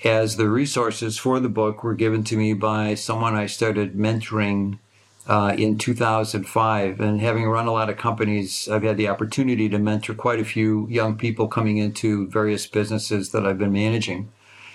as 0.05 0.37
the 0.37 0.49
resources 0.49 1.19
for 1.19 1.39
the 1.41 1.49
book 1.49 1.85
were 1.85 1.95
given 1.95 2.25
to 2.25 2.37
me 2.37 2.55
by 2.55 2.95
someone 2.95 3.35
I 3.35 3.47
started 3.47 3.95
mentoring 3.95 4.79
uh, 5.29 5.55
in 5.57 5.79
2005. 5.79 7.01
And 7.01 7.21
having 7.21 7.47
run 7.47 7.69
a 7.69 7.73
lot 7.73 7.89
of 7.89 7.97
companies, 7.97 8.69
I've 8.69 8.83
had 8.83 8.97
the 8.97 9.09
opportunity 9.09 9.69
to 9.69 9.79
mentor 9.79 10.15
quite 10.15 10.41
a 10.41 10.45
few 10.45 10.89
young 10.91 11.17
people 11.17 11.47
coming 11.47 11.79
into 11.79 12.29
various 12.29 12.67
businesses 12.67 13.31
that 13.31 13.47
I've 13.47 13.59
been 13.59 13.73
managing. 13.73 14.33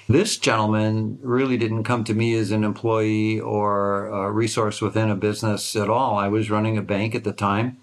This 0.09 0.38
gentleman 0.38 1.19
really 1.21 1.57
didn't 1.57 1.84
come 1.84 2.05
to 2.05 2.13
me 2.13 2.34
as 2.36 2.51
an 2.51 2.63
employee 2.63 3.41
or 3.41 4.07
a 4.07 4.32
resource 4.32 4.82
within 4.82 5.09
a 5.09 5.15
business 5.15 5.75
at 5.75 5.89
all. 5.89 6.17
I 6.17 6.30
was 6.30 6.49
running 6.49 6.78
a 6.78 6.82
bank 6.82 7.13
at 7.13 7.25
the 7.25 7.34
time. 7.34 7.78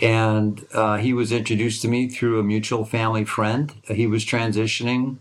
And 0.00 0.64
uh, 0.72 0.98
he 0.98 1.12
was 1.12 1.32
introduced 1.32 1.82
to 1.82 1.88
me 1.88 2.08
through 2.08 2.38
a 2.38 2.44
mutual 2.44 2.84
family 2.84 3.24
friend. 3.24 3.72
He 3.88 4.06
was 4.06 4.24
transitioning 4.24 5.16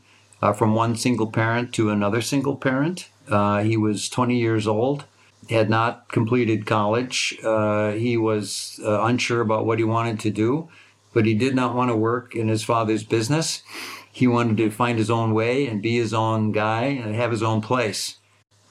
uh, 0.46 0.54
from 0.54 0.76
one 0.76 0.96
single 0.96 1.26
parent 1.26 1.74
to 1.74 1.89
another 1.89 2.22
single 2.22 2.56
parent. 2.56 3.10
Uh, 3.28 3.64
he 3.64 3.76
was 3.76 4.08
20 4.10 4.38
years 4.38 4.68
old, 4.68 5.06
had 5.50 5.72
not 5.72 6.08
completed 6.10 6.68
college. 6.68 7.36
Uh, 7.43 7.93
he 7.93 8.16
was 8.16 8.80
uh, 8.86 9.02
unsure 9.02 9.41
about 9.41 9.66
what 9.66 9.80
he 9.80 9.84
wanted 9.84 10.20
to 10.20 10.30
do, 10.30 10.70
but 11.14 11.26
he 11.26 11.34
did 11.34 11.56
not 11.56 11.74
want 11.74 11.89
to 11.89 11.96
work 11.96 12.36
in 12.36 12.48
his 12.48 12.64
father's 12.64 13.04
business. 13.04 13.64
He 14.12 14.28
wanted 14.28 14.58
to 14.58 14.70
find 14.70 15.00
his 15.00 15.10
own 15.10 15.34
way 15.34 15.66
and 15.66 15.82
be 15.82 15.96
his 15.96 16.14
own 16.14 16.52
guy 16.52 16.84
and 16.84 17.16
have 17.16 17.32
his 17.32 17.41
own 17.41 17.62
place. 17.62 18.18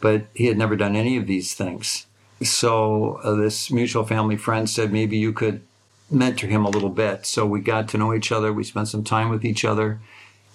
But 0.00 0.26
he 0.32 0.46
had 0.46 0.56
never 0.56 0.76
done 0.76 0.94
any 0.94 1.16
of 1.16 1.26
these 1.26 1.54
things. 1.54 2.06
So 2.40 3.18
uh, 3.24 3.34
this 3.34 3.70
mutual 3.70 4.04
family 4.04 4.36
friend 4.36 4.70
said, 4.70 4.92
maybe 4.92 5.18
you 5.18 5.32
could 5.32 5.62
mentor 6.08 6.46
him 6.46 6.64
a 6.64 6.70
little 6.70 6.88
bit. 6.88 7.26
So 7.26 7.44
we 7.44 7.60
got 7.60 7.88
to 7.88 7.98
know 7.98 8.14
each 8.14 8.30
other. 8.30 8.52
We 8.52 8.62
spent 8.62 8.88
some 8.88 9.02
time 9.02 9.28
with 9.28 9.44
each 9.44 9.64
other. 9.64 10.00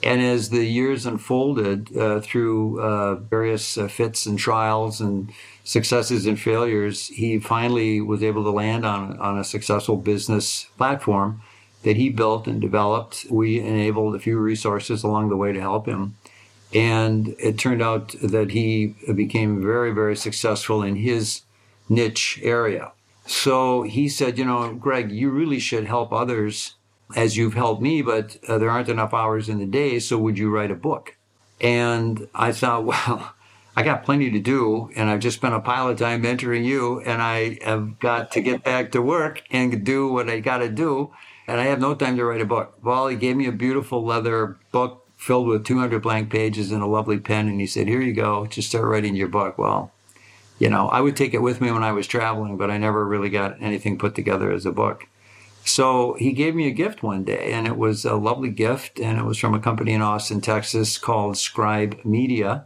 And 0.02 0.22
as 0.22 0.50
the 0.50 0.66
years 0.66 1.06
unfolded 1.06 1.96
uh, 1.96 2.22
through 2.22 2.82
uh, 2.82 3.16
various 3.16 3.78
uh, 3.78 3.88
fits 3.88 4.26
and 4.26 4.40
trials 4.40 5.02
and 5.02 5.32
successes 5.66 6.26
and 6.26 6.40
failures, 6.40 7.08
he 7.08 7.40
finally 7.40 8.00
was 8.00 8.24
able 8.24 8.44
to 8.44 8.50
land 8.50 8.86
on, 8.86 9.20
on 9.20 9.38
a 9.38 9.44
successful 9.44 9.98
business 9.98 10.68
platform 10.78 11.42
that 11.84 11.98
he 11.98 12.10
built 12.10 12.48
and 12.48 12.62
developed. 12.62 13.26
We 13.30 13.60
enabled 13.60 14.16
a 14.16 14.20
few 14.20 14.38
resources 14.40 15.04
along 15.04 15.30
the 15.30 15.38
way 15.38 15.52
to 15.52 15.60
help 15.60 15.86
him. 15.86 16.16
And 16.74 17.36
it 17.40 17.58
turned 17.58 17.82
out 17.82 18.16
that 18.22 18.52
he 18.52 18.96
became 19.14 19.62
very, 19.62 19.92
very 19.92 20.16
successful 20.16 20.84
in 20.84 20.96
his 20.98 21.42
niche 21.90 22.40
area. 22.42 22.92
So 23.26 23.84
he 23.84 24.08
said, 24.10 24.38
you 24.38 24.46
know, 24.46 24.74
Greg, 24.74 25.12
you 25.12 25.30
really 25.30 25.60
should 25.60 25.86
help 25.86 26.12
others 26.14 26.76
as 27.16 27.38
you've 27.38 27.54
helped 27.54 27.82
me, 27.82 28.02
but 28.02 28.38
uh, 28.48 28.58
there 28.58 28.70
aren't 28.70 28.90
enough 28.90 29.14
hours 29.14 29.50
in 29.50 29.60
the 29.60 29.66
day. 29.66 30.00
So 30.00 30.18
would 30.18 30.38
you 30.38 30.50
write 30.50 30.72
a 30.72 30.76
book? 30.76 31.16
And 31.62 32.28
I 32.34 32.52
thought, 32.52 32.86
well, 32.86 33.34
I 33.76 33.84
got 33.84 34.04
plenty 34.04 34.30
to 34.32 34.40
do, 34.40 34.90
and 34.96 35.10
I've 35.10 35.20
just 35.20 35.38
spent 35.38 35.56
a 35.56 35.60
pile 35.60 35.88
of 35.88 35.98
time 35.98 36.24
mentoring 36.24 36.66
you, 36.66 37.00
and 37.02 37.22
I 37.22 37.60
have 37.64 38.00
got 38.00 38.32
to 38.32 38.42
get 38.42 38.64
back 38.64 38.92
to 38.92 39.02
work 39.02 39.44
and 39.52 39.86
do 39.86 40.12
what 40.12 40.30
I 40.30 40.40
got 40.40 40.58
to 40.58 40.70
do, 40.70 41.12
and 41.48 41.60
I 41.60 41.66
have 41.66 41.80
no 41.80 41.96
time 41.96 42.18
to 42.18 42.26
write 42.26 42.42
a 42.42 42.46
book. 42.46 42.78
Well, 42.84 43.08
he 43.08 43.16
gave 43.16 43.38
me 43.38 43.48
a 43.48 43.52
beautiful 43.52 44.04
leather 44.04 44.58
book 44.72 45.06
filled 45.16 45.48
with 45.48 45.66
200 45.66 46.02
blank 46.02 46.30
pages 46.30 46.72
and 46.72 46.82
a 46.82 46.88
lovely 46.88 47.20
pen, 47.20 47.48
and 47.48 47.60
he 47.60 47.68
said, 47.68 47.88
"Here 47.88 48.02
you 48.02 48.14
go, 48.14 48.46
just 48.48 48.70
start 48.70 48.86
writing 48.86 49.16
your 49.16 49.28
book." 49.28 49.58
Well, 49.58 49.92
you 50.60 50.70
know, 50.70 50.90
I 50.90 51.02
would 51.02 51.16
take 51.16 51.34
it 51.34 51.42
with 51.42 51.62
me 51.62 51.72
when 51.72 51.84
I 51.84 51.92
was 51.92 52.08
traveling, 52.08 52.58
but 52.58 52.70
I 52.70 52.78
never 52.78 53.06
really 53.06 53.30
got 53.30 53.62
anything 53.62 53.98
put 53.98 54.14
together 54.14 54.52
as 54.52 54.66
a 54.66 54.72
book. 54.72 55.08
So 55.66 56.16
he 56.18 56.32
gave 56.32 56.56
me 56.56 56.68
a 56.68 56.72
gift 56.72 57.04
one 57.04 57.24
day, 57.24 57.52
and 57.52 57.68
it 57.68 57.78
was 57.78 58.06
a 58.06 58.16
lovely 58.16 58.50
gift, 58.50 59.00
and 59.00 59.20
it 59.20 59.26
was 59.26 59.38
from 59.38 59.54
a 59.54 59.60
company 59.60 59.94
in 59.94 60.02
Austin, 60.02 60.42
Texas 60.42 60.98
called 60.98 61.38
Scribe 61.38 62.00
Media. 62.04 62.66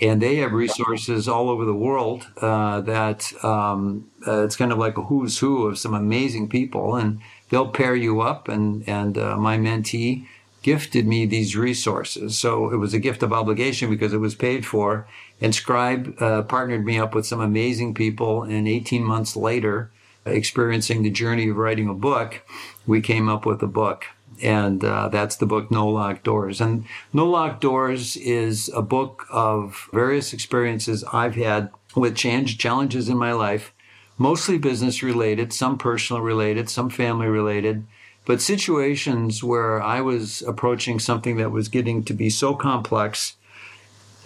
And 0.00 0.22
they 0.22 0.36
have 0.36 0.52
resources 0.52 1.26
all 1.28 1.50
over 1.50 1.64
the 1.64 1.74
world 1.74 2.28
uh, 2.40 2.80
that 2.82 3.32
um, 3.44 4.08
uh, 4.26 4.44
it's 4.44 4.54
kind 4.54 4.70
of 4.70 4.78
like 4.78 4.96
a 4.96 5.02
who's 5.02 5.40
who 5.40 5.66
of 5.66 5.78
some 5.78 5.92
amazing 5.92 6.48
people, 6.48 6.94
and 6.94 7.20
they'll 7.50 7.68
pair 7.68 7.96
you 7.96 8.20
up. 8.20 8.48
And 8.48 8.88
and 8.88 9.18
uh, 9.18 9.36
my 9.36 9.58
mentee 9.58 10.26
gifted 10.62 11.06
me 11.06 11.26
these 11.26 11.56
resources, 11.56 12.38
so 12.38 12.70
it 12.70 12.76
was 12.76 12.94
a 12.94 13.00
gift 13.00 13.24
of 13.24 13.32
obligation 13.32 13.90
because 13.90 14.12
it 14.12 14.18
was 14.18 14.36
paid 14.36 14.64
for. 14.64 15.08
And 15.40 15.52
Scribe 15.52 16.14
uh, 16.20 16.42
partnered 16.42 16.84
me 16.84 16.98
up 16.98 17.12
with 17.12 17.26
some 17.26 17.40
amazing 17.40 17.94
people, 17.94 18.44
and 18.44 18.68
18 18.68 19.02
months 19.02 19.34
later, 19.34 19.90
experiencing 20.30 21.02
the 21.02 21.10
journey 21.10 21.48
of 21.48 21.56
writing 21.56 21.88
a 21.88 21.94
book, 21.94 22.42
we 22.86 23.00
came 23.00 23.28
up 23.28 23.46
with 23.46 23.62
a 23.62 23.66
book. 23.66 24.06
And 24.40 24.84
uh, 24.84 25.08
that's 25.08 25.36
the 25.36 25.46
book 25.46 25.70
No 25.70 25.88
Locked 25.88 26.24
Doors. 26.24 26.60
And 26.60 26.84
No 27.12 27.26
Locked 27.26 27.60
Doors 27.60 28.16
is 28.16 28.70
a 28.74 28.82
book 28.82 29.26
of 29.30 29.88
various 29.92 30.32
experiences 30.32 31.04
I've 31.12 31.34
had 31.34 31.70
with 31.96 32.16
change, 32.16 32.58
challenges 32.58 33.08
in 33.08 33.18
my 33.18 33.32
life, 33.32 33.72
mostly 34.16 34.58
business 34.58 35.02
related, 35.02 35.52
some 35.52 35.78
personal 35.78 36.22
related, 36.22 36.70
some 36.70 36.90
family 36.90 37.26
related, 37.26 37.84
but 38.26 38.42
situations 38.42 39.42
where 39.42 39.80
I 39.82 40.02
was 40.02 40.42
approaching 40.42 41.00
something 41.00 41.38
that 41.38 41.50
was 41.50 41.68
getting 41.68 42.04
to 42.04 42.12
be 42.12 42.28
so 42.28 42.54
complex 42.54 43.36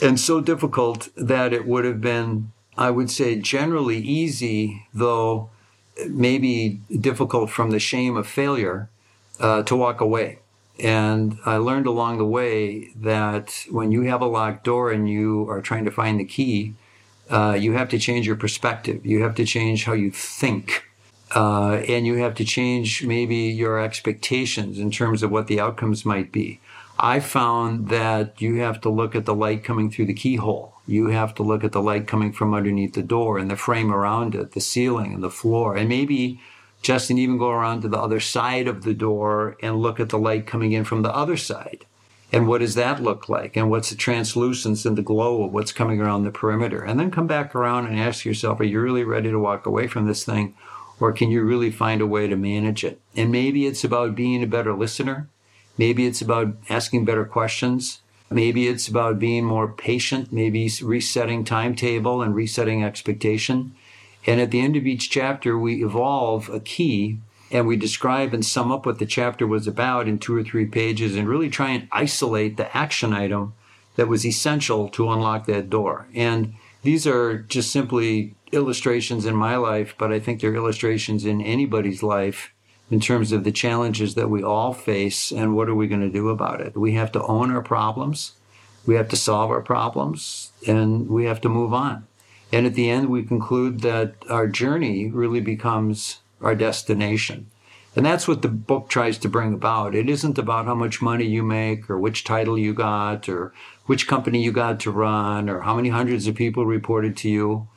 and 0.02 0.18
so 0.18 0.40
difficult 0.40 1.08
that 1.16 1.52
it 1.52 1.66
would 1.66 1.84
have 1.84 2.00
been, 2.00 2.50
I 2.76 2.90
would 2.90 3.10
say, 3.10 3.36
generally 3.36 3.98
easy, 3.98 4.88
though 4.92 5.50
maybe 6.08 6.80
difficult 7.00 7.50
from 7.50 7.70
the 7.70 7.78
shame 7.78 8.16
of 8.16 8.26
failure 8.26 8.88
uh, 9.40 9.62
to 9.64 9.76
walk 9.76 10.00
away. 10.00 10.38
And 10.78 11.38
I 11.44 11.56
learned 11.56 11.86
along 11.86 12.18
the 12.18 12.26
way 12.26 12.90
that 12.96 13.66
when 13.70 13.92
you 13.92 14.02
have 14.02 14.20
a 14.20 14.26
locked 14.26 14.64
door 14.64 14.90
and 14.90 15.08
you 15.08 15.48
are 15.48 15.60
trying 15.60 15.84
to 15.84 15.90
find 15.90 16.18
the 16.18 16.24
key, 16.24 16.74
uh, 17.30 17.56
you 17.58 17.72
have 17.72 17.88
to 17.90 17.98
change 17.98 18.26
your 18.26 18.36
perspective. 18.36 19.04
You 19.04 19.22
have 19.22 19.34
to 19.36 19.44
change 19.44 19.84
how 19.84 19.92
you 19.92 20.10
think. 20.10 20.84
Uh, 21.34 21.82
and 21.88 22.06
you 22.06 22.16
have 22.16 22.34
to 22.34 22.44
change 22.44 23.04
maybe 23.04 23.36
your 23.36 23.80
expectations 23.80 24.78
in 24.78 24.90
terms 24.90 25.22
of 25.22 25.30
what 25.30 25.46
the 25.46 25.60
outcomes 25.60 26.04
might 26.04 26.30
be. 26.30 26.60
I 26.98 27.20
found 27.20 27.88
that 27.88 28.40
you 28.40 28.56
have 28.56 28.80
to 28.82 28.90
look 28.90 29.14
at 29.14 29.24
the 29.24 29.34
light 29.34 29.64
coming 29.64 29.90
through 29.90 30.06
the 30.06 30.14
keyhole. 30.14 30.71
You 30.92 31.06
have 31.06 31.34
to 31.36 31.42
look 31.42 31.64
at 31.64 31.72
the 31.72 31.80
light 31.80 32.06
coming 32.06 32.32
from 32.32 32.52
underneath 32.52 32.92
the 32.92 33.02
door 33.02 33.38
and 33.38 33.50
the 33.50 33.56
frame 33.56 33.90
around 33.90 34.34
it, 34.34 34.52
the 34.52 34.60
ceiling 34.60 35.14
and 35.14 35.22
the 35.22 35.30
floor. 35.30 35.74
And 35.74 35.88
maybe 35.88 36.38
Justin 36.82 37.16
even 37.16 37.38
go 37.38 37.48
around 37.48 37.80
to 37.80 37.88
the 37.88 37.98
other 37.98 38.20
side 38.20 38.68
of 38.68 38.84
the 38.84 38.92
door 38.92 39.56
and 39.62 39.80
look 39.80 39.98
at 39.98 40.10
the 40.10 40.18
light 40.18 40.46
coming 40.46 40.72
in 40.72 40.84
from 40.84 41.00
the 41.00 41.14
other 41.16 41.38
side. 41.38 41.86
And 42.30 42.46
what 42.46 42.58
does 42.58 42.74
that 42.74 43.02
look 43.02 43.30
like? 43.30 43.56
And 43.56 43.70
what's 43.70 43.88
the 43.88 43.96
translucence 43.96 44.84
and 44.84 44.98
the 44.98 45.00
glow 45.02 45.44
of 45.44 45.54
what's 45.54 45.72
coming 45.72 45.98
around 45.98 46.24
the 46.24 46.30
perimeter? 46.30 46.82
And 46.82 47.00
then 47.00 47.10
come 47.10 47.26
back 47.26 47.54
around 47.54 47.86
and 47.86 47.98
ask 47.98 48.26
yourself, 48.26 48.60
are 48.60 48.64
you 48.64 48.78
really 48.78 49.02
ready 49.02 49.30
to 49.30 49.38
walk 49.38 49.64
away 49.64 49.86
from 49.86 50.04
this 50.04 50.24
thing? 50.24 50.54
Or 51.00 51.10
can 51.14 51.30
you 51.30 51.42
really 51.42 51.70
find 51.70 52.02
a 52.02 52.06
way 52.06 52.26
to 52.26 52.36
manage 52.36 52.84
it? 52.84 53.00
And 53.16 53.32
maybe 53.32 53.66
it's 53.66 53.82
about 53.82 54.14
being 54.14 54.42
a 54.42 54.46
better 54.46 54.74
listener. 54.74 55.30
Maybe 55.78 56.04
it's 56.04 56.20
about 56.20 56.54
asking 56.68 57.06
better 57.06 57.24
questions. 57.24 58.01
Maybe 58.32 58.68
it's 58.68 58.88
about 58.88 59.18
being 59.18 59.44
more 59.44 59.68
patient, 59.68 60.32
maybe 60.32 60.70
resetting 60.82 61.44
timetable 61.44 62.22
and 62.22 62.34
resetting 62.34 62.84
expectation. 62.84 63.74
And 64.26 64.40
at 64.40 64.50
the 64.50 64.60
end 64.60 64.76
of 64.76 64.86
each 64.86 65.10
chapter, 65.10 65.58
we 65.58 65.84
evolve 65.84 66.48
a 66.48 66.60
key 66.60 67.18
and 67.50 67.66
we 67.66 67.76
describe 67.76 68.32
and 68.32 68.44
sum 68.44 68.72
up 68.72 68.86
what 68.86 68.98
the 68.98 69.06
chapter 69.06 69.46
was 69.46 69.66
about 69.66 70.08
in 70.08 70.18
two 70.18 70.34
or 70.34 70.42
three 70.42 70.66
pages 70.66 71.16
and 71.16 71.28
really 71.28 71.50
try 71.50 71.70
and 71.70 71.88
isolate 71.92 72.56
the 72.56 72.74
action 72.76 73.12
item 73.12 73.52
that 73.96 74.08
was 74.08 74.24
essential 74.24 74.88
to 74.88 75.10
unlock 75.10 75.46
that 75.46 75.68
door. 75.68 76.06
And 76.14 76.54
these 76.82 77.06
are 77.06 77.38
just 77.38 77.70
simply 77.70 78.34
illustrations 78.52 79.26
in 79.26 79.36
my 79.36 79.56
life, 79.56 79.94
but 79.98 80.12
I 80.12 80.18
think 80.18 80.40
they're 80.40 80.54
illustrations 80.54 81.24
in 81.24 81.40
anybody's 81.42 82.02
life 82.02 82.52
in 82.92 83.00
terms 83.00 83.32
of 83.32 83.42
the 83.42 83.50
challenges 83.50 84.16
that 84.16 84.28
we 84.28 84.42
all 84.42 84.74
face 84.74 85.32
and 85.32 85.56
what 85.56 85.66
are 85.66 85.74
we 85.74 85.88
going 85.88 86.02
to 86.02 86.10
do 86.10 86.28
about 86.28 86.60
it. 86.60 86.76
We 86.76 86.92
have 86.92 87.10
to 87.12 87.22
own 87.22 87.50
our 87.50 87.62
problems, 87.62 88.32
we 88.84 88.96
have 88.96 89.08
to 89.08 89.16
solve 89.16 89.50
our 89.50 89.62
problems, 89.62 90.52
and 90.68 91.08
we 91.08 91.24
have 91.24 91.40
to 91.40 91.48
move 91.48 91.72
on. 91.72 92.06
And 92.52 92.66
at 92.66 92.74
the 92.74 92.90
end, 92.90 93.08
we 93.08 93.22
conclude 93.22 93.80
that 93.80 94.16
our 94.28 94.46
journey 94.46 95.10
really 95.10 95.40
becomes 95.40 96.18
our 96.42 96.54
destination. 96.54 97.50
And 97.96 98.04
that's 98.04 98.28
what 98.28 98.42
the 98.42 98.48
book 98.48 98.90
tries 98.90 99.16
to 99.18 99.28
bring 99.28 99.54
about. 99.54 99.94
It 99.94 100.10
isn't 100.10 100.36
about 100.36 100.66
how 100.66 100.74
much 100.74 101.00
money 101.00 101.24
you 101.24 101.42
make 101.42 101.88
or 101.88 101.98
which 101.98 102.24
title 102.24 102.58
you 102.58 102.74
got 102.74 103.26
or 103.26 103.54
which 103.86 104.06
company 104.06 104.42
you 104.42 104.52
got 104.52 104.80
to 104.80 104.90
run 104.90 105.48
or 105.48 105.60
how 105.60 105.76
many 105.76 105.88
hundreds 105.88 106.26
of 106.26 106.34
people 106.34 106.66
reported 106.66 107.16
to 107.18 107.30
you 107.30 107.68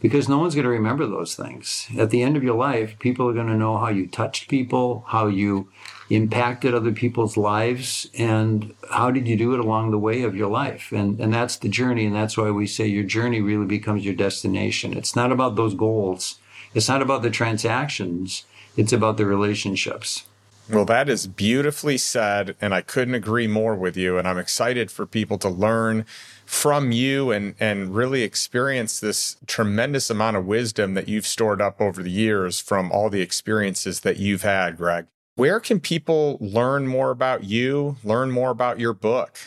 because 0.00 0.28
no 0.28 0.38
one's 0.38 0.54
going 0.54 0.64
to 0.64 0.70
remember 0.70 1.06
those 1.06 1.34
things. 1.34 1.88
At 1.96 2.10
the 2.10 2.22
end 2.22 2.36
of 2.36 2.44
your 2.44 2.56
life, 2.56 2.98
people 2.98 3.28
are 3.28 3.34
going 3.34 3.48
to 3.48 3.56
know 3.56 3.78
how 3.78 3.88
you 3.88 4.06
touched 4.06 4.48
people, 4.48 5.04
how 5.08 5.26
you 5.26 5.68
impacted 6.10 6.72
other 6.72 6.92
people's 6.92 7.36
lives, 7.36 8.08
and 8.16 8.74
how 8.90 9.10
did 9.10 9.28
you 9.28 9.36
do 9.36 9.52
it 9.54 9.60
along 9.60 9.90
the 9.90 9.98
way 9.98 10.22
of 10.22 10.36
your 10.36 10.48
life. 10.48 10.92
And, 10.92 11.20
and 11.20 11.34
that's 11.34 11.56
the 11.56 11.68
journey. 11.68 12.06
And 12.06 12.14
that's 12.14 12.36
why 12.36 12.50
we 12.50 12.66
say 12.66 12.86
your 12.86 13.04
journey 13.04 13.40
really 13.40 13.66
becomes 13.66 14.04
your 14.04 14.14
destination. 14.14 14.96
It's 14.96 15.16
not 15.16 15.32
about 15.32 15.56
those 15.56 15.74
goals. 15.74 16.38
It's 16.74 16.88
not 16.88 17.02
about 17.02 17.22
the 17.22 17.30
transactions, 17.30 18.44
it's 18.76 18.92
about 18.92 19.16
the 19.16 19.26
relationships. 19.26 20.24
Well, 20.70 20.84
that 20.84 21.08
is 21.08 21.26
beautifully 21.26 21.96
said. 21.96 22.54
And 22.60 22.74
I 22.74 22.82
couldn't 22.82 23.14
agree 23.14 23.46
more 23.46 23.74
with 23.74 23.96
you. 23.96 24.18
And 24.18 24.28
I'm 24.28 24.38
excited 24.38 24.90
for 24.90 25.06
people 25.06 25.38
to 25.38 25.48
learn 25.48 26.04
from 26.48 26.92
you 26.92 27.30
and, 27.30 27.54
and 27.60 27.94
really 27.94 28.22
experience 28.22 28.98
this 28.98 29.36
tremendous 29.46 30.08
amount 30.08 30.34
of 30.34 30.46
wisdom 30.46 30.94
that 30.94 31.06
you've 31.06 31.26
stored 31.26 31.60
up 31.60 31.78
over 31.78 32.02
the 32.02 32.10
years 32.10 32.58
from 32.58 32.90
all 32.90 33.10
the 33.10 33.20
experiences 33.20 34.00
that 34.00 34.16
you've 34.16 34.40
had, 34.40 34.78
Greg. 34.78 35.04
Where 35.34 35.60
can 35.60 35.78
people 35.78 36.38
learn 36.40 36.86
more 36.86 37.10
about 37.10 37.44
you, 37.44 37.96
learn 38.02 38.30
more 38.30 38.48
about 38.48 38.80
your 38.80 38.94
book? 38.94 39.38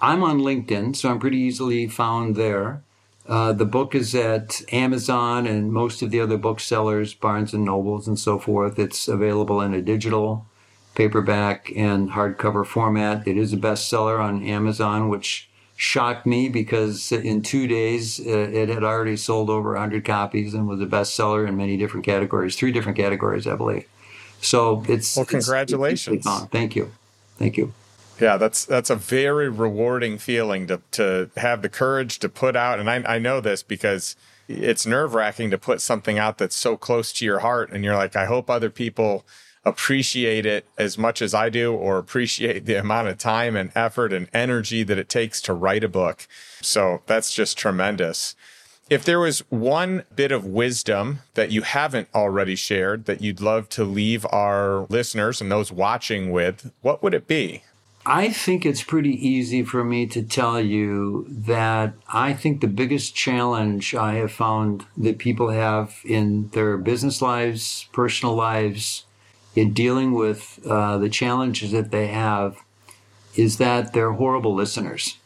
I'm 0.00 0.22
on 0.22 0.40
LinkedIn, 0.40 0.96
so 0.96 1.10
I'm 1.10 1.18
pretty 1.18 1.36
easily 1.36 1.86
found 1.86 2.34
there. 2.34 2.82
Uh, 3.28 3.52
the 3.52 3.66
book 3.66 3.94
is 3.94 4.14
at 4.14 4.62
Amazon 4.72 5.46
and 5.46 5.70
most 5.70 6.00
of 6.00 6.10
the 6.10 6.18
other 6.18 6.38
booksellers, 6.38 7.12
Barnes 7.12 7.52
and 7.52 7.66
Nobles, 7.66 8.08
and 8.08 8.18
so 8.18 8.38
forth. 8.38 8.78
It's 8.78 9.06
available 9.06 9.60
in 9.60 9.74
a 9.74 9.82
digital, 9.82 10.46
paperback, 10.94 11.70
and 11.76 12.12
hardcover 12.12 12.64
format. 12.64 13.28
It 13.28 13.36
is 13.36 13.52
a 13.52 13.58
bestseller 13.58 14.18
on 14.18 14.42
Amazon, 14.42 15.10
which 15.10 15.47
shocked 15.78 16.26
me 16.26 16.48
because 16.48 17.12
in 17.12 17.40
two 17.40 17.68
days 17.68 18.18
uh, 18.18 18.50
it 18.52 18.68
had 18.68 18.82
already 18.82 19.16
sold 19.16 19.48
over 19.48 19.74
100 19.74 20.04
copies 20.04 20.52
and 20.52 20.66
was 20.66 20.80
a 20.80 20.86
bestseller 20.86 21.46
in 21.46 21.56
many 21.56 21.76
different 21.76 22.04
categories, 22.04 22.56
three 22.56 22.72
different 22.72 22.98
categories, 22.98 23.46
I 23.46 23.54
believe. 23.54 23.86
So 24.40 24.84
it's 24.88 25.16
well, 25.16 25.24
congratulations. 25.24 26.16
It's, 26.16 26.26
it's 26.26 26.44
Thank 26.46 26.74
you, 26.74 26.90
thank 27.36 27.56
you. 27.56 27.72
Yeah, 28.20 28.36
that's 28.36 28.64
that's 28.64 28.90
a 28.90 28.96
very 28.96 29.48
rewarding 29.48 30.18
feeling 30.18 30.66
to 30.66 30.80
to 30.92 31.30
have 31.36 31.62
the 31.62 31.68
courage 31.68 32.18
to 32.18 32.28
put 32.28 32.56
out. 32.56 32.80
And 32.80 32.90
I, 32.90 33.14
I 33.14 33.18
know 33.20 33.40
this 33.40 33.62
because 33.62 34.16
it's 34.48 34.84
nerve 34.84 35.14
wracking 35.14 35.52
to 35.52 35.58
put 35.58 35.80
something 35.80 36.18
out 36.18 36.38
that's 36.38 36.56
so 36.56 36.76
close 36.76 37.12
to 37.14 37.24
your 37.24 37.38
heart, 37.38 37.70
and 37.70 37.84
you're 37.84 37.94
like, 37.94 38.16
I 38.16 38.24
hope 38.24 38.50
other 38.50 38.70
people 38.70 39.24
appreciate 39.64 40.46
it 40.46 40.66
as 40.76 40.96
much 40.98 41.20
as 41.20 41.34
I 41.34 41.48
do, 41.48 41.74
or 41.74 41.98
appreciate 41.98 42.66
the 42.66 42.76
amount 42.76 43.08
of 43.08 43.18
time 43.18 43.56
and 43.56 43.70
effort 43.74 44.12
and 44.12 44.28
energy 44.32 44.82
that 44.82 44.98
it 44.98 45.08
takes 45.08 45.40
to 45.42 45.52
write 45.52 45.84
a 45.84 45.88
book. 45.88 46.26
So 46.60 47.02
that's 47.06 47.34
just 47.34 47.58
tremendous. 47.58 48.34
If 48.90 49.04
there 49.04 49.20
was 49.20 49.40
one 49.50 50.04
bit 50.16 50.32
of 50.32 50.46
wisdom 50.46 51.18
that 51.34 51.50
you 51.50 51.60
haven't 51.60 52.08
already 52.14 52.56
shared 52.56 53.04
that 53.04 53.20
you'd 53.20 53.40
love 53.40 53.68
to 53.70 53.84
leave 53.84 54.24
our 54.30 54.86
listeners 54.88 55.42
and 55.42 55.52
those 55.52 55.70
watching 55.70 56.30
with, 56.30 56.72
what 56.80 57.02
would 57.02 57.12
it 57.12 57.26
be? 57.26 57.64
I 58.06 58.30
think 58.30 58.64
it's 58.64 58.82
pretty 58.82 59.12
easy 59.28 59.62
for 59.62 59.84
me 59.84 60.06
to 60.06 60.22
tell 60.22 60.58
you 60.58 61.26
that 61.28 61.92
I 62.10 62.32
think 62.32 62.62
the 62.62 62.66
biggest 62.66 63.14
challenge 63.14 63.94
I 63.94 64.14
have 64.14 64.32
found 64.32 64.86
that 64.96 65.18
people 65.18 65.50
have 65.50 65.94
in 66.06 66.48
their 66.54 66.78
business 66.78 67.20
lives, 67.20 67.86
personal 67.92 68.34
lives, 68.34 69.04
in 69.58 69.72
dealing 69.72 70.12
with 70.12 70.60
uh, 70.64 70.98
the 70.98 71.08
challenges 71.08 71.72
that 71.72 71.90
they 71.90 72.06
have 72.06 72.58
is 73.34 73.58
that 73.58 73.92
they're 73.92 74.12
horrible 74.12 74.54
listeners. 74.54 75.16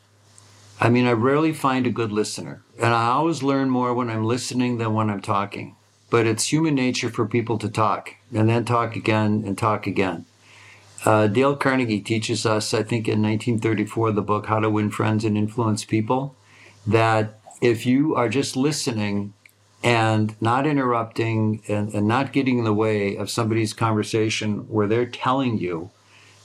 I 0.81 0.89
mean, 0.89 1.07
I 1.07 1.13
rarely 1.13 1.53
find 1.53 1.87
a 1.87 1.91
good 1.91 2.11
listener. 2.11 2.63
And 2.79 2.95
I 2.95 3.09
always 3.09 3.43
learn 3.43 3.69
more 3.69 3.93
when 3.93 4.09
I'm 4.09 4.25
listening 4.25 4.79
than 4.79 4.95
when 4.95 5.11
I'm 5.11 5.21
talking. 5.21 5.77
But 6.09 6.27
it's 6.27 6.51
human 6.51 6.75
nature 6.75 7.11
for 7.11 7.27
people 7.27 7.59
to 7.59 7.69
talk 7.69 8.17
and 8.35 8.49
then 8.49 8.65
talk 8.65 8.97
again 8.97 9.45
and 9.47 9.57
talk 9.57 9.87
again. 9.87 10.25
Uh, 11.05 11.27
Dale 11.27 11.57
Carnegie 11.57 12.01
teaches 12.01 12.47
us, 12.47 12.73
I 12.73 12.83
think 12.83 13.09
in 13.09 13.21
1934, 13.23 14.13
the 14.13 14.23
book 14.23 14.47
How 14.47 14.61
to 14.61 14.71
Win 14.71 14.91
Friends 14.91 15.25
and 15.25 15.37
Influence 15.37 15.85
People, 15.85 16.37
that 16.87 17.39
if 17.61 17.85
you 17.85 18.15
are 18.15 18.29
just 18.29 18.57
listening 18.57 19.35
and 19.83 20.41
not 20.41 20.67
interrupting 20.67 21.63
and, 21.69 21.93
and 21.93 22.07
not 22.07 22.33
getting 22.33 22.59
in 22.59 22.65
the 22.65 22.73
way 22.73 23.17
of 23.17 23.31
somebody's 23.31 23.73
conversation 23.73 24.69
where 24.69 24.87
they're 24.87 25.07
telling 25.07 25.59
you, 25.59 25.91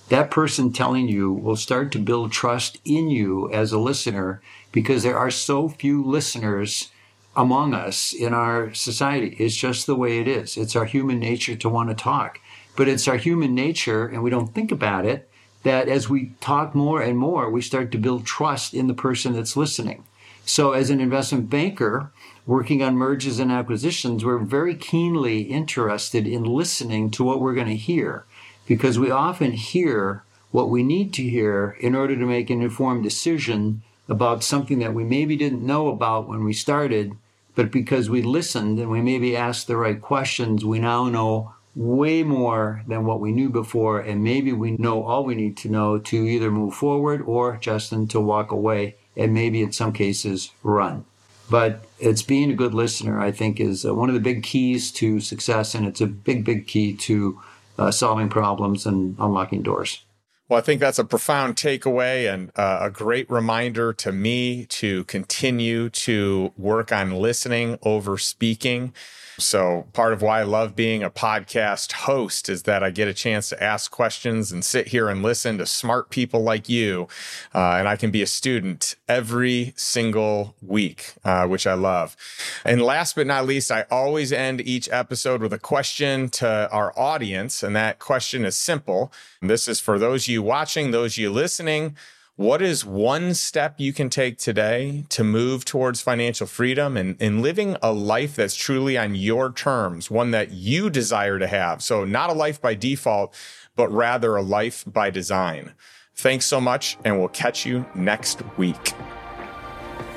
that 0.10 0.32
person 0.32 0.72
telling 0.72 1.08
you 1.08 1.32
will 1.32 1.56
start 1.56 1.92
to 1.92 2.00
build 2.00 2.32
trust 2.32 2.80
in 2.86 3.10
you 3.10 3.52
as 3.52 3.72
a 3.72 3.78
listener 3.78 4.42
because 4.72 5.04
there 5.04 5.18
are 5.18 5.30
so 5.30 5.68
few 5.68 6.04
listeners 6.04 6.90
among 7.36 7.74
us 7.74 8.14
in 8.14 8.34
our 8.34 8.74
society. 8.74 9.36
It's 9.38 9.56
just 9.56 9.86
the 9.86 9.96
way 9.96 10.20
it 10.20 10.28
is. 10.28 10.58
It's 10.58 10.76
our 10.76 10.86
human 10.86 11.20
nature 11.20 11.56
to 11.56 11.70
want 11.70 11.90
to 11.90 11.96
talk. 11.96 12.40
But 12.76 12.88
it's 12.88 13.08
our 13.08 13.18
human 13.18 13.54
nature, 13.54 14.08
and 14.08 14.24
we 14.24 14.30
don't 14.30 14.54
think 14.54 14.72
about 14.72 15.06
it, 15.06 15.30
that 15.64 15.88
as 15.88 16.10
we 16.10 16.32
talk 16.40 16.74
more 16.74 17.02
and 17.02 17.18
more, 17.18 17.50
we 17.50 17.62
start 17.62 17.92
to 17.92 17.98
build 17.98 18.26
trust 18.26 18.74
in 18.74 18.88
the 18.88 18.94
person 18.94 19.34
that's 19.34 19.58
listening. 19.58 20.06
So, 20.46 20.72
as 20.72 20.90
an 20.90 21.02
investment 21.02 21.50
banker 21.50 22.12
working 22.48 22.82
on 22.82 22.96
mergers 22.96 23.40
and 23.40 23.52
acquisitions, 23.52 24.24
we're 24.24 24.40
very 24.40 24.74
keenly 24.74 25.42
interested 25.42 26.26
in 26.26 26.44
listening 26.46 27.12
to 27.12 27.24
what 27.24 27.42
we're 27.42 27.54
going 27.54 27.68
to 27.68 27.76
hear 27.76 28.26
because 28.66 28.98
we 28.98 29.12
often 29.12 29.52
hear 29.52 30.24
what 30.52 30.70
we 30.70 30.82
need 30.82 31.14
to 31.14 31.24
hear 31.24 31.78
in 31.82 31.94
order 31.94 32.16
to 32.16 32.26
make 32.26 32.50
an 32.50 32.62
informed 32.62 33.04
decision 33.04 33.82
about 34.08 34.44
something 34.44 34.80
that 34.80 34.94
we 34.94 35.04
maybe 35.04 35.36
didn't 35.36 35.66
know 35.66 35.90
about 35.90 36.30
when 36.30 36.46
we 36.46 36.54
started, 36.54 37.12
but 37.54 37.70
because 37.70 38.10
we 38.10 38.22
listened 38.22 38.80
and 38.80 38.90
we 38.90 39.02
maybe 39.02 39.36
asked 39.36 39.68
the 39.68 39.76
right 39.76 40.02
questions, 40.02 40.64
we 40.64 40.80
now 40.80 41.10
know 41.10 41.54
way 41.76 42.24
more 42.24 42.82
than 42.88 43.06
what 43.06 43.20
we 43.20 43.32
knew 43.32 43.50
before, 43.50 44.00
and 44.00 44.24
maybe 44.24 44.54
we 44.54 44.72
know 44.72 45.04
all 45.04 45.26
we 45.26 45.36
need 45.36 45.58
to 45.58 45.70
know 45.70 46.00
to 46.00 46.26
either 46.26 46.50
move 46.50 46.74
forward 46.74 47.22
or, 47.24 47.58
Justin, 47.58 48.08
to 48.08 48.22
walk 48.22 48.52
away, 48.52 48.96
and 49.18 49.34
maybe 49.34 49.62
in 49.62 49.72
some 49.74 49.92
cases 49.92 50.52
run. 50.64 51.06
But 51.50 51.87
it's 52.00 52.22
being 52.22 52.52
a 52.52 52.56
good 52.56 52.74
listener, 52.74 53.20
I 53.20 53.32
think, 53.32 53.60
is 53.60 53.86
uh, 53.86 53.94
one 53.94 54.10
of 54.10 54.16
the 54.16 54.22
big 54.22 54.44
keys 54.44 54.92
to 54.94 55.20
success, 55.20 55.74
and 55.76 55.86
it's 55.86 56.02
a 56.02 56.08
big, 56.08 56.46
big 56.46 56.68
key 56.68 56.94
to 56.94 57.42
uh, 57.78 57.92
solving 57.92 58.30
problems 58.30 58.86
and 58.86 59.16
unlocking 59.20 59.62
doors. 59.62 60.04
Well, 60.50 60.58
I 60.58 60.62
think 60.62 60.80
that's 60.80 61.00
a 61.00 61.04
profound 61.04 61.58
takeaway 61.58 62.34
and 62.34 62.52
uh, 62.56 62.80
a 62.84 62.90
great 62.90 63.30
reminder 63.30 63.92
to 63.94 64.14
me 64.14 64.66
to 64.68 65.04
continue 65.04 65.90
to 65.90 66.54
work 66.56 66.92
on 66.92 67.12
listening 67.12 67.78
over 67.84 68.18
speaking. 68.18 68.94
So, 69.40 69.86
part 69.94 70.14
of 70.14 70.24
why 70.24 70.40
I 70.40 70.44
love 70.44 70.76
being 70.76 71.04
a 71.04 71.12
podcast 71.12 71.92
host 71.92 72.50
is 72.50 72.64
that 72.64 72.82
I 72.82 72.90
get 72.90 73.08
a 73.08 73.14
chance 73.14 73.50
to 73.50 73.64
ask 73.64 73.92
questions 73.92 74.52
and 74.52 74.66
sit 74.66 74.88
here 74.88 75.10
and 75.10 75.22
listen 75.22 75.60
to 75.60 75.68
smart 75.68 76.10
people 76.10 76.42
like 76.42 76.68
you. 76.68 77.08
Uh, 77.54 77.74
and 77.74 77.88
I 77.88 77.98
can 77.98 78.10
be 78.10 78.24
a 78.24 78.28
student 78.28 78.96
every 79.08 79.74
single 79.76 80.56
week, 80.60 81.14
uh, 81.24 81.46
which 81.46 81.68
I 81.68 81.76
love. 81.76 82.18
And 82.66 82.82
last 82.82 83.16
but 83.16 83.28
not 83.28 83.46
least, 83.46 83.72
I 83.72 83.86
always 83.92 84.34
end 84.34 84.62
each 84.62 84.90
episode 84.92 85.44
with 85.44 85.54
a 85.54 85.60
question 85.60 86.30
to 86.30 86.68
our 86.72 86.92
audience. 86.98 87.62
And 87.62 87.76
that 87.76 88.00
question 88.00 88.44
is 88.44 88.58
simple. 88.58 89.12
This 89.40 89.68
is 89.68 89.80
for 89.80 90.00
those 90.00 90.28
you 90.28 90.42
watching, 90.42 90.90
those 90.90 91.20
you 91.20 91.30
listening. 91.32 91.96
What 92.38 92.62
is 92.62 92.86
one 92.86 93.34
step 93.34 93.80
you 93.80 93.92
can 93.92 94.12
take 94.12 94.38
today 94.38 95.06
to 95.10 95.24
move 95.24 95.66
towards 95.66 96.02
financial 96.02 96.46
freedom 96.46 96.96
and, 96.96 97.20
and 97.20 97.42
living 97.42 97.78
a 97.82 97.92
life 97.92 98.36
that's 98.36 98.54
truly 98.54 98.96
on 98.96 99.16
your 99.16 99.52
terms, 99.52 100.12
one 100.12 100.30
that 100.30 100.52
you 100.52 100.92
desire 100.92 101.40
to 101.40 101.48
have? 101.48 101.82
So, 101.82 102.06
not 102.06 102.30
a 102.30 102.34
life 102.34 102.62
by 102.62 102.76
default, 102.76 103.34
but 103.76 103.92
rather 103.92 104.36
a 104.36 104.44
life 104.44 104.84
by 104.86 105.10
design. 105.10 105.74
Thanks 106.14 106.46
so 106.46 106.62
much, 106.62 106.96
and 107.04 107.18
we'll 107.18 107.30
catch 107.30 107.66
you 107.66 107.88
next 107.96 108.44
week. 108.56 108.94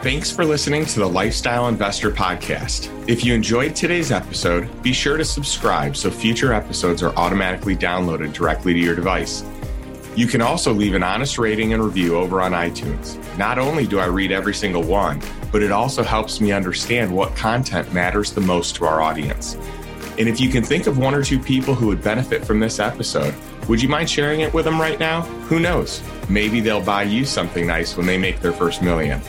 Thanks 0.02 0.30
for 0.30 0.44
listening 0.44 0.84
to 0.84 0.98
the 0.98 1.08
Lifestyle 1.08 1.68
Investor 1.68 2.10
Podcast. 2.10 2.90
If 3.08 3.24
you 3.24 3.32
enjoyed 3.32 3.74
today's 3.74 4.12
episode, 4.12 4.82
be 4.82 4.92
sure 4.92 5.16
to 5.16 5.24
subscribe 5.24 5.96
so 5.96 6.10
future 6.10 6.52
episodes 6.52 7.02
are 7.02 7.16
automatically 7.16 7.76
downloaded 7.76 8.34
directly 8.34 8.74
to 8.74 8.78
your 8.78 8.94
device. 8.94 9.42
You 10.16 10.26
can 10.26 10.42
also 10.42 10.72
leave 10.72 10.94
an 10.94 11.02
honest 11.02 11.38
rating 11.38 11.72
and 11.72 11.82
review 11.82 12.16
over 12.16 12.40
on 12.40 12.52
iTunes. 12.52 13.16
Not 13.38 13.58
only 13.58 13.86
do 13.86 14.00
I 14.00 14.06
read 14.06 14.32
every 14.32 14.54
single 14.54 14.82
one, 14.82 15.22
but 15.52 15.62
it 15.62 15.70
also 15.70 16.02
helps 16.02 16.40
me 16.40 16.52
understand 16.52 17.14
what 17.14 17.36
content 17.36 17.92
matters 17.92 18.32
the 18.32 18.40
most 18.40 18.74
to 18.76 18.86
our 18.86 19.00
audience. 19.00 19.56
And 20.18 20.28
if 20.28 20.40
you 20.40 20.50
can 20.50 20.64
think 20.64 20.86
of 20.86 20.98
one 20.98 21.14
or 21.14 21.22
two 21.22 21.38
people 21.38 21.74
who 21.74 21.86
would 21.86 22.02
benefit 22.02 22.44
from 22.44 22.61
this 22.61 22.80
episode, 22.80 23.34
would 23.68 23.80
you 23.80 23.88
mind 23.88 24.11
sharing 24.11 24.40
it 24.40 24.52
with 24.52 24.64
them 24.64 24.80
right 24.80 24.98
now? 24.98 25.22
Who 25.48 25.61
knows? 25.61 26.02
Maybe 26.28 26.61
they'll 26.61 26.84
buy 26.84 27.04
you 27.04 27.24
something 27.24 27.66
nice 27.66 27.96
when 27.96 28.06
they 28.06 28.18
make 28.18 28.40
their 28.40 28.52
first 28.52 28.82
million. 28.82 29.20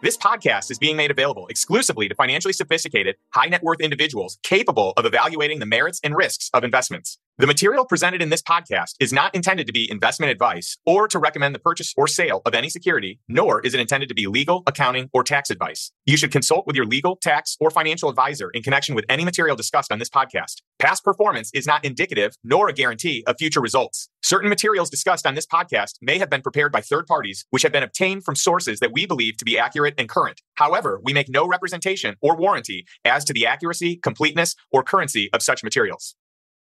This 0.00 0.16
podcast 0.16 0.70
is 0.70 0.78
being 0.78 0.96
made 0.96 1.10
available 1.10 1.46
exclusively 1.48 2.08
to 2.08 2.14
financially 2.14 2.54
sophisticated, 2.54 3.16
high 3.34 3.48
net 3.48 3.62
worth 3.62 3.82
individuals 3.82 4.38
capable 4.42 4.94
of 4.96 5.04
evaluating 5.04 5.58
the 5.58 5.66
merits 5.66 6.00
and 6.02 6.16
risks 6.16 6.48
of 6.54 6.64
investments. 6.64 7.18
The 7.40 7.46
material 7.46 7.86
presented 7.86 8.20
in 8.20 8.28
this 8.28 8.42
podcast 8.42 8.96
is 9.00 9.14
not 9.14 9.34
intended 9.34 9.66
to 9.66 9.72
be 9.72 9.90
investment 9.90 10.30
advice 10.30 10.76
or 10.84 11.08
to 11.08 11.18
recommend 11.18 11.54
the 11.54 11.58
purchase 11.58 11.94
or 11.96 12.06
sale 12.06 12.42
of 12.44 12.54
any 12.54 12.68
security, 12.68 13.18
nor 13.28 13.62
is 13.62 13.72
it 13.72 13.80
intended 13.80 14.10
to 14.10 14.14
be 14.14 14.26
legal, 14.26 14.62
accounting, 14.66 15.08
or 15.14 15.24
tax 15.24 15.48
advice. 15.48 15.90
You 16.04 16.18
should 16.18 16.32
consult 16.32 16.66
with 16.66 16.76
your 16.76 16.84
legal, 16.84 17.16
tax, 17.16 17.56
or 17.58 17.70
financial 17.70 18.10
advisor 18.10 18.50
in 18.50 18.62
connection 18.62 18.94
with 18.94 19.06
any 19.08 19.24
material 19.24 19.56
discussed 19.56 19.90
on 19.90 19.98
this 19.98 20.10
podcast. 20.10 20.56
Past 20.78 21.02
performance 21.02 21.50
is 21.54 21.66
not 21.66 21.82
indicative 21.82 22.34
nor 22.44 22.68
a 22.68 22.74
guarantee 22.74 23.24
of 23.26 23.36
future 23.38 23.62
results. 23.62 24.10
Certain 24.22 24.50
materials 24.50 24.90
discussed 24.90 25.26
on 25.26 25.34
this 25.34 25.46
podcast 25.46 25.94
may 26.02 26.18
have 26.18 26.28
been 26.28 26.42
prepared 26.42 26.72
by 26.72 26.82
third 26.82 27.06
parties, 27.06 27.46
which 27.48 27.62
have 27.62 27.72
been 27.72 27.82
obtained 27.82 28.22
from 28.22 28.36
sources 28.36 28.80
that 28.80 28.92
we 28.92 29.06
believe 29.06 29.38
to 29.38 29.46
be 29.46 29.58
accurate 29.58 29.94
and 29.96 30.10
current. 30.10 30.42
However, 30.56 31.00
we 31.02 31.14
make 31.14 31.30
no 31.30 31.48
representation 31.48 32.16
or 32.20 32.36
warranty 32.36 32.84
as 33.06 33.24
to 33.24 33.32
the 33.32 33.46
accuracy, 33.46 33.96
completeness, 33.96 34.56
or 34.70 34.82
currency 34.82 35.30
of 35.32 35.40
such 35.40 35.64
materials. 35.64 36.16